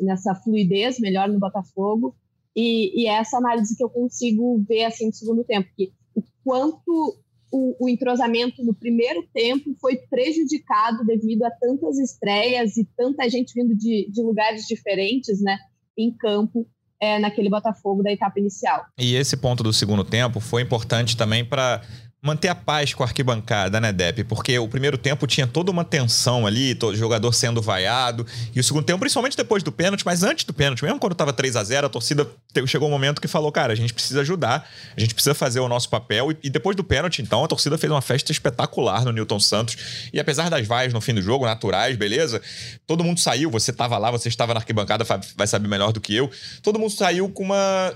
nessa 0.00 0.34
fluidez 0.34 0.98
melhor 0.98 1.28
no 1.28 1.38
Botafogo. 1.38 2.16
E, 2.56 3.02
e 3.02 3.06
é 3.06 3.18
essa 3.18 3.36
análise 3.36 3.76
que 3.76 3.84
eu 3.84 3.90
consigo 3.90 4.64
ver 4.66 4.84
assim 4.84 5.08
no 5.08 5.12
segundo 5.12 5.44
tempo, 5.44 5.68
que 5.76 5.92
o 6.14 6.22
quanto 6.42 7.18
o, 7.52 7.84
o, 7.84 7.88
entrosamento 7.90 8.64
no 8.64 8.72
primeiro 8.72 9.22
tempo 9.34 9.74
foi 9.82 9.98
prejudicado 10.08 11.04
devido 11.04 11.42
a 11.42 11.50
tantas 11.50 11.98
estreias 11.98 12.78
e 12.78 12.88
tanta 12.96 13.28
gente 13.28 13.52
vindo 13.52 13.76
de, 13.76 14.08
de 14.10 14.22
lugares 14.22 14.66
diferentes, 14.66 15.42
né, 15.42 15.58
em 15.94 16.10
campo 16.10 16.66
é, 17.04 17.18
naquele 17.18 17.50
Botafogo 17.50 18.02
da 18.02 18.10
etapa 18.10 18.40
inicial. 18.40 18.86
E 18.98 19.14
esse 19.14 19.36
ponto 19.36 19.62
do 19.62 19.72
segundo 19.72 20.02
tempo 20.02 20.40
foi 20.40 20.62
importante 20.62 21.16
também 21.16 21.44
para 21.44 21.82
manter 22.24 22.48
a 22.48 22.54
paz 22.54 22.94
com 22.94 23.02
a 23.02 23.06
arquibancada, 23.06 23.78
né, 23.78 23.92
Depp? 23.92 24.24
Porque 24.24 24.58
o 24.58 24.66
primeiro 24.66 24.96
tempo 24.96 25.26
tinha 25.26 25.46
toda 25.46 25.70
uma 25.70 25.84
tensão 25.84 26.46
ali, 26.46 26.74
todo 26.74 26.96
jogador 26.96 27.30
sendo 27.34 27.60
vaiado. 27.60 28.26
E 28.54 28.58
o 28.58 28.64
segundo 28.64 28.82
tempo, 28.82 28.98
principalmente 28.98 29.36
depois 29.36 29.62
do 29.62 29.70
pênalti, 29.70 30.06
mas 30.06 30.22
antes 30.22 30.46
do 30.46 30.54
pênalti, 30.54 30.82
mesmo 30.82 30.98
quando 30.98 31.14
tava 31.14 31.34
3 31.34 31.54
a 31.54 31.62
0 31.62 31.86
a 31.86 31.90
torcida 31.90 32.26
chegou 32.66 32.88
um 32.88 32.90
momento 32.90 33.20
que 33.20 33.28
falou: 33.28 33.52
cara, 33.52 33.74
a 33.74 33.76
gente 33.76 33.92
precisa 33.92 34.22
ajudar, 34.22 34.66
a 34.96 35.00
gente 35.00 35.12
precisa 35.12 35.34
fazer 35.34 35.60
o 35.60 35.68
nosso 35.68 35.90
papel. 35.90 36.32
E, 36.32 36.38
e 36.44 36.50
depois 36.50 36.74
do 36.74 36.82
pênalti, 36.82 37.20
então, 37.20 37.44
a 37.44 37.48
torcida 37.48 37.76
fez 37.76 37.92
uma 37.92 38.00
festa 38.00 38.32
espetacular 38.32 39.04
no 39.04 39.12
Newton 39.12 39.38
Santos. 39.38 40.08
E 40.10 40.18
apesar 40.18 40.48
das 40.48 40.66
vaias 40.66 40.94
no 40.94 41.02
fim 41.02 41.12
do 41.12 41.20
jogo, 41.20 41.44
naturais, 41.44 41.94
beleza? 41.94 42.40
Todo 42.86 43.04
mundo 43.04 43.20
saiu, 43.20 43.50
você 43.50 43.70
tava 43.70 43.98
lá, 43.98 44.10
você 44.10 44.30
estava 44.30 44.54
na 44.54 44.60
arquibancada, 44.60 45.04
vai 45.36 45.46
saber 45.46 45.68
melhor 45.68 45.92
do 45.92 46.00
que 46.00 46.14
eu. 46.14 46.30
Todo 46.62 46.78
mundo 46.78 46.90
saiu 46.90 47.28
com 47.28 47.42
uma 47.42 47.92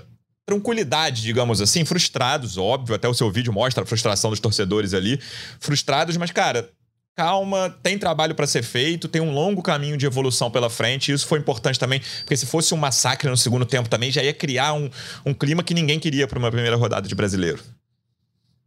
tranquilidade, 0.49 1.21
digamos 1.21 1.61
assim, 1.61 1.85
frustrados, 1.85 2.57
óbvio, 2.57 2.95
até 2.95 3.07
o 3.07 3.13
seu 3.13 3.31
vídeo 3.31 3.53
mostra 3.53 3.83
a 3.83 3.85
frustração 3.85 4.31
dos 4.31 4.39
torcedores 4.39 4.95
ali, 4.95 5.19
frustrados, 5.59 6.17
mas 6.17 6.31
cara, 6.31 6.67
calma, 7.15 7.69
tem 7.83 7.99
trabalho 7.99 8.33
para 8.33 8.47
ser 8.47 8.63
feito, 8.63 9.07
tem 9.07 9.21
um 9.21 9.31
longo 9.31 9.61
caminho 9.61 9.95
de 9.95 10.07
evolução 10.07 10.49
pela 10.49 10.69
frente. 10.69 11.11
Isso 11.11 11.27
foi 11.27 11.37
importante 11.37 11.77
também, 11.77 12.01
porque 12.19 12.35
se 12.35 12.45
fosse 12.45 12.73
um 12.73 12.77
massacre 12.77 13.29
no 13.29 13.37
segundo 13.37 13.65
tempo 13.65 13.87
também, 13.87 14.09
já 14.09 14.23
ia 14.23 14.33
criar 14.33 14.73
um, 14.73 14.89
um 15.25 15.33
clima 15.33 15.61
que 15.61 15.73
ninguém 15.73 15.99
queria 15.99 16.27
para 16.27 16.39
uma 16.39 16.49
primeira 16.49 16.75
rodada 16.75 17.07
de 17.07 17.13
brasileiro. 17.13 17.61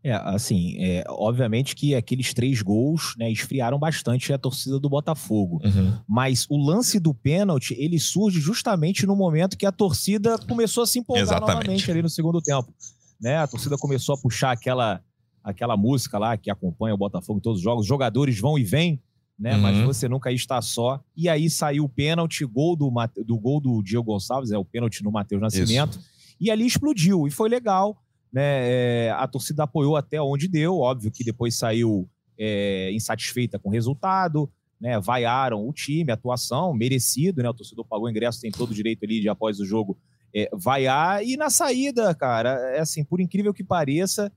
É, 0.04 0.12
assim, 0.14 0.76
é, 0.78 1.04
obviamente 1.08 1.76
que 1.76 1.94
aqueles 1.94 2.34
três 2.34 2.60
gols 2.60 3.14
né, 3.16 3.30
esfriaram 3.30 3.78
bastante 3.78 4.32
a 4.32 4.38
torcida 4.38 4.80
do 4.80 4.88
Botafogo. 4.88 5.60
Uhum. 5.64 5.96
Mas 6.08 6.44
o 6.50 6.56
lance 6.56 6.98
do 6.98 7.14
pênalti, 7.14 7.76
ele 7.78 8.00
surge 8.00 8.40
justamente 8.40 9.06
no 9.06 9.14
momento 9.14 9.56
que 9.56 9.64
a 9.64 9.70
torcida 9.70 10.36
começou 10.48 10.82
a 10.82 10.86
se 10.86 10.98
empolgar 10.98 11.22
Exatamente. 11.22 11.54
novamente 11.54 11.90
ali 11.90 12.02
no 12.02 12.10
segundo 12.10 12.40
tempo. 12.40 12.74
Né? 13.20 13.36
A 13.36 13.46
torcida 13.46 13.76
começou 13.78 14.16
a 14.16 14.18
puxar 14.18 14.50
aquela, 14.50 15.00
aquela 15.44 15.76
música 15.76 16.18
lá 16.18 16.36
que 16.36 16.50
acompanha 16.50 16.94
o 16.94 16.98
Botafogo 16.98 17.38
em 17.38 17.42
todos 17.42 17.58
os 17.58 17.64
jogos. 17.64 17.82
Os 17.82 17.88
jogadores 17.88 18.40
vão 18.40 18.58
e 18.58 18.64
vêm, 18.64 19.00
né? 19.38 19.54
Uhum. 19.54 19.62
Mas 19.62 19.86
você 19.86 20.08
nunca 20.08 20.32
está 20.32 20.60
só. 20.60 21.00
E 21.16 21.28
aí 21.28 21.48
saiu 21.48 21.84
o 21.84 21.88
pênalti, 21.88 22.44
gol 22.44 22.74
do, 22.74 22.92
do 23.24 23.38
gol 23.38 23.60
do 23.60 23.80
Diego 23.84 24.02
Gonçalves, 24.02 24.50
é 24.50 24.58
o 24.58 24.64
pênalti 24.64 25.04
no 25.04 25.12
Matheus 25.12 25.40
Nascimento. 25.40 25.96
Isso. 25.96 26.10
E 26.40 26.50
ali 26.50 26.66
explodiu. 26.66 27.28
E 27.28 27.30
foi 27.30 27.48
legal 27.48 28.01
né, 28.32 29.06
é, 29.06 29.10
a 29.10 29.28
torcida 29.28 29.64
apoiou 29.64 29.96
até 29.96 30.20
onde 30.20 30.48
deu, 30.48 30.78
óbvio 30.78 31.10
que 31.10 31.22
depois 31.22 31.56
saiu 31.56 32.08
é, 32.38 32.90
insatisfeita 32.92 33.58
com 33.58 33.68
o 33.68 33.72
resultado, 33.72 34.50
né, 34.80 34.98
vaiaram 34.98 35.68
o 35.68 35.72
time, 35.72 36.10
a 36.10 36.14
atuação, 36.14 36.74
merecido, 36.74 37.42
né, 37.42 37.48
o 37.50 37.54
torcedor 37.54 37.84
pagou 37.84 38.06
o 38.06 38.10
ingresso, 38.10 38.40
tem 38.40 38.50
todo 38.50 38.70
o 38.70 38.74
direito 38.74 39.04
ali 39.04 39.20
de 39.20 39.28
após 39.28 39.60
o 39.60 39.66
jogo 39.66 39.98
é, 40.34 40.48
vaiar, 40.54 41.22
e 41.22 41.36
na 41.36 41.50
saída, 41.50 42.14
cara, 42.14 42.50
é 42.74 42.80
assim, 42.80 43.04
por 43.04 43.20
incrível 43.20 43.52
que 43.52 43.62
pareça, 43.62 44.32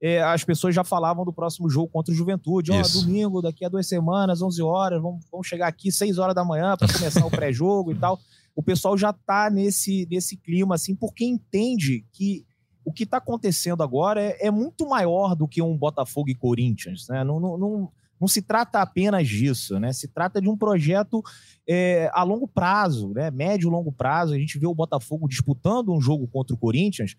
é, 0.00 0.22
as 0.22 0.44
pessoas 0.44 0.74
já 0.74 0.84
falavam 0.84 1.24
do 1.24 1.32
próximo 1.32 1.68
jogo 1.68 1.88
contra 1.88 2.12
o 2.12 2.16
Juventude, 2.16 2.70
ó, 2.70 2.80
oh, 2.80 3.00
domingo, 3.00 3.42
daqui 3.42 3.64
a 3.64 3.68
duas 3.68 3.88
semanas, 3.88 4.40
11 4.40 4.62
horas, 4.62 5.02
vamos, 5.02 5.24
vamos 5.30 5.46
chegar 5.46 5.66
aqui 5.66 5.90
6 5.90 6.18
horas 6.18 6.34
da 6.34 6.44
manhã 6.44 6.76
para 6.76 6.92
começar 6.92 7.26
o 7.26 7.30
pré-jogo 7.30 7.90
e 7.90 7.96
tal. 7.96 8.18
O 8.54 8.62
pessoal 8.62 8.96
já 8.96 9.12
tá 9.12 9.50
nesse, 9.50 10.06
nesse 10.08 10.36
clima, 10.36 10.76
assim, 10.76 10.94
porque 10.94 11.24
entende 11.24 12.04
que 12.12 12.44
o 12.88 12.92
que 12.92 13.04
está 13.04 13.18
acontecendo 13.18 13.82
agora 13.82 14.22
é, 14.22 14.46
é, 14.46 14.50
muito 14.50 14.88
maior 14.88 15.36
do 15.36 15.46
que 15.46 15.60
um 15.60 15.76
Botafogo 15.76 16.30
e 16.30 16.34
Corinthians. 16.34 17.06
Né? 17.06 17.22
Não, 17.22 17.38
não, 17.38 17.58
não, 17.58 17.92
não, 18.18 18.26
se 18.26 18.40
trata 18.40 18.80
apenas 18.80 19.28
disso, 19.28 19.78
né? 19.78 19.92
se 19.92 20.08
trata 20.08 20.40
de 20.40 20.48
um 20.48 20.56
projeto 20.56 21.22
é, 21.68 22.10
a 22.14 22.22
longo 22.22 22.48
prazo, 22.48 23.12
né? 23.12 23.30
médio 23.30 23.68
e 23.68 23.70
longo 23.70 23.92
prazo. 23.92 24.32
A 24.32 24.38
gente 24.38 24.58
vê 24.58 24.66
o 24.66 24.74
Botafogo 24.74 25.28
disputando 25.28 25.92
um 25.92 26.00
jogo 26.00 26.26
contra 26.28 26.54
o 26.54 26.58
Corinthians 26.58 27.14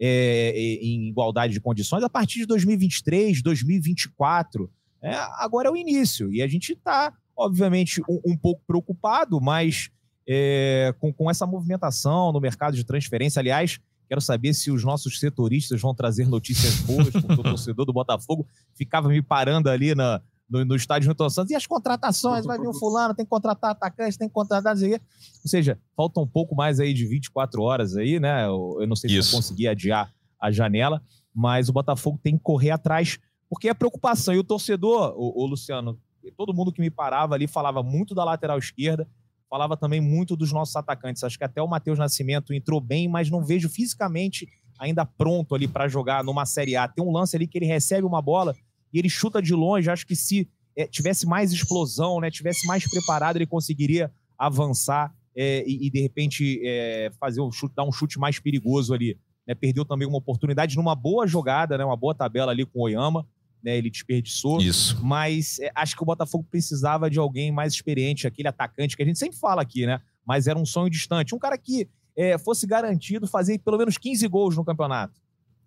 é, 0.00 0.50
em 0.56 1.10
igualdade 1.10 1.52
de 1.52 1.60
condições 1.60 2.02
a 2.02 2.10
partir 2.10 2.40
de 2.40 2.46
2023, 2.46 3.42
2024. 3.42 4.68
É, 5.00 5.14
agora 5.38 5.68
é 5.68 5.70
o 5.70 5.76
início 5.76 6.32
e 6.32 6.42
a 6.42 6.48
gente 6.48 6.72
está, 6.72 7.12
obviamente, 7.36 8.02
um, 8.08 8.32
um, 8.32 8.36
pouco 8.36 8.60
preocupado, 8.66 9.40
mas 9.40 9.88
é, 10.28 10.92
com, 10.98 11.12
com 11.12 11.30
essa 11.30 11.46
movimentação 11.46 12.32
no 12.32 12.40
mercado 12.40 12.74
de 12.74 12.82
transferência. 12.82 13.38
Aliás, 13.38 13.78
Quero 14.12 14.20
saber 14.20 14.52
se 14.52 14.70
os 14.70 14.84
nossos 14.84 15.18
setoristas 15.18 15.80
vão 15.80 15.94
trazer 15.94 16.28
notícias 16.28 16.80
boas, 16.80 17.08
porque 17.08 17.32
o 17.32 17.42
torcedor 17.42 17.86
do 17.86 17.94
Botafogo 17.94 18.46
ficava 18.74 19.08
me 19.08 19.22
parando 19.22 19.70
ali 19.70 19.94
na, 19.94 20.20
no, 20.50 20.62
no 20.66 20.76
estádio 20.76 21.08
Newton 21.08 21.30
Santos. 21.30 21.50
E 21.50 21.54
as 21.54 21.66
contratações? 21.66 22.44
Vai 22.44 22.58
vir 22.58 22.68
um 22.68 22.74
fulano, 22.74 23.14
tem 23.14 23.24
que 23.24 23.30
contratar 23.30 23.70
atacante, 23.70 24.18
tem 24.18 24.28
que 24.28 24.34
contratar... 24.34 24.76
Ou 24.76 25.00
seja, 25.46 25.80
falta 25.96 26.20
um 26.20 26.26
pouco 26.26 26.54
mais 26.54 26.78
aí 26.78 26.92
de 26.92 27.06
24 27.06 27.62
horas 27.62 27.96
aí, 27.96 28.20
né? 28.20 28.44
Eu, 28.44 28.76
eu 28.82 28.86
não 28.86 28.94
sei 28.94 29.08
se 29.08 29.16
Isso. 29.16 29.30
vou 29.30 29.40
conseguir 29.40 29.68
adiar 29.68 30.12
a 30.38 30.52
janela, 30.52 31.02
mas 31.34 31.70
o 31.70 31.72
Botafogo 31.72 32.20
tem 32.22 32.36
que 32.36 32.42
correr 32.42 32.70
atrás, 32.70 33.18
porque 33.48 33.70
é 33.70 33.72
preocupação. 33.72 34.34
E 34.34 34.38
o 34.38 34.44
torcedor, 34.44 35.14
o, 35.16 35.42
o 35.42 35.46
Luciano, 35.46 35.98
todo 36.36 36.52
mundo 36.52 36.70
que 36.70 36.82
me 36.82 36.90
parava 36.90 37.34
ali 37.34 37.46
falava 37.46 37.82
muito 37.82 38.14
da 38.14 38.24
lateral 38.24 38.58
esquerda, 38.58 39.08
falava 39.52 39.76
também 39.76 40.00
muito 40.00 40.34
dos 40.34 40.50
nossos 40.50 40.74
atacantes. 40.76 41.22
Acho 41.22 41.36
que 41.36 41.44
até 41.44 41.60
o 41.60 41.68
Matheus 41.68 41.98
Nascimento 41.98 42.54
entrou 42.54 42.80
bem, 42.80 43.06
mas 43.06 43.28
não 43.28 43.44
vejo 43.44 43.68
fisicamente 43.68 44.48
ainda 44.78 45.04
pronto 45.04 45.54
ali 45.54 45.68
para 45.68 45.86
jogar 45.88 46.24
numa 46.24 46.46
Série 46.46 46.74
A. 46.74 46.88
Tem 46.88 47.04
um 47.04 47.12
lance 47.12 47.36
ali 47.36 47.46
que 47.46 47.58
ele 47.58 47.66
recebe 47.66 48.06
uma 48.06 48.22
bola 48.22 48.56
e 48.90 48.98
ele 48.98 49.10
chuta 49.10 49.42
de 49.42 49.52
longe. 49.52 49.90
Acho 49.90 50.06
que 50.06 50.16
se 50.16 50.48
é, 50.74 50.86
tivesse 50.86 51.26
mais 51.26 51.52
explosão, 51.52 52.18
né, 52.18 52.30
tivesse 52.30 52.66
mais 52.66 52.88
preparado, 52.88 53.36
ele 53.36 53.46
conseguiria 53.46 54.10
avançar 54.38 55.14
é, 55.36 55.62
e, 55.66 55.86
e, 55.86 55.90
de 55.90 56.00
repente 56.00 56.58
é, 56.64 57.12
fazer 57.20 57.42
um 57.42 57.52
chute, 57.52 57.74
dar 57.76 57.84
um 57.84 57.92
chute 57.92 58.18
mais 58.18 58.38
perigoso 58.38 58.94
ali. 58.94 59.18
Né? 59.46 59.54
Perdeu 59.54 59.84
também 59.84 60.08
uma 60.08 60.16
oportunidade 60.16 60.76
numa 60.76 60.94
boa 60.94 61.26
jogada, 61.26 61.76
né, 61.76 61.84
uma 61.84 61.96
boa 61.96 62.14
tabela 62.14 62.52
ali 62.52 62.64
com 62.64 62.78
o 62.78 62.84
Oyama 62.84 63.26
né? 63.62 63.76
Ele 63.76 63.90
desperdiçou. 63.90 64.60
Isso. 64.60 64.98
Mas 65.02 65.58
é, 65.60 65.70
acho 65.74 65.96
que 65.96 66.02
o 66.02 66.06
Botafogo 66.06 66.46
precisava 66.50 67.08
de 67.08 67.18
alguém 67.18 67.52
mais 67.52 67.72
experiente, 67.72 68.26
aquele 68.26 68.48
atacante 68.48 68.96
que 68.96 69.02
a 69.02 69.06
gente 69.06 69.18
sempre 69.18 69.38
fala 69.38 69.62
aqui, 69.62 69.86
né? 69.86 70.00
Mas 70.26 70.46
era 70.46 70.58
um 70.58 70.66
sonho 70.66 70.90
distante. 70.90 71.34
Um 71.34 71.38
cara 71.38 71.56
que 71.56 71.88
é, 72.16 72.36
fosse 72.38 72.66
garantido 72.66 73.26
fazer 73.26 73.58
pelo 73.58 73.78
menos 73.78 73.96
15 73.98 74.26
gols 74.28 74.56
no 74.56 74.64
campeonato. 74.64 75.20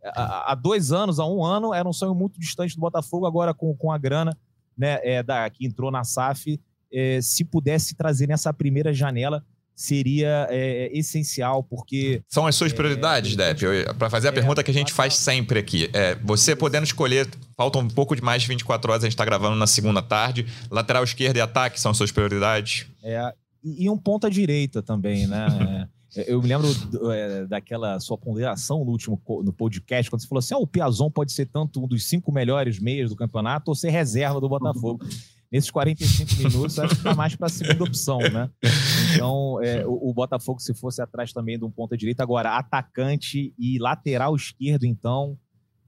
Há, 0.03 0.51
há, 0.51 0.55
dois 0.55 0.91
anos, 0.91 1.19
há 1.19 1.25
um 1.25 1.43
ano, 1.43 1.73
era 1.73 1.87
um 1.87 1.93
sonho 1.93 2.13
muito 2.13 2.39
distante 2.39 2.75
do 2.75 2.81
Botafogo, 2.81 3.25
agora 3.25 3.53
com, 3.53 3.75
com 3.75 3.91
a 3.91 3.97
grana 3.97 4.37
né, 4.77 4.99
é, 5.01 5.23
da, 5.23 5.49
que 5.49 5.65
entrou 5.65 5.89
na 5.89 6.03
SAF. 6.03 6.59
É, 6.93 7.19
se 7.21 7.43
pudesse 7.43 7.95
trazer 7.95 8.27
nessa 8.27 8.53
primeira 8.53 8.93
janela, 8.93 9.43
seria 9.75 10.47
é, 10.49 10.89
essencial, 10.97 11.63
porque. 11.63 12.21
São 12.27 12.47
as 12.47 12.55
suas 12.55 12.71
é, 12.71 12.75
prioridades, 12.75 13.37
é, 13.37 13.53
Depp. 13.53 13.93
Para 13.97 14.09
fazer 14.09 14.29
a 14.29 14.31
é, 14.31 14.33
pergunta 14.33 14.63
que 14.63 14.71
a 14.71 14.73
gente 14.73 14.93
faz 14.93 15.15
sempre 15.15 15.59
aqui. 15.59 15.89
É, 15.93 16.15
você 16.15 16.55
podendo 16.55 16.85
escolher, 16.85 17.27
faltam 17.57 17.81
um 17.81 17.89
pouco 17.89 18.15
de 18.15 18.21
mais 18.21 18.41
de 18.41 18.47
24 18.47 18.91
horas, 18.91 19.03
a 19.03 19.07
gente 19.07 19.13
está 19.13 19.25
gravando 19.25 19.55
na 19.55 19.67
segunda 19.67 20.01
tarde. 20.01 20.45
Lateral 20.71 21.03
esquerda 21.03 21.39
e 21.39 21.41
ataque 21.41 21.79
são 21.79 21.91
as 21.91 21.97
suas 21.97 22.11
prioridades? 22.11 22.87
É, 23.03 23.33
e 23.63 23.89
um 23.89 23.97
ponta 23.97 24.29
direita 24.29 24.81
também, 24.81 25.27
né? 25.27 25.87
É, 26.15 26.31
eu 26.31 26.41
me 26.41 26.47
lembro 26.47 26.67
é, 27.11 27.45
daquela 27.45 27.99
sua 27.99 28.17
ponderação 28.17 28.85
no 28.85 28.91
último 28.91 29.21
no 29.43 29.51
podcast, 29.51 30.09
quando 30.09 30.21
você 30.21 30.27
falou 30.27 30.39
assim: 30.39 30.53
ah, 30.53 30.57
o 30.57 30.65
Piazon 30.65 31.11
pode 31.11 31.33
ser 31.33 31.45
tanto 31.47 31.83
um 31.83 31.87
dos 31.87 32.07
cinco 32.07 32.31
melhores 32.31 32.79
meias 32.79 33.09
do 33.09 33.15
campeonato 33.15 33.69
ou 33.69 33.75
ser 33.75 33.89
reserva 33.89 34.39
do 34.39 34.47
Botafogo 34.47 35.03
nesses 35.51 35.69
45 35.69 36.35
minutos, 36.37 36.79
acho 36.79 36.95
que 36.95 37.03
tá 37.03 37.13
mais 37.13 37.35
para 37.35 37.47
a 37.47 37.49
segunda 37.49 37.83
opção, 37.83 38.19
né? 38.19 38.49
Então, 39.15 39.61
é, 39.63 39.85
o, 39.85 40.09
o, 40.09 40.13
Botafogo, 40.13 40.59
se 40.59 40.73
fosse 40.73 41.01
atrás 41.01 41.33
também 41.33 41.57
de 41.57 41.65
um 41.65 41.71
ponta 41.71 41.97
direita, 41.97 42.23
agora 42.23 42.57
atacante 42.57 43.53
e 43.57 43.79
lateral 43.79 44.35
esquerdo, 44.35 44.85
então, 44.85 45.37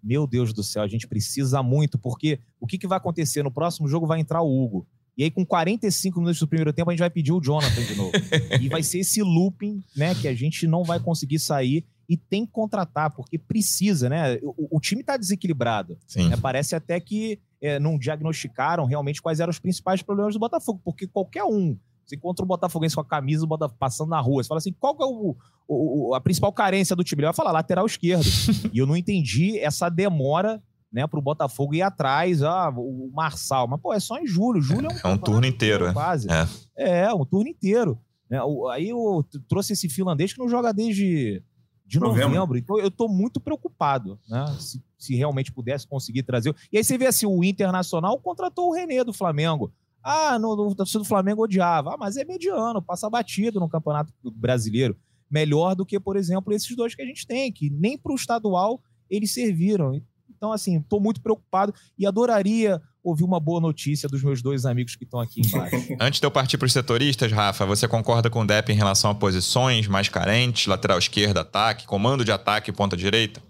meu 0.02 0.26
Deus 0.26 0.54
do 0.54 0.64
céu, 0.64 0.84
a 0.84 0.88
gente 0.88 1.08
precisa 1.08 1.62
muito, 1.62 1.98
porque 1.98 2.40
o 2.60 2.68
que, 2.68 2.78
que 2.78 2.88
vai 2.88 2.98
acontecer? 2.98 3.44
No 3.44 3.52
próximo 3.52 3.88
jogo 3.88 4.08
vai 4.08 4.20
entrar 4.20 4.42
o 4.42 4.64
Hugo. 4.64 4.88
E 5.18 5.24
aí, 5.24 5.32
com 5.32 5.44
45 5.44 6.20
minutos 6.20 6.40
do 6.40 6.48
primeiro 6.48 6.72
tempo, 6.72 6.92
a 6.92 6.94
gente 6.94 7.00
vai 7.00 7.10
pedir 7.10 7.32
o 7.32 7.42
Jonathan 7.42 7.84
de 7.84 7.96
novo. 7.96 8.12
e 8.62 8.70
vai 8.70 8.84
ser 8.84 9.00
esse 9.00 9.22
looping, 9.24 9.84
né, 9.96 10.14
que 10.14 10.28
a 10.28 10.34
gente 10.34 10.68
não 10.68 10.84
vai 10.84 11.00
conseguir 11.00 11.40
sair 11.40 11.84
e 12.08 12.16
tem 12.16 12.46
que 12.46 12.52
contratar, 12.52 13.12
porque 13.12 13.38
precisa, 13.38 14.08
né? 14.08 14.40
O, 14.42 14.78
o 14.78 14.80
time 14.80 15.02
está 15.02 15.18
desequilibrado. 15.18 15.98
Né? 16.16 16.38
Parece 16.38 16.76
até 16.76 17.00
que 17.00 17.40
é, 17.62 17.80
não 17.80 17.98
diagnosticaram 17.98 18.86
realmente 18.86 19.22
quais 19.22 19.40
eram 19.40 19.50
os 19.50 19.60
principais 19.60 20.02
problemas 20.02 20.34
do 20.34 20.40
Botafogo, 20.40 20.80
porque 20.84 21.08
qualquer 21.08 21.44
um, 21.44 21.78
você 22.08 22.16
encontra 22.16 22.44
um 22.44 22.48
Botafoguense 22.48 22.96
com 22.96 23.02
a 23.02 23.06
camisa 23.06 23.46
passando 23.78 24.10
na 24.10 24.20
rua, 24.20 24.42
você 24.42 24.48
fala 24.48 24.60
assim, 24.60 24.74
qual 24.80 24.96
é 25.02 25.06
o, 25.06 25.36
o, 25.68 26.16
a 26.16 26.22
principal 26.22 26.54
carência 26.54 26.96
do 26.96 27.04
time? 27.04 27.22
Ele 27.22 27.28
vai 27.28 27.34
falar 27.34 27.52
lateral 27.52 27.86
esquerdo. 27.86 28.26
e 28.72 28.78
eu 28.78 28.86
não 28.86 28.96
entendi 28.96 29.60
essa 29.60 29.90
demora 29.90 30.62
né, 30.92 31.06
para 31.06 31.20
o 31.20 31.22
Botafogo 31.22 31.76
ir 31.76 31.82
atrás, 31.82 32.42
ah, 32.42 32.70
o 32.76 33.12
Marçal. 33.14 33.68
Mas, 33.68 33.82
pô, 33.82 33.94
é 33.94 34.00
só 34.00 34.18
em 34.18 34.26
julho. 34.26 34.62
Julho 34.62 34.88
é, 34.90 34.94
um, 34.94 35.12
é 35.12 35.14
um 35.14 35.18
turno 35.18 35.46
inteiro, 35.46 35.88
é. 35.88 35.94
quase. 35.94 36.28
É. 36.32 37.06
é, 37.06 37.14
um 37.14 37.26
turno 37.26 37.50
inteiro. 37.50 38.00
Né? 38.30 38.40
Aí 38.72 38.90
eu 38.90 39.26
trouxe 39.48 39.74
esse 39.74 39.90
finlandês 39.90 40.34
que 40.34 40.40
não 40.40 40.48
joga 40.48 40.74
desde 40.74 41.44
de 41.86 42.00
novembro. 42.00 42.30
novembro. 42.30 42.58
Então 42.58 42.78
eu 42.78 42.90
estou 42.90 43.08
muito 43.08 43.40
preocupado, 43.40 44.20
né? 44.28 44.46
Se, 44.60 44.84
se, 44.98 45.16
realmente 45.16 45.54
pudesse 45.54 45.88
conseguir 45.88 46.24
trazer. 46.24 46.54
E 46.72 46.78
aí 46.78 46.84
você 46.84 46.98
vê 46.98 47.08
assim, 47.08 47.26
o 47.26 47.44
Internacional 47.44 48.20
contratou 48.20 48.70
o 48.70 48.74
René 48.74 49.04
do 49.04 49.14
Flamengo. 49.14 49.72
Ah, 50.04 50.38
no, 50.40 50.56
no 50.56 50.76
torcedor 50.76 51.04
do 51.04 51.08
Flamengo 51.08 51.44
odiava. 51.44 51.94
Ah, 51.94 51.98
mas 51.98 52.18
é 52.18 52.26
mediano, 52.26 52.82
passa 52.82 53.10
batido 53.10 53.60
no 53.60 53.70
Campeonato 53.70 54.14
Brasileiro. 54.36 54.98
Melhor 55.30 55.76
do 55.76 55.86
que, 55.86 56.00
por 56.00 56.16
exemplo, 56.16 56.54
esses 56.54 56.76
dois 56.76 56.96
que 56.96 57.02
a 57.02 57.06
gente 57.06 57.28
tem, 57.28 57.52
que 57.52 57.70
nem 57.70 57.98
para 57.98 58.14
o 58.14 58.16
estadual 58.16 58.82
eles 59.10 59.34
serviram. 59.34 60.02
Então, 60.30 60.52
assim, 60.52 60.78
estou 60.78 61.02
muito 61.02 61.22
preocupado 61.22 61.74
e 61.98 62.06
adoraria 62.06 62.82
ouvir 63.04 63.24
uma 63.24 63.40
boa 63.40 63.60
notícia 63.60 64.08
dos 64.08 64.22
meus 64.22 64.42
dois 64.42 64.66
amigos 64.66 64.96
que 64.96 65.04
estão 65.04 65.20
aqui 65.20 65.42
embaixo. 65.42 65.76
Antes 66.00 66.20
de 66.20 66.26
eu 66.26 66.32
partir 66.32 66.58
para 66.58 66.66
os 66.66 66.74
setoristas, 66.74 67.32
Rafa, 67.32 67.66
você 67.66 67.88
concorda 67.88 68.30
com 68.30 68.42
o 68.42 68.46
Depp 68.46 68.72
em 68.72 68.76
relação 68.76 69.10
a 69.10 69.16
posições 69.16 69.88
mais 69.88 70.10
carentes, 70.10 70.68
lateral 70.68 71.00
esquerda, 71.00 71.42
ataque, 71.42 71.88
comando 71.88 72.24
de 72.24 72.32
ataque, 72.32 72.72
ponta 72.72 72.98
direita? 72.98 73.42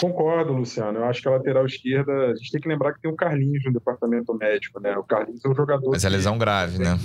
Concordo, 0.00 0.52
Luciano. 0.52 1.00
Eu 1.00 1.04
acho 1.06 1.20
que 1.20 1.28
a 1.28 1.32
lateral 1.32 1.66
esquerda, 1.66 2.12
a 2.12 2.34
gente 2.34 2.52
tem 2.52 2.60
que 2.60 2.68
lembrar 2.68 2.94
que 2.94 3.00
tem 3.00 3.10
o 3.10 3.16
Carlinhos 3.16 3.64
no 3.64 3.72
departamento 3.72 4.32
médico, 4.34 4.80
né? 4.80 4.96
O 4.96 5.02
Carlinhos 5.02 5.44
é 5.44 5.48
um 5.48 5.54
jogador. 5.54 5.90
Mas 5.90 6.04
é 6.04 6.08
lesão 6.08 6.38
grave, 6.38 6.78
né? 6.78 6.96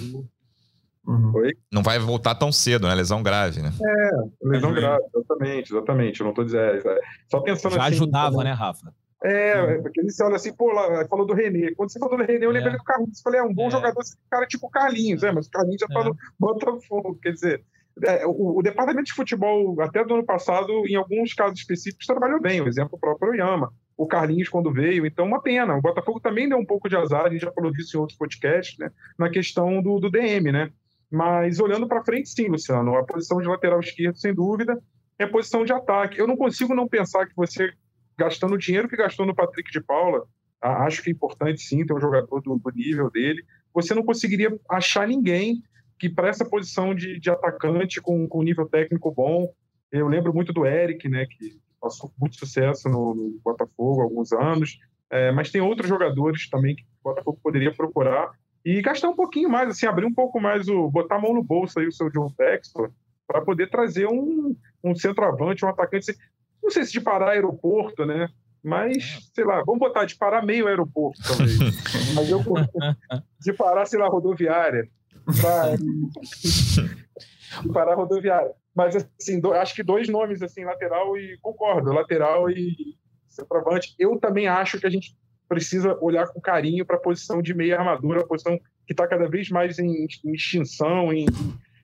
Uhum. 1.06 1.52
Não 1.72 1.84
vai 1.84 2.00
voltar 2.00 2.36
tão 2.36 2.52
cedo, 2.52 2.88
né? 2.88 2.96
Lesão 2.96 3.22
grave, 3.22 3.62
né? 3.62 3.72
É, 3.84 4.48
lesão 4.48 4.70
uhum. 4.70 4.76
grave, 4.76 5.04
exatamente, 5.14 5.74
exatamente. 5.74 6.20
Eu 6.20 6.24
não 6.26 6.32
estou 6.32 6.46
dizendo. 6.46 6.90
É, 6.90 7.00
só 7.30 7.42
pensando 7.42 7.76
Já 7.76 7.84
assim, 7.84 7.96
ajudava, 7.96 8.36
então, 8.36 8.44
né, 8.44 8.54
Rafa? 8.54 8.94
É, 9.24 9.62
uhum. 9.62 9.82
porque 9.82 10.04
você 10.04 10.24
olha 10.24 10.36
assim, 10.36 10.54
pô, 10.54 10.72
lá, 10.72 11.06
falou 11.08 11.26
do 11.26 11.34
René. 11.34 11.74
Quando 11.76 11.92
você 11.92 11.98
falou 11.98 12.18
do 12.18 12.24
René, 12.24 12.46
eu 12.46 12.52
lembrei 12.52 12.74
é. 12.74 12.78
do 12.78 12.84
Carlinhos. 12.84 13.18
Eu 13.20 13.24
falei, 13.24 13.40
é 13.40 13.44
um 13.44 13.54
bom 13.54 13.68
é. 13.68 13.72
jogador, 13.72 14.02
esse 14.02 14.18
cara 14.30 14.46
tipo 14.46 14.70
Carlinhos, 14.70 15.24
é, 15.24 15.32
mas 15.32 15.48
o 15.48 15.50
Carlinhos 15.50 15.82
já 15.82 15.88
tá 15.88 16.02
é. 16.02 16.04
no 16.04 16.16
Botafogo. 16.40 17.18
Quer 17.22 17.32
dizer, 17.32 17.56
é, 17.56 17.64
o, 18.26 18.60
o, 18.60 18.64
departamento 18.64 19.06
de 19.06 19.14
futebol, 19.14 19.80
até 19.82 20.04
do 20.04 20.16
ano 20.16 20.26
passado, 20.26 20.72
em 20.88 20.96
alguns 20.96 21.34
casos 21.34 21.60
específicos, 21.60 22.06
trabalhou 22.06 22.42
bem. 22.42 22.62
O 22.62 22.68
exemplo 22.68 22.98
próprio 23.00 23.36
Yama. 23.36 23.72
O 23.96 24.08
Carlinhos, 24.08 24.50
quando 24.50 24.74
veio, 24.74 25.06
então, 25.06 25.26
uma 25.26 25.42
pena. 25.42 25.76
O 25.76 25.82
Botafogo 25.82 26.20
também 26.20 26.50
deu 26.50 26.58
um 26.58 26.66
pouco 26.66 26.90
de 26.90 26.96
azar, 26.96 27.26
a 27.26 27.30
gente 27.30 27.42
já 27.42 27.52
falou 27.52 27.72
disso 27.72 27.96
em 27.96 28.00
outros 28.00 28.18
podcasts, 28.18 28.78
né? 28.80 28.90
Na 29.18 29.30
questão 29.30 29.82
do, 29.82 30.00
do 30.00 30.10
DM, 30.10 30.52
né? 30.52 30.72
Mas 31.12 31.60
olhando 31.60 31.88
para 31.88 32.04
frente, 32.04 32.30
sim, 32.30 32.48
Luciano, 32.48 32.98
a 32.98 33.04
posição 33.04 33.40
de 33.40 33.48
lateral 33.48 33.80
esquerdo, 33.80 34.18
sem 34.18 34.34
dúvida, 34.34 34.82
é 35.20 35.28
posição 35.28 35.64
de 35.64 35.72
ataque. 35.72 36.20
Eu 36.20 36.28
não 36.28 36.36
consigo 36.36 36.74
não 36.74 36.88
pensar 36.88 37.28
que 37.28 37.36
você 37.36 37.72
gastando 38.18 38.56
o 38.56 38.58
dinheiro 38.58 38.90
que 38.90 38.98
gastou 38.98 39.26
no 39.26 39.36
Patrick 39.36 39.72
de 39.72 39.82
Paula, 39.82 40.26
acho 40.62 41.04
que 41.04 41.10
é 41.10 41.14
importante 41.14 41.62
sim 41.62 41.86
ter 41.86 41.94
um 41.94 42.00
jogador 42.00 42.42
do, 42.42 42.58
do 42.58 42.72
nível 42.72 43.12
dele. 43.12 43.44
Você 43.74 43.94
não 43.94 44.04
conseguiria 44.04 44.58
achar 44.70 45.08
ninguém 45.08 45.62
que 46.00 46.10
para 46.10 46.30
essa 46.30 46.46
posição 46.46 46.94
de, 46.94 47.20
de 47.20 47.30
atacante 47.30 48.02
com, 48.02 48.28
com 48.28 48.44
nível 48.44 48.68
técnico 48.68 49.12
bom. 49.12 49.52
Eu 49.92 50.08
lembro 50.08 50.34
muito 50.34 50.52
do 50.52 50.66
Eric, 50.66 51.08
né, 51.08 51.26
que 51.26 51.60
passou 51.80 52.12
muito 52.20 52.36
sucesso 52.36 52.90
no, 52.90 53.14
no 53.14 53.40
Botafogo 53.44 54.02
há 54.02 54.04
alguns 54.04 54.32
anos, 54.32 54.80
é, 55.10 55.32
mas 55.32 55.52
tem 55.52 55.62
outros 55.62 55.88
jogadores 55.88 56.50
também 56.50 56.76
que 56.76 56.84
o 56.84 57.10
Botafogo 57.10 57.40
poderia 57.44 57.72
procurar 57.72 58.32
e 58.66 58.82
gastar 58.82 59.10
um 59.10 59.16
pouquinho 59.16 59.50
mais, 59.50 59.70
assim, 59.70 59.86
abrir 59.86 60.06
um 60.06 60.14
pouco 60.14 60.40
mais 60.40 60.68
o, 60.68 60.90
botar 60.90 61.18
a 61.18 61.22
mão 61.22 61.34
no 61.34 61.44
bolso 61.44 61.80
aí 61.80 61.88
o 61.88 61.92
seu 61.92 62.10
John 62.10 62.30
Textor 62.36 62.92
para 63.28 63.42
poder 63.42 63.70
trazer 63.70 64.08
um, 64.08 64.56
um 64.84 64.96
centroavante, 64.96 65.66
um 65.66 65.70
atacante 65.70 66.16
não 66.64 66.70
sei 66.70 66.86
se 66.86 66.94
de 66.94 67.02
parar 67.02 67.32
aeroporto, 67.32 68.06
né? 68.06 68.30
Mas, 68.64 68.96
é. 68.96 69.20
sei 69.36 69.44
lá, 69.44 69.62
vamos 69.66 69.80
botar 69.80 70.06
de 70.06 70.16
parar 70.16 70.42
meio 70.46 70.68
aeroporto, 70.68 71.22
talvez. 71.22 71.58
Mas 72.16 72.30
eu 72.30 72.42
de 73.42 73.54
parar, 73.54 73.86
sei 73.86 74.00
lá, 74.00 74.08
rodoviária. 74.08 74.88
De 77.62 77.70
parar 77.74 77.96
rodoviária. 77.96 78.52
Mas, 78.76 78.96
assim, 78.96 79.40
do, 79.40 79.54
acho 79.54 79.76
que 79.76 79.84
dois 79.84 80.10
nomes, 80.10 80.42
assim, 80.42 80.66
lateral 80.66 81.18
e 81.18 81.38
concordo, 81.42 81.94
lateral 81.94 82.50
e 82.50 82.76
centroavante. 83.30 83.96
Eu 84.00 84.18
também 84.20 84.48
acho 84.48 84.80
que 84.80 84.88
a 84.88 84.90
gente 84.90 85.16
precisa 85.48 85.98
olhar 86.02 86.28
com 86.28 86.42
carinho 86.42 86.86
para 86.86 86.96
a 86.96 87.02
posição 87.02 87.42
de 87.42 87.54
meia 87.54 87.78
armadura, 87.78 88.22
a 88.22 88.28
posição 88.28 88.58
que 88.88 88.94
está 88.94 89.08
cada 89.08 89.28
vez 89.28 89.50
mais 89.50 89.78
em, 89.80 90.08
em 90.26 90.34
extinção, 90.34 91.14
em, 91.14 91.26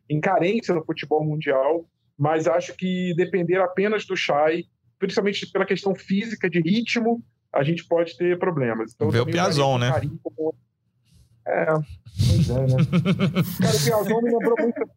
em 0.09 0.19
carência 0.19 0.73
no 0.73 0.83
futebol 0.83 1.23
mundial 1.23 1.85
mas 2.19 2.47
acho 2.47 2.75
que 2.75 3.13
depender 3.15 3.61
apenas 3.61 4.05
do 4.05 4.15
Chay, 4.17 4.65
principalmente 4.99 5.49
pela 5.49 5.65
questão 5.65 5.95
física 5.95 6.49
de 6.49 6.59
ritmo, 6.59 7.23
a 7.53 7.63
gente 7.63 7.85
pode 7.85 8.17
ter 8.17 8.37
problemas. 8.37 8.91
Então, 8.93 9.09
Ver 9.09 9.21
o 9.21 9.25
Piazon, 9.25 9.77
né? 9.77 9.89
Como... 10.21 10.53
É, 11.49 11.65
pois 12.27 12.49
é, 12.49 12.61
né? 12.61 12.77
Cara, 13.61 13.75
o 13.75 13.83
Piazon 13.83 14.21
me 14.21 14.31
lembrou 14.31 14.55
muito. 14.59 14.89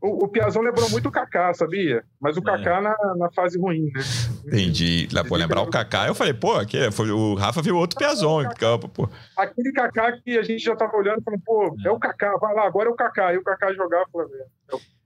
O, 0.00 0.24
o 0.24 0.28
Piazon 0.28 0.62
lembrou 0.62 0.90
muito 0.90 1.08
o 1.08 1.12
Kaká, 1.12 1.54
sabia? 1.54 2.02
Mas 2.20 2.36
o 2.36 2.40
é. 2.40 2.42
Kaká 2.42 2.78
é. 2.78 2.80
na, 2.80 2.96
na 3.16 3.30
fase 3.30 3.58
ruim, 3.58 3.84
né? 3.84 4.02
Entendi. 4.46 5.08
Lá, 5.12 5.22
pô, 5.22 5.36
lembrar 5.36 5.62
o 5.62 5.70
Kaká, 5.70 6.08
eu 6.08 6.14
falei, 6.14 6.34
pô, 6.34 6.54
aqui, 6.54 6.90
foi, 6.90 7.10
o 7.10 7.34
Rafa 7.34 7.62
viu 7.62 7.76
outro 7.76 7.98
Piazon 7.98 8.42
em 8.42 8.48
campo, 8.48 8.88
pô. 8.88 9.08
Aquele 9.36 9.72
Kaká 9.72 10.12
que 10.12 10.36
a 10.36 10.42
gente 10.42 10.64
já 10.64 10.74
tava 10.74 10.96
olhando 10.96 11.20
e 11.20 11.22
falando, 11.22 11.42
pô, 11.44 11.76
é. 11.84 11.88
é 11.88 11.90
o 11.90 11.98
Kaká, 11.98 12.36
vai 12.40 12.54
lá, 12.54 12.66
agora 12.66 12.88
é 12.88 12.92
o 12.92 12.96
Kaká. 12.96 13.32
E 13.32 13.38
o 13.38 13.44
Kaká 13.44 13.72
jogar, 13.72 14.04
falou, 14.10 14.28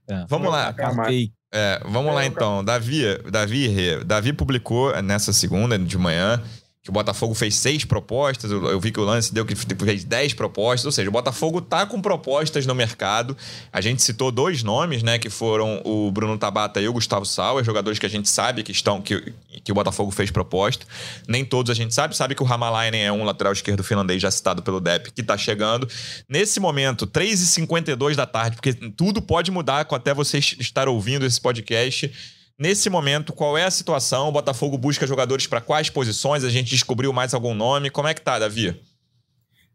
é. 0.08 0.26
Vamos 0.28 0.50
lá. 0.50 0.74
É, 1.52 1.80
vamos 1.84 2.14
lá 2.14 2.26
então. 2.26 2.64
Davi, 2.64 3.02
Davi, 3.30 4.04
Davi 4.04 4.32
publicou 4.32 5.00
nessa 5.02 5.32
segunda 5.32 5.78
de 5.78 5.96
manhã 5.96 6.42
que 6.84 6.90
o 6.90 6.92
Botafogo 6.92 7.32
fez 7.32 7.56
seis 7.56 7.82
propostas, 7.82 8.50
eu, 8.50 8.78
vi 8.78 8.92
que 8.92 9.00
o 9.00 9.04
lance 9.04 9.32
deu 9.32 9.46
que 9.46 9.54
fez 9.56 10.04
dez 10.04 10.34
propostas, 10.34 10.84
ou 10.84 10.92
seja, 10.92 11.08
o 11.08 11.12
Botafogo 11.12 11.62
tá 11.62 11.86
com 11.86 11.98
propostas 11.98 12.66
no 12.66 12.74
mercado. 12.74 13.34
A 13.72 13.80
gente 13.80 14.02
citou 14.02 14.30
dois 14.30 14.62
nomes, 14.62 15.02
né, 15.02 15.18
que 15.18 15.30
foram 15.30 15.80
o 15.82 16.12
Bruno 16.12 16.36
Tabata 16.36 16.82
e 16.82 16.86
o 16.86 16.92
Gustavo 16.92 17.24
Sauer, 17.24 17.64
jogadores 17.64 17.98
que 17.98 18.04
a 18.04 18.08
gente 18.08 18.28
sabe 18.28 18.62
que 18.62 18.70
estão 18.70 19.00
que, 19.00 19.32
que 19.64 19.72
o 19.72 19.74
Botafogo 19.74 20.10
fez 20.10 20.30
proposta. 20.30 20.84
Nem 21.26 21.42
todos 21.42 21.70
a 21.70 21.74
gente 21.74 21.94
sabe, 21.94 22.14
sabe 22.14 22.34
que 22.34 22.42
o 22.42 22.46
Ramalainen 22.46 23.02
é 23.02 23.10
um 23.10 23.24
lateral 23.24 23.54
esquerdo 23.54 23.82
finlandês 23.82 24.20
já 24.20 24.30
citado 24.30 24.62
pelo 24.62 24.78
Depp, 24.78 25.10
que 25.10 25.22
tá 25.22 25.38
chegando. 25.38 25.88
Nesse 26.28 26.60
momento, 26.60 27.06
3h52 27.06 28.14
da 28.14 28.26
tarde, 28.26 28.56
porque 28.56 28.74
tudo 28.74 29.22
pode 29.22 29.50
mudar 29.50 29.86
até 29.90 30.12
você 30.12 30.36
estar 30.36 30.86
ouvindo 30.86 31.24
esse 31.24 31.40
podcast 31.40 32.12
Nesse 32.58 32.88
momento, 32.88 33.32
qual 33.32 33.58
é 33.58 33.64
a 33.64 33.70
situação? 33.70 34.28
O 34.28 34.32
Botafogo 34.32 34.78
busca 34.78 35.06
jogadores 35.06 35.46
para 35.46 35.60
quais 35.60 35.90
posições? 35.90 36.44
A 36.44 36.50
gente 36.50 36.70
descobriu 36.70 37.12
mais 37.12 37.34
algum 37.34 37.54
nome? 37.54 37.90
Como 37.90 38.06
é 38.06 38.14
que 38.14 38.20
tá, 38.20 38.38
Davi? 38.38 38.80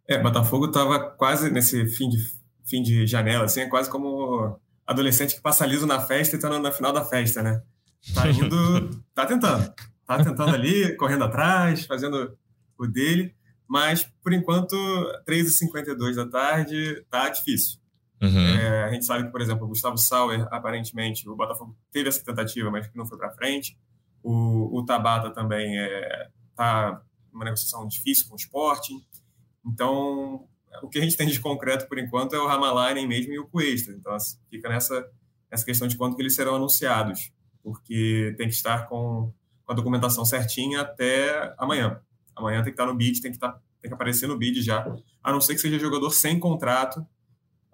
É, 0.08 0.18
Botafogo 0.18 0.68
estava 0.68 1.00
quase 1.00 1.52
nesse 1.52 1.86
fim 1.88 2.10
de, 2.10 2.18
fim 2.66 2.82
de 2.82 3.06
janela, 3.06 3.46
assim, 3.46 3.62
é 3.62 3.68
quase 3.68 3.90
como 3.90 4.60
adolescente 4.88 5.36
que 5.36 5.42
passa 5.42 5.66
liso 5.66 5.86
na 5.86 6.00
festa 6.00 6.36
e 6.36 6.40
tá 6.40 6.50
na 6.58 6.72
final 6.72 6.92
da 6.92 7.06
festa, 7.06 7.44
né? 7.44 7.62
Tá 8.14 8.28
indo, 8.32 9.04
tá 9.14 9.26
tentando. 9.26 9.74
Tá 10.08 10.24
tentando 10.24 10.56
ali, 10.56 10.96
correndo 10.96 11.26
atrás, 11.26 11.86
fazendo 11.86 12.36
o 12.78 12.88
dele, 12.88 13.36
mas 13.68 14.10
por 14.24 14.34
enquanto, 14.34 14.76
3h52 15.28 16.16
da 16.16 16.26
tarde, 16.28 17.06
tá 17.12 17.30
difícil. 17.30 17.78
Uhum. 18.22 18.48
É, 18.48 18.84
a 18.84 18.92
gente 18.92 19.06
sabe 19.06 19.26
que, 19.26 19.32
por 19.32 19.42
exemplo, 19.42 19.66
o 19.66 19.70
Gustavo 19.70 19.98
Sauer, 19.98 20.46
aparentemente, 20.52 21.28
o 21.28 21.36
Botafogo 21.36 21.76
teve 21.92 22.10
essa 22.10 22.24
tentativa, 22.24 22.70
mas 22.70 22.88
que 22.88 22.98
não 22.98 23.06
foi 23.06 23.18
para 23.18 23.32
frente. 23.32 23.78
O, 24.22 24.78
o, 24.78 24.86
Tabata 24.86 25.30
também 25.32 25.78
está 26.50 27.02
é, 27.02 27.32
numa 27.32 27.46
negociação 27.46 27.88
difícil 27.88 28.28
com 28.28 28.34
o 28.34 28.38
Sporting. 28.38 29.02
Então, 29.66 30.46
o 30.84 30.90
que 30.90 31.00
a 31.00 31.02
gente 31.02 31.16
tem 31.16 31.28
de 31.28 31.40
concreto, 31.40 31.88
por 31.88 31.98
enquanto, 31.98 32.36
é 32.36 32.40
o 32.40 32.48
Ramalainen 32.48 33.08
mesmo 33.08 33.34
e 33.34 33.40
o 33.40 33.48
Cuesta. 33.48 33.92
Então, 33.92 34.14
assim, 34.14 34.38
fica 34.50 34.68
nessa, 34.68 35.08
nessa 35.50 35.66
questão 35.66 35.88
de 35.88 35.96
quando 35.96 36.16
que 36.16 36.22
eles 36.22 36.36
serão 36.36 36.56
anunciados, 36.56 37.32
porque 37.64 38.36
tem 38.38 38.48
que 38.48 38.54
estar 38.54 38.88
com, 38.88 39.34
com 39.66 39.72
a 39.72 39.76
documentação 39.76 40.26
certinha 40.26 40.82
até 40.82 41.54
amanhã. 41.58 42.02
Amanhã 42.36 42.58
tem 42.58 42.74
que 42.74 42.82
estar 42.82 42.86
no 42.86 42.96
bid, 42.96 43.22
tem 43.22 43.32
que, 43.32 43.38
estar, 43.38 43.54
tem 43.82 43.90
que 43.90 43.94
aparecer 43.94 44.28
no 44.28 44.38
bid 44.38 44.62
já, 44.62 44.86
a 45.24 45.32
não 45.32 45.40
ser 45.40 45.56
que 45.56 45.62
seja 45.62 45.80
jogador 45.80 46.10
sem 46.12 46.38
contrato, 46.40 47.06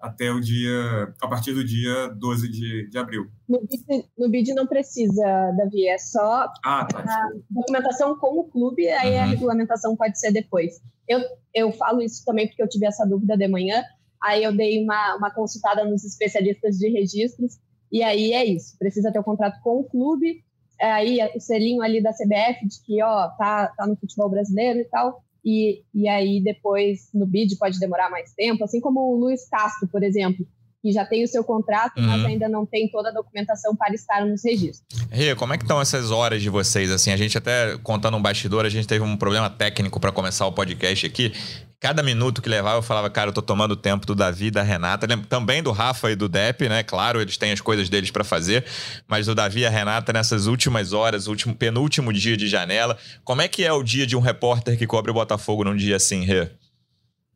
até 0.00 0.30
o 0.30 0.40
dia, 0.40 1.14
a 1.20 1.28
partir 1.28 1.52
do 1.52 1.64
dia 1.64 2.08
12 2.08 2.48
de, 2.48 2.88
de 2.88 2.98
abril. 2.98 3.30
No 3.48 3.60
BID, 3.60 4.08
no 4.16 4.28
BID 4.28 4.54
não 4.54 4.66
precisa, 4.66 5.24
Davi, 5.56 5.88
é 5.88 5.98
só 5.98 6.46
ah, 6.64 6.86
tá, 6.86 6.98
a 7.00 7.30
documentação 7.50 8.16
com 8.18 8.38
o 8.40 8.44
clube, 8.44 8.88
aí 8.88 9.14
uhum. 9.14 9.20
a 9.20 9.24
regulamentação 9.24 9.96
pode 9.96 10.18
ser 10.18 10.32
depois. 10.32 10.80
Eu, 11.08 11.20
eu 11.54 11.72
falo 11.72 12.02
isso 12.02 12.24
também 12.24 12.46
porque 12.46 12.62
eu 12.62 12.68
tive 12.68 12.86
essa 12.86 13.06
dúvida 13.06 13.36
de 13.36 13.48
manhã, 13.48 13.82
aí 14.22 14.42
eu 14.42 14.54
dei 14.54 14.82
uma, 14.82 15.16
uma 15.16 15.30
consultada 15.30 15.84
nos 15.84 16.04
especialistas 16.04 16.76
de 16.76 16.88
registros, 16.88 17.58
e 17.90 18.02
aí 18.02 18.32
é 18.32 18.44
isso, 18.44 18.76
precisa 18.78 19.10
ter 19.10 19.18
o 19.18 19.22
um 19.22 19.24
contrato 19.24 19.60
com 19.62 19.80
o 19.80 19.84
clube, 19.84 20.44
aí 20.80 21.18
o 21.34 21.40
selinho 21.40 21.82
ali 21.82 22.02
da 22.02 22.12
CBF 22.12 22.66
de 22.66 22.82
que, 22.84 23.02
ó, 23.02 23.28
tá, 23.30 23.68
tá 23.68 23.86
no 23.86 23.96
futebol 23.96 24.28
brasileiro 24.28 24.80
e 24.80 24.84
tal, 24.84 25.24
e, 25.46 25.84
e 25.94 26.08
aí 26.08 26.42
depois 26.42 27.08
no 27.14 27.24
bid 27.24 27.56
pode 27.56 27.78
demorar 27.78 28.10
mais 28.10 28.34
tempo, 28.34 28.64
assim 28.64 28.80
como 28.80 29.12
o 29.12 29.16
Luiz 29.16 29.48
Castro, 29.48 29.86
por 29.86 30.02
exemplo, 30.02 30.44
que 30.86 30.92
já 30.92 31.04
tem 31.04 31.24
o 31.24 31.28
seu 31.28 31.42
contrato, 31.42 31.98
uhum. 31.98 32.06
mas 32.06 32.24
ainda 32.24 32.48
não 32.48 32.64
tem 32.64 32.88
toda 32.88 33.08
a 33.08 33.12
documentação 33.12 33.74
para 33.74 33.92
estar 33.92 34.24
nos 34.24 34.44
registros. 34.44 34.86
Rê, 35.10 35.34
como 35.34 35.52
é 35.52 35.58
que 35.58 35.64
estão 35.64 35.80
essas 35.80 36.12
horas 36.12 36.40
de 36.40 36.48
vocês? 36.48 36.92
Assim, 36.92 37.10
a 37.10 37.16
gente 37.16 37.36
até 37.36 37.76
contando 37.78 38.16
um 38.16 38.22
bastidor, 38.22 38.64
a 38.64 38.68
gente 38.68 38.86
teve 38.86 39.04
um 39.04 39.16
problema 39.16 39.50
técnico 39.50 39.98
para 39.98 40.12
começar 40.12 40.46
o 40.46 40.52
podcast 40.52 41.04
aqui. 41.04 41.32
Cada 41.80 42.04
minuto 42.04 42.40
que 42.40 42.48
levava, 42.48 42.78
eu 42.78 42.82
falava, 42.82 43.10
cara, 43.10 43.30
eu 43.30 43.34
tô 43.34 43.42
tomando 43.42 43.72
o 43.72 43.76
tempo 43.76 44.06
do 44.06 44.14
Davi, 44.14 44.48
da 44.48 44.62
Renata, 44.62 45.08
também 45.28 45.60
do 45.60 45.72
Rafa 45.72 46.08
e 46.10 46.14
do 46.14 46.28
Depp, 46.28 46.68
né? 46.68 46.84
Claro, 46.84 47.20
eles 47.20 47.36
têm 47.36 47.50
as 47.50 47.60
coisas 47.60 47.88
deles 47.88 48.12
para 48.12 48.22
fazer, 48.22 48.64
mas 49.08 49.26
do 49.26 49.34
Davi 49.34 49.60
e 49.60 49.66
a 49.66 49.70
Renata 49.70 50.12
nessas 50.12 50.46
últimas 50.46 50.92
horas, 50.92 51.26
último 51.26 51.54
penúltimo 51.54 52.12
dia 52.12 52.36
de 52.36 52.46
janela. 52.46 52.96
Como 53.24 53.42
é 53.42 53.48
que 53.48 53.64
é 53.64 53.72
o 53.72 53.82
dia 53.82 54.06
de 54.06 54.16
um 54.16 54.20
repórter 54.20 54.78
que 54.78 54.86
cobre 54.86 55.10
o 55.10 55.14
Botafogo 55.14 55.64
num 55.64 55.76
dia 55.76 55.96
assim, 55.96 56.24
Rê? 56.24 56.48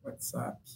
WhatsApp. 0.03 0.70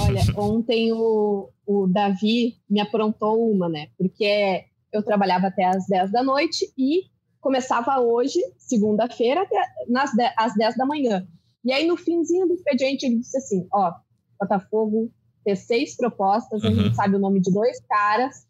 Olha, 0.00 0.20
ontem 0.36 0.92
o, 0.92 1.50
o 1.66 1.86
Davi 1.86 2.56
me 2.68 2.80
aprontou 2.80 3.50
uma, 3.50 3.68
né? 3.68 3.88
Porque 3.96 4.64
eu 4.92 5.02
trabalhava 5.02 5.48
até 5.48 5.64
as 5.64 5.86
10 5.86 6.10
da 6.10 6.22
noite 6.22 6.72
e 6.76 7.04
começava 7.40 8.00
hoje, 8.00 8.40
segunda-feira, 8.58 9.42
até 9.42 9.56
nas 9.88 10.10
às 10.36 10.54
10 10.54 10.76
da 10.76 10.86
manhã. 10.86 11.26
E 11.64 11.72
aí, 11.72 11.86
no 11.86 11.96
finzinho 11.96 12.46
do 12.46 12.54
expediente, 12.54 13.06
ele 13.06 13.18
disse 13.18 13.36
assim: 13.38 13.66
ó, 13.72 13.92
Botafogo 14.38 15.10
fez 15.44 15.60
seis 15.60 15.96
propostas, 15.96 16.62
uhum. 16.62 16.70
a 16.70 16.72
gente 16.72 16.96
sabe 16.96 17.16
o 17.16 17.20
nome 17.20 17.40
de 17.40 17.52
dois 17.52 17.80
caras, 17.88 18.46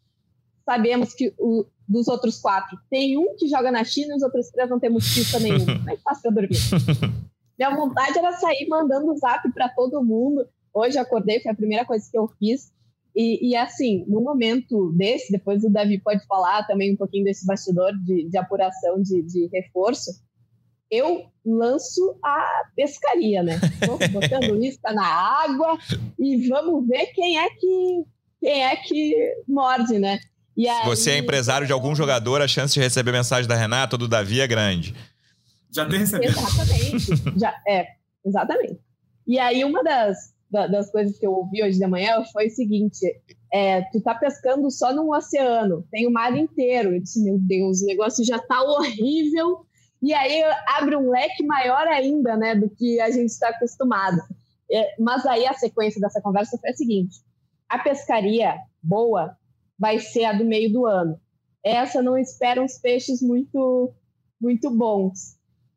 sabemos 0.65 1.15
que 1.15 1.35
o, 1.39 1.67
dos 1.87 2.09
outros 2.09 2.41
quatro 2.41 2.79
tem 2.91 3.17
um 3.19 3.37
que 3.37 3.49
joga 3.49 3.71
na 3.71 3.85
China 3.85 4.15
e 4.15 4.17
os 4.17 4.23
outros 4.23 4.51
três 4.51 4.69
não 4.69 4.81
temos 4.81 5.15
pista 5.15 5.39
nenhuma. 5.39 5.65
Como 5.79 5.91
é 5.91 5.97
que 5.97 6.03
faz 6.03 6.21
pra 6.21 6.31
dormir? 6.31 6.59
Minha 7.59 7.75
vontade 7.75 8.19
era 8.19 8.33
sair 8.33 8.67
mandando 8.69 9.17
zap 9.17 9.51
para 9.53 9.69
todo 9.69 10.05
mundo. 10.05 10.47
Hoje 10.77 10.99
acordei, 10.99 11.41
foi 11.41 11.51
a 11.51 11.55
primeira 11.55 11.87
coisa 11.87 12.07
que 12.11 12.19
eu 12.19 12.29
fiz. 12.39 12.71
E, 13.15 13.49
e, 13.49 13.57
assim, 13.57 14.05
no 14.07 14.21
momento 14.21 14.93
desse, 14.93 15.33
depois 15.33 15.65
o 15.65 15.71
Davi 15.71 15.99
pode 15.99 16.27
falar 16.27 16.67
também 16.67 16.93
um 16.93 16.97
pouquinho 16.97 17.25
desse 17.25 17.47
bastidor 17.47 17.93
de, 18.05 18.29
de 18.29 18.37
apuração 18.37 19.01
de, 19.01 19.23
de, 19.23 19.49
reforço, 19.51 20.11
eu 20.91 21.25
lanço 21.43 22.19
a 22.23 22.65
pescaria, 22.77 23.43
né? 23.43 23.59
Tô 23.87 23.97
botando 24.13 24.55
lista 24.55 24.93
na 24.93 25.07
água 25.07 25.79
e 26.19 26.47
vamos 26.47 26.87
ver 26.87 27.07
quem 27.07 27.39
é 27.39 27.49
que, 27.49 28.05
quem 28.39 28.63
é 28.63 28.77
que 28.77 29.35
morde, 29.49 29.99
né? 29.99 30.19
E 30.55 30.69
aí, 30.69 30.81
Se 30.81 30.85
você 30.85 31.11
é 31.13 31.19
empresário 31.19 31.67
de 31.67 31.73
algum 31.73 31.95
jogador, 31.95 32.43
a 32.43 32.49
chance 32.49 32.75
de 32.75 32.81
receber 32.81 33.13
mensagem 33.13 33.49
da 33.49 33.57
Renata 33.57 33.95
ou 33.95 33.99
do 33.99 34.09
Davi 34.09 34.43
é 34.43 34.47
grande. 34.47 34.95
Já 35.71 35.87
tem 35.87 36.01
recebido. 36.01 36.33
Exatamente. 36.39 37.39
Já, 37.41 37.55
é, 37.67 37.87
exatamente. 38.23 38.79
E 39.27 39.39
aí, 39.39 39.65
uma 39.65 39.83
das, 39.83 40.36
das 40.51 40.91
coisas 40.91 41.19
que 41.19 41.27
eu 41.27 41.33
ouvi 41.33 41.63
hoje 41.63 41.79
de 41.79 41.87
manhã 41.87 42.23
foi 42.33 42.47
o 42.47 42.51
seguinte: 42.51 43.05
é, 43.53 43.83
tu 43.91 44.01
tá 44.01 44.15
pescando 44.15 44.71
só 44.71 44.95
num 44.95 45.11
oceano, 45.11 45.87
tem 45.91 46.07
o 46.07 46.13
mar 46.13 46.37
inteiro. 46.37 46.95
Eu 46.95 47.01
disse, 47.01 47.23
meu 47.23 47.39
Deus, 47.39 47.83
o 47.83 47.87
negócio 47.87 48.25
já 48.25 48.39
tá 48.39 48.63
horrível. 48.63 49.67
E 50.03 50.13
aí 50.13 50.43
abre 50.79 50.97
um 50.97 51.11
leque 51.11 51.45
maior 51.45 51.87
ainda, 51.89 52.37
né, 52.37 52.55
do 52.55 52.69
que 52.69 53.01
a 53.01 53.11
gente 53.11 53.31
está 53.31 53.49
acostumado. 53.49 54.21
É, 54.71 54.95
mas 55.01 55.25
aí 55.27 55.47
a 55.47 55.55
sequência 55.55 56.01
dessa 56.01 56.21
conversa 56.21 56.59
foi 56.59 56.71
a 56.71 56.75
seguinte: 56.75 57.17
a 57.69 57.79
pescaria 57.79 58.57
boa 58.83 59.37
vai 59.79 59.99
ser 59.99 60.25
a 60.25 60.33
do 60.33 60.45
meio 60.45 60.73
do 60.73 60.87
ano. 60.87 61.19
Essa 61.65 62.03
não 62.03 62.17
espera 62.17 62.63
uns 62.63 62.79
peixes 62.79 63.21
muito, 63.21 63.93
muito 64.41 64.71
bons. 64.71 65.36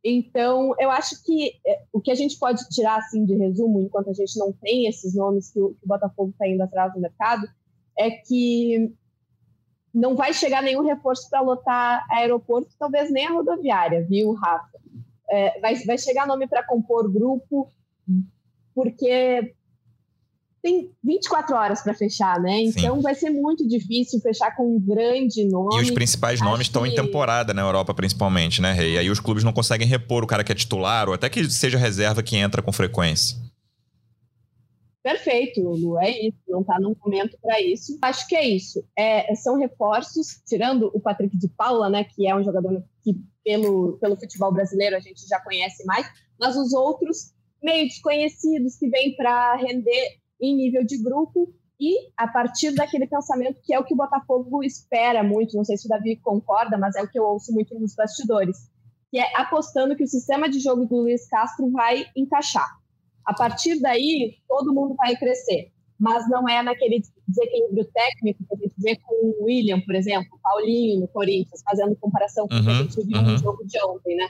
Então, 0.10 0.74
eu 0.80 0.89
acho 0.89 1.24
que 1.24 1.53
é, 1.66 1.84
o 1.93 2.01
que 2.01 2.12
a 2.12 2.16
gente 2.16 2.38
pode 2.38 2.68
tirar 2.70 2.97
assim 2.97 3.26
de 3.26 3.36
resumo, 3.36 3.82
enquanto 3.82 4.10
a 4.10 4.14
gente 4.14 4.38
não 4.38 4.51
tem 4.51 4.88
esses 4.88 5.14
nomes 5.14 5.51
que 5.51 5.60
o, 5.60 5.70
que 5.76 5.86
o 5.86 5.88
Botafogo 5.88 6.32
está 6.32 6.47
indo 6.47 6.64
atrás 6.64 6.93
do 6.93 6.99
mercado, 6.99 7.47
é 7.97 8.10
que 8.12 8.93
não 9.93 10.16
vai 10.16 10.34
chegar 10.34 10.62
nenhum 10.64 10.84
reforço 10.84 11.30
para 11.30 11.41
lotar 11.41 12.05
aeroporto, 12.12 12.74
talvez 12.78 13.12
nem 13.12 13.28
a 13.28 13.32
rodoviária, 13.32 14.05
viu, 14.07 14.34
Rafa? 14.34 14.80
É, 15.30 15.60
vai, 15.60 15.76
vai 15.84 15.97
chegar 15.97 16.26
nome 16.26 16.47
para 16.47 16.66
compor 16.66 17.12
grupo, 17.12 17.72
porque 18.74 19.53
tem 20.62 20.91
24 21.03 21.55
horas 21.55 21.82
para 21.82 21.93
fechar, 21.93 22.39
né? 22.39 22.62
Então 22.62 22.97
Sim. 22.97 23.01
vai 23.01 23.16
ser 23.16 23.30
muito 23.30 23.68
difícil 23.68 24.20
fechar 24.20 24.55
com 24.55 24.76
um 24.76 24.80
grande 24.80 25.47
nome. 25.47 25.80
E 25.80 25.84
os 25.84 25.91
principais 25.91 26.41
nomes 26.41 26.68
estão 26.68 26.84
que... 26.84 26.89
em 26.89 26.95
temporada 26.95 27.53
na 27.53 27.62
Europa, 27.62 27.93
principalmente, 27.93 28.62
né, 28.62 28.74
Rei? 28.74 28.93
E 28.93 28.97
aí 28.97 29.10
os 29.10 29.20
clubes 29.20 29.43
não 29.43 29.53
conseguem 29.53 29.88
repor 29.88 30.24
o 30.24 30.28
cara 30.28 30.43
que 30.43 30.51
é 30.51 30.55
titular, 30.55 31.07
ou 31.07 31.14
até 31.14 31.30
que 31.30 31.49
seja 31.49 31.78
reserva 31.78 32.22
que 32.22 32.36
entra 32.36 32.62
com 32.62 32.72
frequência. 32.72 33.38
Perfeito, 35.01 35.62
Lu, 35.62 35.97
é 35.99 36.10
isso. 36.28 36.38
Não 36.47 36.62
está 36.62 36.78
num 36.80 36.95
momento 37.03 37.38
para 37.41 37.62
isso. 37.62 37.97
Acho 38.01 38.28
que 38.28 38.36
é 38.36 38.45
isso. 38.45 38.84
É, 38.97 39.34
são 39.36 39.57
reforços, 39.57 40.41
tirando 40.45 40.91
o 40.93 40.99
Patrick 40.99 41.38
de 41.38 41.47
Paula, 41.47 41.89
né, 41.89 42.03
que 42.03 42.28
é 42.28 42.36
um 42.36 42.43
jogador 42.43 42.84
que 43.03 43.16
pelo, 43.43 43.97
pelo 43.99 44.20
futebol 44.20 44.53
brasileiro 44.53 44.95
a 44.95 44.99
gente 44.99 45.26
já 45.28 45.39
conhece 45.39 45.86
mais, 45.86 46.05
mas 46.39 46.55
os 46.57 46.74
outros 46.74 47.34
meio 47.64 47.88
desconhecidos 47.88 48.76
que 48.78 48.89
vêm 48.89 49.16
para 49.16 49.55
render 49.55 50.20
em 50.40 50.56
nível 50.56 50.86
de 50.86 51.02
grupo 51.02 51.54
e 51.80 52.12
a 52.18 52.28
partir 52.28 52.72
daquele 52.72 53.08
pensamento 53.08 53.62
que 53.64 53.74
é 53.74 53.80
o 53.80 53.86
que 53.86 53.94
o 53.94 53.98
Botafogo 53.98 54.62
espera 54.64 55.24
muito, 55.24 55.56
não 55.56 55.64
sei 55.64 55.78
se 55.78 55.86
o 55.86 55.90
Davi 55.90 56.18
concorda, 56.18 56.78
mas 56.78 56.96
é 56.96 57.02
o 57.02 57.08
que 57.08 57.18
eu 57.18 57.24
ouço 57.24 57.54
muito 57.54 57.78
nos 57.80 57.96
bastidores, 57.96 58.70
que 59.10 59.18
é 59.18 59.26
apostando 59.36 59.96
que 59.96 60.04
o 60.04 60.08
sistema 60.08 60.50
de 60.50 60.60
jogo 60.60 60.86
do 60.86 60.98
Luiz 60.98 61.28
Castro 61.30 61.72
vai 61.72 62.06
encaixar. 62.16 62.68
A 63.26 63.34
partir 63.34 63.80
daí, 63.80 64.36
todo 64.48 64.74
mundo 64.74 64.96
vai 64.96 65.16
crescer, 65.16 65.72
mas 65.98 66.30
não 66.30 66.50
é 66.50 66.62
naquele 66.62 67.02
desequilíbrio 67.26 67.86
técnico 67.94 68.44
que 68.46 68.56
a 68.56 68.58
gente 68.58 68.76
vê 68.78 68.96
com 68.98 69.16
o 69.16 69.46
William, 69.46 69.80
por 69.82 69.96
exemplo, 69.96 70.38
Paulinho 70.44 71.02
no 71.02 71.08
Corinthians, 71.08 71.62
fazendo 71.64 71.96
comparação 71.96 72.48
com 72.48 72.56
uhum, 72.56 72.62
o 72.62 72.64
que 72.64 72.70
a 72.70 72.74
uhum, 72.74 72.84
gente 72.84 73.08
viu 73.08 73.18
uhum. 73.18 73.32
no 73.32 73.38
jogo 73.38 73.66
de 73.66 73.84
ontem, 73.86 74.16
né? 74.18 74.30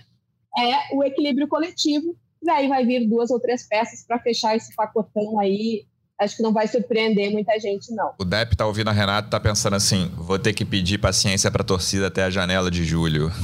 É 0.57 0.95
o 0.95 1.03
equilíbrio 1.03 1.47
coletivo, 1.47 2.15
e 2.43 2.49
aí 2.49 2.67
vai 2.67 2.85
vir 2.85 3.07
duas 3.07 3.31
ou 3.31 3.39
três 3.39 3.67
peças 3.67 4.05
para 4.05 4.19
fechar 4.19 4.55
esse 4.55 4.75
pacotão 4.75 5.39
aí 5.39 5.85
acho 6.19 6.35
que 6.35 6.43
não 6.43 6.51
vai 6.51 6.67
surpreender 6.67 7.31
muita 7.31 7.57
gente, 7.59 7.93
não. 7.93 8.13
O 8.19 8.25
Depp 8.25 8.55
tá 8.55 8.65
ouvindo 8.65 8.89
a 8.89 8.93
Renata 8.93 9.27
e 9.27 9.31
tá 9.31 9.39
pensando 9.39 9.75
assim: 9.75 10.11
vou 10.15 10.37
ter 10.37 10.53
que 10.53 10.65
pedir 10.65 10.97
paciência 10.97 11.49
pra 11.49 11.63
torcida 11.63 12.07
até 12.07 12.23
a 12.23 12.29
janela 12.29 12.69
de 12.69 12.83
julho. 12.83 13.31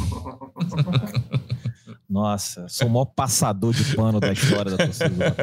Nossa, 2.07 2.67
sou 2.69 2.88
o 2.88 2.91
maior 2.91 3.05
passador 3.05 3.73
de 3.73 3.95
pano 3.95 4.19
da 4.19 4.32
história 4.32 4.71
da 4.71 4.78
torcida. 4.78 5.36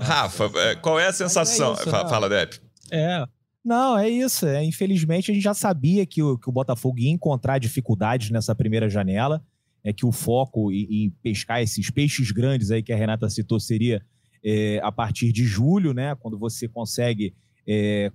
Rafa, 0.00 0.50
é, 0.56 0.74
qual 0.76 0.98
é 0.98 1.06
a 1.06 1.12
sensação? 1.12 1.72
É 1.72 1.74
isso, 1.74 1.90
fala, 1.90 2.08
fala, 2.08 2.28
Depp. 2.28 2.60
É. 2.90 3.24
Não, 3.64 3.96
é 3.96 4.08
isso. 4.08 4.46
É, 4.46 4.64
infelizmente, 4.64 5.30
a 5.30 5.34
gente 5.34 5.44
já 5.44 5.54
sabia 5.54 6.04
que 6.04 6.22
o, 6.22 6.36
que 6.36 6.48
o 6.48 6.52
Botafogo 6.52 6.98
ia 6.98 7.10
encontrar 7.10 7.58
dificuldades 7.58 8.30
nessa 8.30 8.54
primeira 8.54 8.88
janela. 8.88 9.42
É 9.84 9.92
que 9.92 10.06
o 10.06 10.12
foco 10.12 10.72
em, 10.72 11.06
em 11.06 11.10
pescar 11.22 11.60
esses 11.60 11.90
peixes 11.90 12.30
grandes 12.30 12.70
aí 12.70 12.82
que 12.82 12.92
a 12.92 12.96
Renata 12.96 13.28
citou 13.28 13.60
seria 13.60 14.02
é, 14.44 14.80
a 14.82 14.90
partir 14.90 15.32
de 15.32 15.44
julho, 15.44 15.92
né? 15.92 16.14
Quando 16.16 16.38
você 16.38 16.68
consegue, 16.68 17.34
é, 17.66 18.10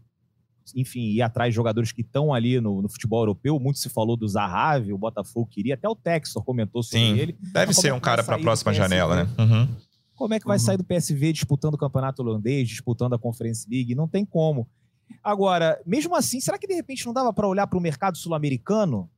enfim, 0.76 1.02
ir 1.02 1.22
atrás 1.22 1.52
de 1.52 1.56
jogadores 1.56 1.92
que 1.92 2.02
estão 2.02 2.34
ali 2.34 2.60
no, 2.60 2.82
no, 2.82 2.90
futebol 2.90 3.22
europeu. 3.22 3.60
Muito 3.60 3.80
se 3.80 3.90
falou 3.90 4.18
do 4.18 4.28
Zahavi, 4.28 4.92
o 4.92 4.98
Botafogo 4.98 5.48
queria, 5.50 5.76
até 5.76 5.88
o 5.88 5.96
Textor 5.96 6.44
comentou 6.44 6.84
sobre 6.84 7.06
Sim, 7.08 7.18
ele. 7.18 7.38
Deve 7.54 7.74
ser 7.74 7.90
é 7.90 7.94
um 7.94 8.00
cara 8.00 8.24
para 8.24 8.36
a 8.36 8.40
próxima 8.40 8.74
janela, 8.74 9.24
né? 9.24 9.30
Uhum. 9.40 9.68
Como 10.16 10.34
é 10.34 10.40
que 10.40 10.48
vai 10.48 10.58
uhum. 10.58 10.64
sair 10.64 10.78
do 10.78 10.84
PSV 10.84 11.32
disputando 11.32 11.76
o 11.76 11.78
campeonato 11.78 12.22
holandês, 12.24 12.68
disputando 12.68 13.14
a 13.14 13.20
Conference 13.20 13.68
League? 13.70 13.94
Não 13.94 14.08
tem 14.08 14.26
como. 14.26 14.68
Agora, 15.24 15.80
mesmo 15.86 16.16
assim, 16.16 16.40
será 16.40 16.58
que 16.58 16.68
de 16.68 16.74
repente 16.74 17.06
não 17.06 17.14
dava 17.14 17.32
para 17.32 17.48
olhar 17.48 17.68
para 17.68 17.78
o 17.78 17.82
mercado 17.82 18.18
sul-americano? 18.18 19.10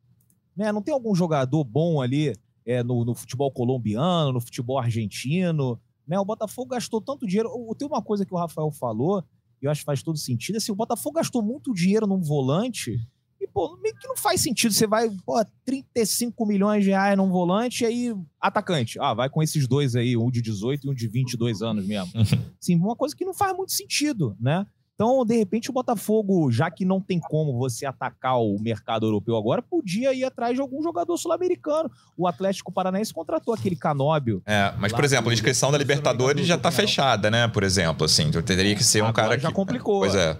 Né? 0.56 0.72
Não 0.72 0.82
tem 0.82 0.94
algum 0.94 1.16
jogador 1.16 1.64
bom 1.64 2.02
ali 2.02 2.36
é, 2.66 2.84
no, 2.84 3.06
no, 3.06 3.16
futebol 3.16 3.52
colombiano, 3.52 4.34
no 4.34 4.42
futebol 4.42 4.78
argentino? 4.78 5.80
Né? 6.10 6.20
O 6.20 6.26
Botafogo 6.26 6.72
gastou 6.72 7.00
tanto 7.00 7.28
dinheiro. 7.28 7.52
Tem 7.78 7.88
uma 7.88 8.02
coisa 8.02 8.26
que 8.26 8.34
o 8.34 8.38
Rafael 8.38 8.72
falou, 8.72 9.24
e 9.62 9.66
eu 9.66 9.72
acho 9.72 9.82
que 9.82 9.86
faz 9.86 10.02
todo 10.02 10.18
sentido. 10.18 10.56
Assim, 10.56 10.72
o 10.72 10.76
Botafogo 10.76 11.18
gastou 11.18 11.44
muito 11.44 11.72
dinheiro 11.72 12.08
num 12.08 12.20
volante. 12.20 13.00
E, 13.40 13.48
pô, 13.48 13.78
meio 13.78 13.96
que 13.96 14.08
não 14.08 14.18
faz 14.18 14.42
sentido. 14.42 14.74
Você 14.74 14.88
vai, 14.88 15.08
pô, 15.24 15.40
35 15.64 16.46
milhões 16.48 16.84
de 16.84 16.90
reais 16.90 17.16
num 17.16 17.30
volante 17.30 17.84
e 17.84 17.88
aí, 17.88 18.16
atacante. 18.42 19.00
Ah, 19.00 19.14
vai 19.14 19.30
com 19.30 19.44
esses 19.44 19.68
dois 19.68 19.96
aí, 19.96 20.18
um 20.18 20.32
de 20.32 20.42
18 20.42 20.88
e 20.88 20.90
um 20.90 20.96
de 20.96 21.08
22 21.08 21.62
anos 21.62 21.86
mesmo. 21.86 22.12
Sim, 22.60 22.78
uma 22.78 22.96
coisa 22.96 23.16
que 23.16 23.24
não 23.24 23.34
faz 23.34 23.56
muito 23.56 23.72
sentido, 23.72 24.36
né? 24.40 24.66
Então, 25.00 25.24
de 25.24 25.38
repente, 25.38 25.70
o 25.70 25.74
Botafogo, 25.74 26.52
já 26.52 26.70
que 26.70 26.84
não 26.84 27.00
tem 27.00 27.22
como 27.22 27.58
você 27.58 27.86
atacar 27.86 28.38
o 28.38 28.60
mercado 28.60 29.06
europeu 29.06 29.38
agora, 29.38 29.62
podia 29.62 30.14
ir 30.14 30.26
atrás 30.26 30.56
de 30.56 30.60
algum 30.60 30.84
jogador 30.84 31.16
sul-americano. 31.16 31.90
O 32.18 32.28
Atlético 32.28 32.70
Paranaense 32.70 33.14
contratou 33.14 33.54
aquele 33.54 33.78
Canóbio. 33.78 34.44
É, 34.46 34.74
mas, 34.78 34.92
por 34.92 35.06
exemplo, 35.06 35.30
a 35.30 35.34
inscrição 35.34 35.72
da 35.72 35.78
Libertadores 35.78 36.46
já 36.46 36.56
está 36.56 36.70
fechada, 36.70 37.32
né? 37.32 37.48
Por 37.48 37.64
exemplo, 37.64 38.04
assim, 38.04 38.24
então 38.24 38.42
teria 38.42 38.76
que 38.76 38.84
ser 38.84 39.02
um 39.02 39.06
agora 39.06 39.30
cara 39.30 39.40
já 39.40 39.48
que... 39.48 39.54
complicou. 39.54 40.00
Pois 40.00 40.16
é. 40.16 40.38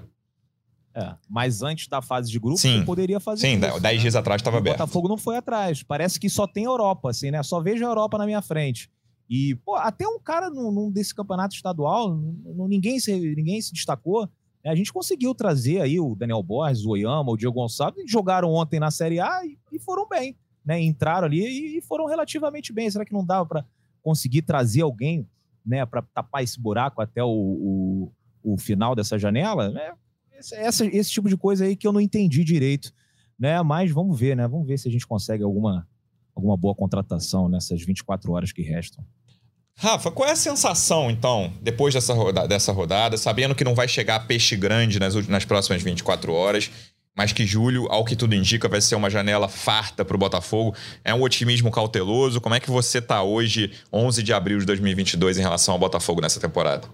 É, 0.94 1.16
mas 1.30 1.64
antes 1.64 1.88
da 1.88 2.02
fase 2.02 2.30
de 2.30 2.38
grupo, 2.38 2.58
Sim. 2.58 2.84
poderia 2.84 3.22
fazer 3.22 3.48
Sim, 3.48 3.60
isso. 3.60 3.76
Sim, 3.76 3.80
10 3.80 3.82
né? 3.82 4.02
dias 4.02 4.16
atrás 4.18 4.42
estava 4.42 4.58
aberto. 4.58 4.76
O 4.76 4.80
Botafogo 4.80 5.08
não 5.08 5.18
foi 5.18 5.38
atrás. 5.38 5.84
Parece 5.84 6.20
que 6.20 6.30
só 6.30 6.46
tem 6.46 6.66
Europa, 6.66 7.12
assim, 7.12 7.32
né? 7.32 7.42
Só 7.44 7.62
vejo 7.62 7.86
a 7.86 7.88
Europa 7.88 8.18
na 8.18 8.26
minha 8.26 8.42
frente. 8.42 8.90
E, 9.30 9.56
pô, 9.64 9.76
até 9.76 10.06
um 10.06 10.20
cara 10.20 10.50
num, 10.50 10.70
num 10.70 10.92
desse 10.92 11.16
campeonato 11.16 11.56
estadual, 11.56 12.20
ninguém 12.68 13.00
se, 13.00 13.18
ninguém 13.18 13.62
se 13.62 13.72
destacou. 13.72 14.28
A 14.66 14.76
gente 14.76 14.92
conseguiu 14.92 15.34
trazer 15.34 15.82
aí 15.82 16.00
o 16.00 16.16
Daniel 16.16 16.44
Borges, 16.44 16.86
o 16.86 16.90
Oyama, 16.90 17.32
o 17.32 17.38
Diego 17.38 17.54
Gonçalves, 17.54 18.04
jogaram 18.10 18.52
ontem 18.54 18.80
na 18.80 18.92
Série 18.92 19.20
A 19.20 19.42
e, 19.72 19.80
foram 19.80 20.08
bem, 20.08 20.36
né? 20.66 20.82
Entraram 20.82 21.28
ali 21.28 21.78
e, 21.78 21.82
foram 21.82 22.06
relativamente 22.06 22.74
bem. 22.74 22.90
Será 22.90 23.06
que 23.06 23.14
não 23.14 23.26
dava 23.26 23.46
para 23.46 23.66
conseguir 24.02 24.42
trazer 24.42 24.82
alguém, 24.82 25.28
né, 25.66 25.86
para 25.86 26.02
tapar 26.02 26.44
esse 26.44 26.60
buraco 26.60 27.02
até 27.02 27.24
o, 27.24 27.30
o, 27.30 28.12
o 28.44 28.58
final 28.58 28.96
dessa 28.96 29.18
janela? 29.18 29.74
É, 29.78 29.94
esse, 30.68 30.86
esse 30.88 31.12
tipo 31.12 31.30
de 31.30 31.38
coisa 31.38 31.64
aí 31.64 31.76
que 31.76 31.88
eu 31.88 31.94
não 31.94 32.02
entendi 32.02 32.44
direito, 32.44 32.94
né? 33.38 33.62
Mas 33.62 33.92
vamos 33.92 34.20
ver, 34.20 34.36
né? 34.36 34.46
Vamos 34.48 34.68
ver 34.68 34.78
se 34.78 34.90
a 34.90 34.92
gente 34.92 35.08
consegue 35.08 35.44
alguma, 35.44 35.88
alguma 36.36 36.58
boa 36.58 36.76
contratação 36.76 37.48
nessas 37.48 37.82
24 37.82 38.32
horas 38.34 38.52
que 38.52 38.62
restam. 38.62 39.06
Rafa, 39.82 40.12
qual 40.12 40.28
é 40.28 40.34
a 40.34 40.36
sensação, 40.36 41.10
então, 41.10 41.54
depois 41.62 41.94
dessa 41.94 42.14
rodada, 42.14 42.48
dessa 42.50 42.74
rodada 42.74 43.18
sabendo 43.18 43.56
que 43.56 43.64
não 43.64 43.74
vai 43.74 43.88
chegar 43.88 44.28
peixe 44.28 44.58
grande 44.58 45.00
nas, 45.00 45.16
nas 45.28 45.46
próximas 45.46 45.82
24 45.82 46.34
horas, 46.34 46.70
mas 47.16 47.32
que 47.32 47.46
julho, 47.46 47.88
ao 47.90 48.04
que 48.04 48.14
tudo 48.14 48.36
indica, 48.36 48.68
vai 48.68 48.82
ser 48.82 48.96
uma 48.96 49.10
janela 49.10 49.48
farta 49.48 50.04
para 50.04 50.16
o 50.16 50.20
Botafogo. 50.20 50.76
É 51.04 51.14
um 51.14 51.22
otimismo 51.22 51.72
cauteloso. 51.72 52.42
Como 52.42 52.56
é 52.56 52.60
que 52.60 52.70
você 52.70 52.98
está 52.98 53.24
hoje, 53.24 53.72
11 53.92 54.22
de 54.22 54.34
abril 54.34 54.60
de 54.60 54.66
2022, 54.66 55.38
em 55.38 55.42
relação 55.42 55.74
ao 55.74 55.80
Botafogo 55.80 56.22
nessa 56.22 56.42
temporada? 56.42 56.88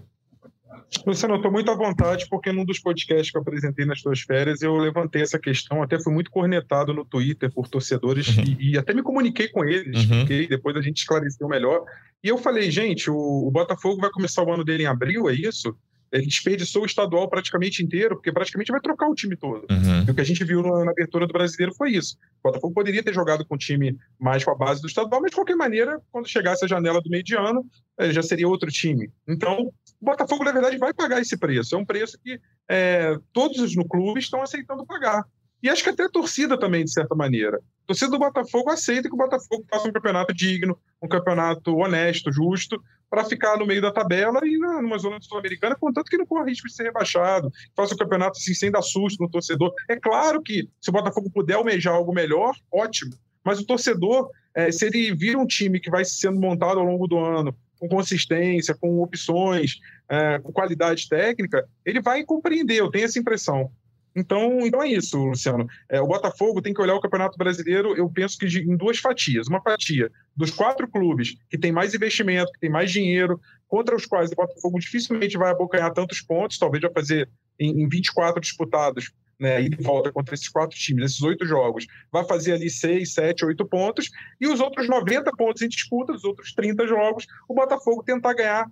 Luciano, 1.05 1.35
eu 1.35 1.37
estou 1.37 1.51
muito 1.51 1.69
à 1.71 1.75
vontade, 1.75 2.27
porque 2.29 2.51
num 2.51 2.63
dos 2.63 2.79
podcasts 2.79 3.31
que 3.31 3.37
eu 3.37 3.41
apresentei 3.41 3.85
nas 3.85 3.99
suas 3.99 4.21
férias, 4.21 4.61
eu 4.61 4.75
levantei 4.77 5.21
essa 5.21 5.39
questão, 5.39 5.81
até 5.81 5.99
fui 5.99 6.13
muito 6.13 6.29
cornetado 6.29 6.93
no 6.93 7.03
Twitter 7.03 7.51
por 7.51 7.67
torcedores 7.67 8.27
uhum. 8.37 8.43
e, 8.59 8.71
e, 8.71 8.77
até 8.77 8.93
me 8.93 9.01
comuniquei 9.01 9.47
com 9.47 9.65
eles, 9.65 10.09
uhum. 10.09 10.25
depois 10.25 10.75
a 10.75 10.81
gente 10.81 10.97
esclareceu 10.97 11.47
melhor. 11.47 11.83
E 12.25 12.27
eu 12.27 12.39
falei, 12.39 12.71
gente, 12.71 13.07
o, 13.07 13.15
o 13.15 13.51
Botafogo 13.51 14.01
vai 14.01 14.09
começar 14.09 14.41
o 14.41 14.51
ano 14.51 14.65
dele 14.65 14.81
em 14.81 14.87
abril, 14.87 15.29
é 15.29 15.33
isso? 15.35 15.77
ele 16.11 16.25
desperdiçou 16.27 16.83
o 16.83 16.85
estadual 16.85 17.27
praticamente 17.29 17.83
inteiro, 17.83 18.15
porque 18.15 18.31
praticamente 18.31 18.71
vai 18.71 18.79
trocar 18.79 19.09
o 19.09 19.15
time 19.15 19.35
todo. 19.35 19.65
Uhum. 19.69 20.05
E 20.07 20.11
o 20.11 20.13
que 20.15 20.21
a 20.21 20.25
gente 20.25 20.43
viu 20.43 20.61
na, 20.61 20.85
na, 20.85 20.91
abertura 20.91 21.27
do 21.27 21.33
brasileiro 21.33 21.73
foi 21.75 21.91
isso. 21.91 22.15
O 22.39 22.47
Botafogo 22.47 22.73
poderia 22.73 23.03
ter 23.03 23.13
jogado 23.13 23.45
com 23.45 23.55
o 23.55 23.57
time 23.57 23.97
mais 24.17 24.43
com 24.43 24.51
a 24.51 24.55
base 24.55 24.81
do 24.81 24.87
estadual, 24.87 25.21
mas 25.21 25.31
de 25.31 25.35
qualquer 25.35 25.55
maneira, 25.55 25.99
quando 26.11 26.29
chegasse 26.29 26.63
a 26.63 26.67
janela 26.67 27.01
do 27.01 27.09
meio 27.09 27.23
de 27.23 27.35
ano, 27.35 27.65
eh, 27.99 28.11
já 28.11 28.23
seria 28.23 28.47
outro 28.47 28.71
time. 28.71 29.11
Então, 29.27 29.71
o 29.99 30.05
Botafogo, 30.05 30.43
na 30.43 30.51
verdade, 30.51 30.77
vai 30.77 30.93
pagar 30.93 31.19
esse 31.19 31.37
preço. 31.37 31.75
É 31.75 31.77
um 31.77 31.85
preço 31.85 32.17
que 32.23 32.39
é, 32.69 33.17
todos 33.33 33.75
no 33.75 33.85
clube 33.85 34.19
estão 34.19 34.41
aceitando 34.41 34.85
pagar. 34.85 35.23
E 35.61 35.69
acho 35.69 35.83
que 35.83 35.89
até 35.89 36.03
a 36.03 36.09
torcida 36.09 36.59
também, 36.59 36.83
de 36.83 36.91
certa 36.91 37.15
maneira. 37.15 37.57
A 37.57 37.87
torcida 37.87 38.11
do 38.11 38.19
Botafogo 38.19 38.69
aceita 38.69 39.07
que 39.07 39.13
o 39.13 39.17
Botafogo 39.17 39.65
faça 39.69 39.87
um 39.87 39.91
campeonato 39.91 40.33
digno, 40.33 40.77
um 41.01 41.07
campeonato 41.07 41.75
honesto, 41.75 42.31
justo, 42.31 42.81
para 43.09 43.23
ficar 43.23 43.57
no 43.57 43.65
meio 43.65 43.81
da 43.81 43.91
tabela 43.91 44.41
e 44.43 44.57
numa 44.57 44.97
zona 44.97 45.17
sul-americana, 45.21 45.75
contanto 45.75 46.09
que 46.09 46.17
não 46.17 46.25
corra 46.25 46.45
risco 46.45 46.67
de 46.67 46.73
ser 46.73 46.83
rebaixado, 46.83 47.51
faça 47.75 47.93
um 47.93 47.97
campeonato 47.97 48.37
assim, 48.37 48.53
sem 48.53 48.71
dar 48.71 48.81
susto 48.81 49.21
no 49.23 49.29
torcedor. 49.29 49.73
É 49.89 49.95
claro 49.95 50.41
que 50.41 50.67
se 50.81 50.89
o 50.89 50.93
Botafogo 50.93 51.29
puder 51.29 51.53
almejar 51.53 51.93
algo 51.93 52.13
melhor, 52.13 52.53
ótimo. 52.71 53.13
Mas 53.43 53.59
o 53.59 53.65
torcedor, 53.65 54.29
é, 54.53 54.71
se 54.71 54.85
ele 54.87 55.13
vira 55.13 55.37
um 55.37 55.45
time 55.45 55.79
que 55.79 55.89
vai 55.89 56.03
sendo 56.03 56.39
montado 56.39 56.79
ao 56.79 56.85
longo 56.85 57.07
do 57.07 57.17
ano, 57.17 57.55
com 57.79 57.87
consistência, 57.87 58.75
com 58.75 59.01
opções, 59.01 59.79
é, 60.09 60.39
com 60.39 60.51
qualidade 60.51 61.07
técnica, 61.07 61.67
ele 61.85 62.01
vai 62.01 62.23
compreender, 62.23 62.77
eu 62.77 62.89
tenho 62.89 63.05
essa 63.05 63.19
impressão. 63.19 63.71
Então, 64.15 64.59
então 64.61 64.81
é 64.81 64.87
isso, 64.87 65.17
Luciano. 65.17 65.67
É, 65.89 65.99
o 65.99 66.07
Botafogo 66.07 66.61
tem 66.61 66.73
que 66.73 66.81
olhar 66.81 66.95
o 66.95 67.01
Campeonato 67.01 67.37
Brasileiro, 67.37 67.95
eu 67.97 68.09
penso 68.09 68.37
que 68.37 68.47
de, 68.47 68.61
em 68.61 68.77
duas 68.77 68.97
fatias. 68.97 69.47
Uma 69.47 69.61
fatia 69.61 70.09
dos 70.35 70.51
quatro 70.51 70.87
clubes 70.87 71.35
que 71.49 71.57
tem 71.57 71.71
mais 71.71 71.93
investimento, 71.93 72.51
que 72.53 72.59
tem 72.59 72.69
mais 72.69 72.91
dinheiro, 72.91 73.39
contra 73.67 73.95
os 73.95 74.05
quais 74.05 74.31
o 74.31 74.35
Botafogo 74.35 74.79
dificilmente 74.79 75.37
vai 75.37 75.51
abocanhar 75.51 75.91
tantos 75.91 76.21
pontos, 76.21 76.57
talvez 76.57 76.81
vai 76.81 76.93
fazer 76.93 77.29
em, 77.59 77.83
em 77.83 77.89
24 77.89 78.39
disputados, 78.39 79.11
né, 79.37 79.61
e 79.61 79.69
volta 79.81 80.13
contra 80.13 80.33
esses 80.33 80.47
quatro 80.47 80.77
times, 80.77 81.11
esses 81.11 81.21
oito 81.21 81.45
jogos, 81.45 81.85
vai 82.09 82.23
fazer 82.23 82.53
ali 82.53 82.69
seis, 82.69 83.13
sete, 83.13 83.43
oito 83.45 83.65
pontos, 83.65 84.09
e 84.39 84.47
os 84.47 84.61
outros 84.61 84.87
90 84.87 85.29
pontos 85.33 85.61
em 85.61 85.67
disputa, 85.67 86.13
os 86.13 86.23
outros 86.23 86.53
30 86.53 86.87
jogos, 86.87 87.27
o 87.49 87.53
Botafogo 87.53 88.01
tentar 88.01 88.33
ganhar 88.33 88.71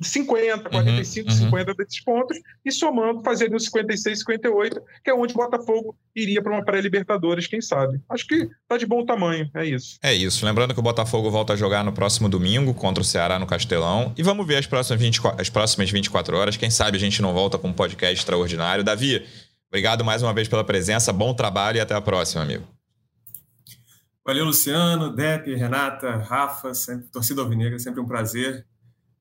50, 0.00 0.70
45, 0.70 1.28
uhum, 1.28 1.36
50 1.36 1.70
uhum. 1.70 1.76
desses 1.76 2.00
pontos, 2.04 2.38
e 2.64 2.70
somando, 2.70 3.22
fazendo 3.22 3.56
uns 3.56 3.64
56, 3.64 4.20
58, 4.20 4.80
que 5.02 5.10
é 5.10 5.14
onde 5.14 5.34
o 5.34 5.36
Botafogo 5.36 5.96
iria 6.14 6.42
para 6.42 6.52
uma 6.52 6.64
pré-Libertadores, 6.64 7.46
quem 7.46 7.60
sabe. 7.60 8.00
Acho 8.08 8.26
que 8.26 8.48
tá 8.68 8.76
de 8.76 8.86
bom 8.86 9.04
tamanho, 9.04 9.50
é 9.54 9.66
isso. 9.66 9.98
É 10.02 10.14
isso. 10.14 10.44
Lembrando 10.44 10.74
que 10.74 10.80
o 10.80 10.82
Botafogo 10.82 11.30
volta 11.30 11.52
a 11.52 11.56
jogar 11.56 11.84
no 11.84 11.92
próximo 11.92 12.28
domingo 12.28 12.72
contra 12.74 13.02
o 13.02 13.04
Ceará 13.04 13.38
no 13.38 13.46
Castelão. 13.46 14.12
E 14.16 14.22
vamos 14.22 14.46
ver 14.46 14.56
as 14.56 14.66
próximas 14.66 15.00
24, 15.00 15.40
as 15.40 15.48
próximas 15.48 15.90
24 15.90 16.36
horas. 16.36 16.56
Quem 16.56 16.70
sabe 16.70 16.96
a 16.96 17.00
gente 17.00 17.20
não 17.20 17.32
volta 17.32 17.58
com 17.58 17.68
um 17.68 17.72
podcast 17.72 18.14
extraordinário. 18.14 18.84
Davi, 18.84 19.26
obrigado 19.68 20.04
mais 20.04 20.22
uma 20.22 20.32
vez 20.32 20.48
pela 20.48 20.64
presença, 20.64 21.12
bom 21.12 21.34
trabalho 21.34 21.78
e 21.78 21.80
até 21.80 21.94
a 21.94 22.00
próxima, 22.00 22.42
amigo. 22.42 22.64
Valeu, 24.24 24.44
Luciano, 24.44 25.14
Depp, 25.14 25.54
Renata, 25.54 26.16
Rafa, 26.16 26.74
sempre, 26.74 27.08
torcida 27.08 27.40
alvinegra, 27.40 27.78
sempre 27.78 28.00
um 28.00 28.06
prazer. 28.06 28.66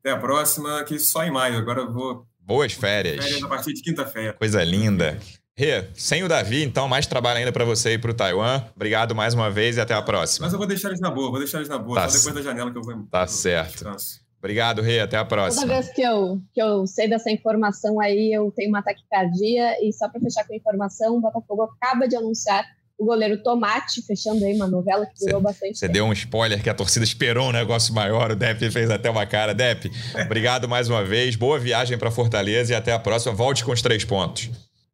Até 0.08 0.16
a 0.16 0.20
próxima, 0.20 0.86
que 0.86 0.97
só 0.97 1.22
em 1.26 1.32
maio. 1.32 1.58
Agora 1.58 1.82
eu 1.82 1.91
vou. 1.91 2.26
Boas 2.39 2.72
férias. 2.72 3.22
Férias 3.26 3.43
a 3.43 3.47
partir 3.49 3.74
de 3.74 3.82
quinta-feira. 3.82 4.32
Coisa 4.32 4.64
linda. 4.64 5.20
Rê, 5.53 5.89
sem 5.95 6.24
o 6.24 6.30
Davi, 6.30 6.64
então, 6.64 6.88
mais 6.88 7.05
trabalho 7.05 7.39
ainda 7.39 7.51
para 7.51 7.66
você 7.66 7.95
ir 7.95 7.97
para 7.99 8.12
o 8.12 8.14
Taiwan. 8.14 8.64
Obrigado 8.74 9.14
mais 9.14 9.34
uma 9.34 9.51
vez 9.51 9.76
e 9.76 9.82
até 9.82 9.93
a 9.93 10.01
próxima. 10.01 10.45
Mas 10.45 10.53
eu 10.53 10.60
vou 10.60 10.66
deixar 10.66 10.88
eles 10.88 11.01
na 11.01 11.12
boa, 11.12 11.30
vou 11.30 11.39
deixar 11.39 11.58
eles 11.58 11.68
na 11.68 11.78
boa. 11.78 11.99
Tá 11.99 12.08
só 12.08 12.20
depois 12.20 12.36
da 12.36 12.41
janela 12.41 12.72
que 12.72 12.78
eu 12.78 12.82
vou. 12.84 13.05
Tá 13.12 13.24
eu 13.24 13.28
certo. 13.28 13.74
Descanso. 13.74 14.22
Obrigado, 14.39 14.82
Rê. 14.82 15.01
Até 15.01 15.18
a 15.18 15.26
próxima. 15.26 15.64
Toda 15.64 15.74
vez 15.74 15.93
que 15.93 16.01
eu, 16.01 16.39
que 16.53 16.62
eu 16.62 16.88
sei 16.88 17.10
dessa 17.10 17.30
informação 17.30 17.99
aí, 17.99 18.32
eu 18.32 18.49
tenho 18.55 18.70
uma 18.70 18.82
taquicardia. 18.82 19.76
E 19.86 19.91
só 19.91 20.08
para 20.08 20.22
fechar 20.22 20.47
com 20.47 20.53
a 20.53 20.55
informação, 20.55 21.18
o 21.18 21.20
Botafogo 21.20 21.64
acaba 21.64 22.08
de 22.08 22.16
anunciar 22.16 22.64
o 22.97 23.05
goleiro 23.05 23.41
Tomate, 23.43 24.01
fechando 24.01 24.43
aí 24.43 24.55
uma 24.55 24.67
novela 24.67 25.05
que 25.05 25.23
durou 25.23 25.39
bastante 25.39 25.77
Você 25.77 25.87
deu 25.87 26.05
um 26.05 26.13
spoiler 26.13 26.61
que 26.61 26.69
a 26.69 26.73
torcida 26.73 27.05
esperou 27.05 27.49
um 27.49 27.51
negócio 27.51 27.93
maior, 27.93 28.31
o 28.31 28.35
Depp 28.35 28.71
fez 28.71 28.89
até 28.89 29.09
uma 29.09 29.25
cara. 29.25 29.53
Depp, 29.53 29.91
obrigado 30.25 30.67
mais 30.67 30.89
uma 30.89 31.03
vez, 31.03 31.35
boa 31.35 31.59
viagem 31.59 31.97
para 31.97 32.09
Fortaleza 32.09 32.73
e 32.73 32.75
até 32.75 32.91
a 32.91 32.99
próxima. 32.99 33.35
Volte 33.35 33.63
com 33.63 33.71
os 33.71 33.81
três 33.81 34.03
pontos. 34.03 34.49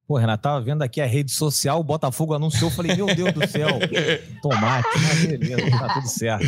Pô, 0.06 0.18
Renato, 0.18 0.44
tava 0.44 0.62
vendo 0.62 0.82
aqui 0.82 1.00
a 1.00 1.06
rede 1.06 1.32
social, 1.32 1.80
o 1.80 1.84
Botafogo 1.84 2.34
anunciou, 2.34 2.70
falei, 2.70 2.94
meu 2.94 3.06
Deus 3.06 3.32
do 3.32 3.48
céu, 3.48 3.70
tomate, 4.44 4.90
mas 5.02 5.26
beleza, 5.26 5.72
tá 5.72 5.94
tudo 5.94 6.08
certo. 6.08 6.46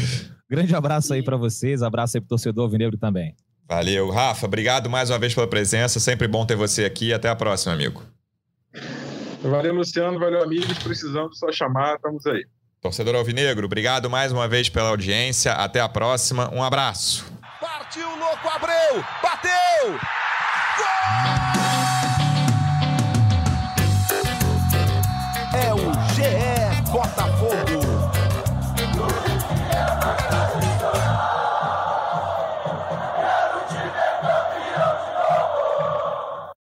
Grande 0.50 0.76
abraço 0.76 1.14
aí 1.14 1.24
para 1.24 1.38
vocês, 1.38 1.82
abraço 1.82 2.18
aí 2.18 2.22
pro 2.22 2.30
torcedor 2.30 2.70
Vinegro 2.70 2.98
também. 2.98 3.34
Valeu. 3.68 4.12
Rafa, 4.12 4.46
obrigado 4.46 4.90
mais 4.90 5.10
uma 5.10 5.18
vez 5.18 5.34
pela 5.34 5.48
presença, 5.48 6.02
sempre 6.02 6.28
bom 6.28 6.46
ter 6.46 6.56
você 6.56 6.84
aqui, 6.84 7.14
até 7.14 7.30
a 7.30 7.36
próxima, 7.36 7.74
amigo. 7.74 8.04
Valeu, 9.50 9.74
Luciano. 9.74 10.20
Valeu, 10.20 10.44
amigos. 10.44 10.78
Precisamos 10.80 11.38
só 11.38 11.52
chamar. 11.52 11.96
Estamos 11.96 12.26
aí. 12.26 12.46
Torcedor 12.82 13.16
Alvinegro, 13.16 13.66
obrigado 13.66 14.10
mais 14.12 14.32
uma 14.32 14.48
vez 14.48 14.70
pela 14.70 14.90
audiência. 14.90 15.54
Até 15.54 15.82
a 15.82 15.90
próxima. 15.90 16.54
Um 16.54 16.62
abraço. 16.62 17.26
Partiu, 17.60 18.08
louco, 18.08 18.48
Abreu! 18.48 19.04
Bateu! 19.24 19.92
Gol! 20.78 21.45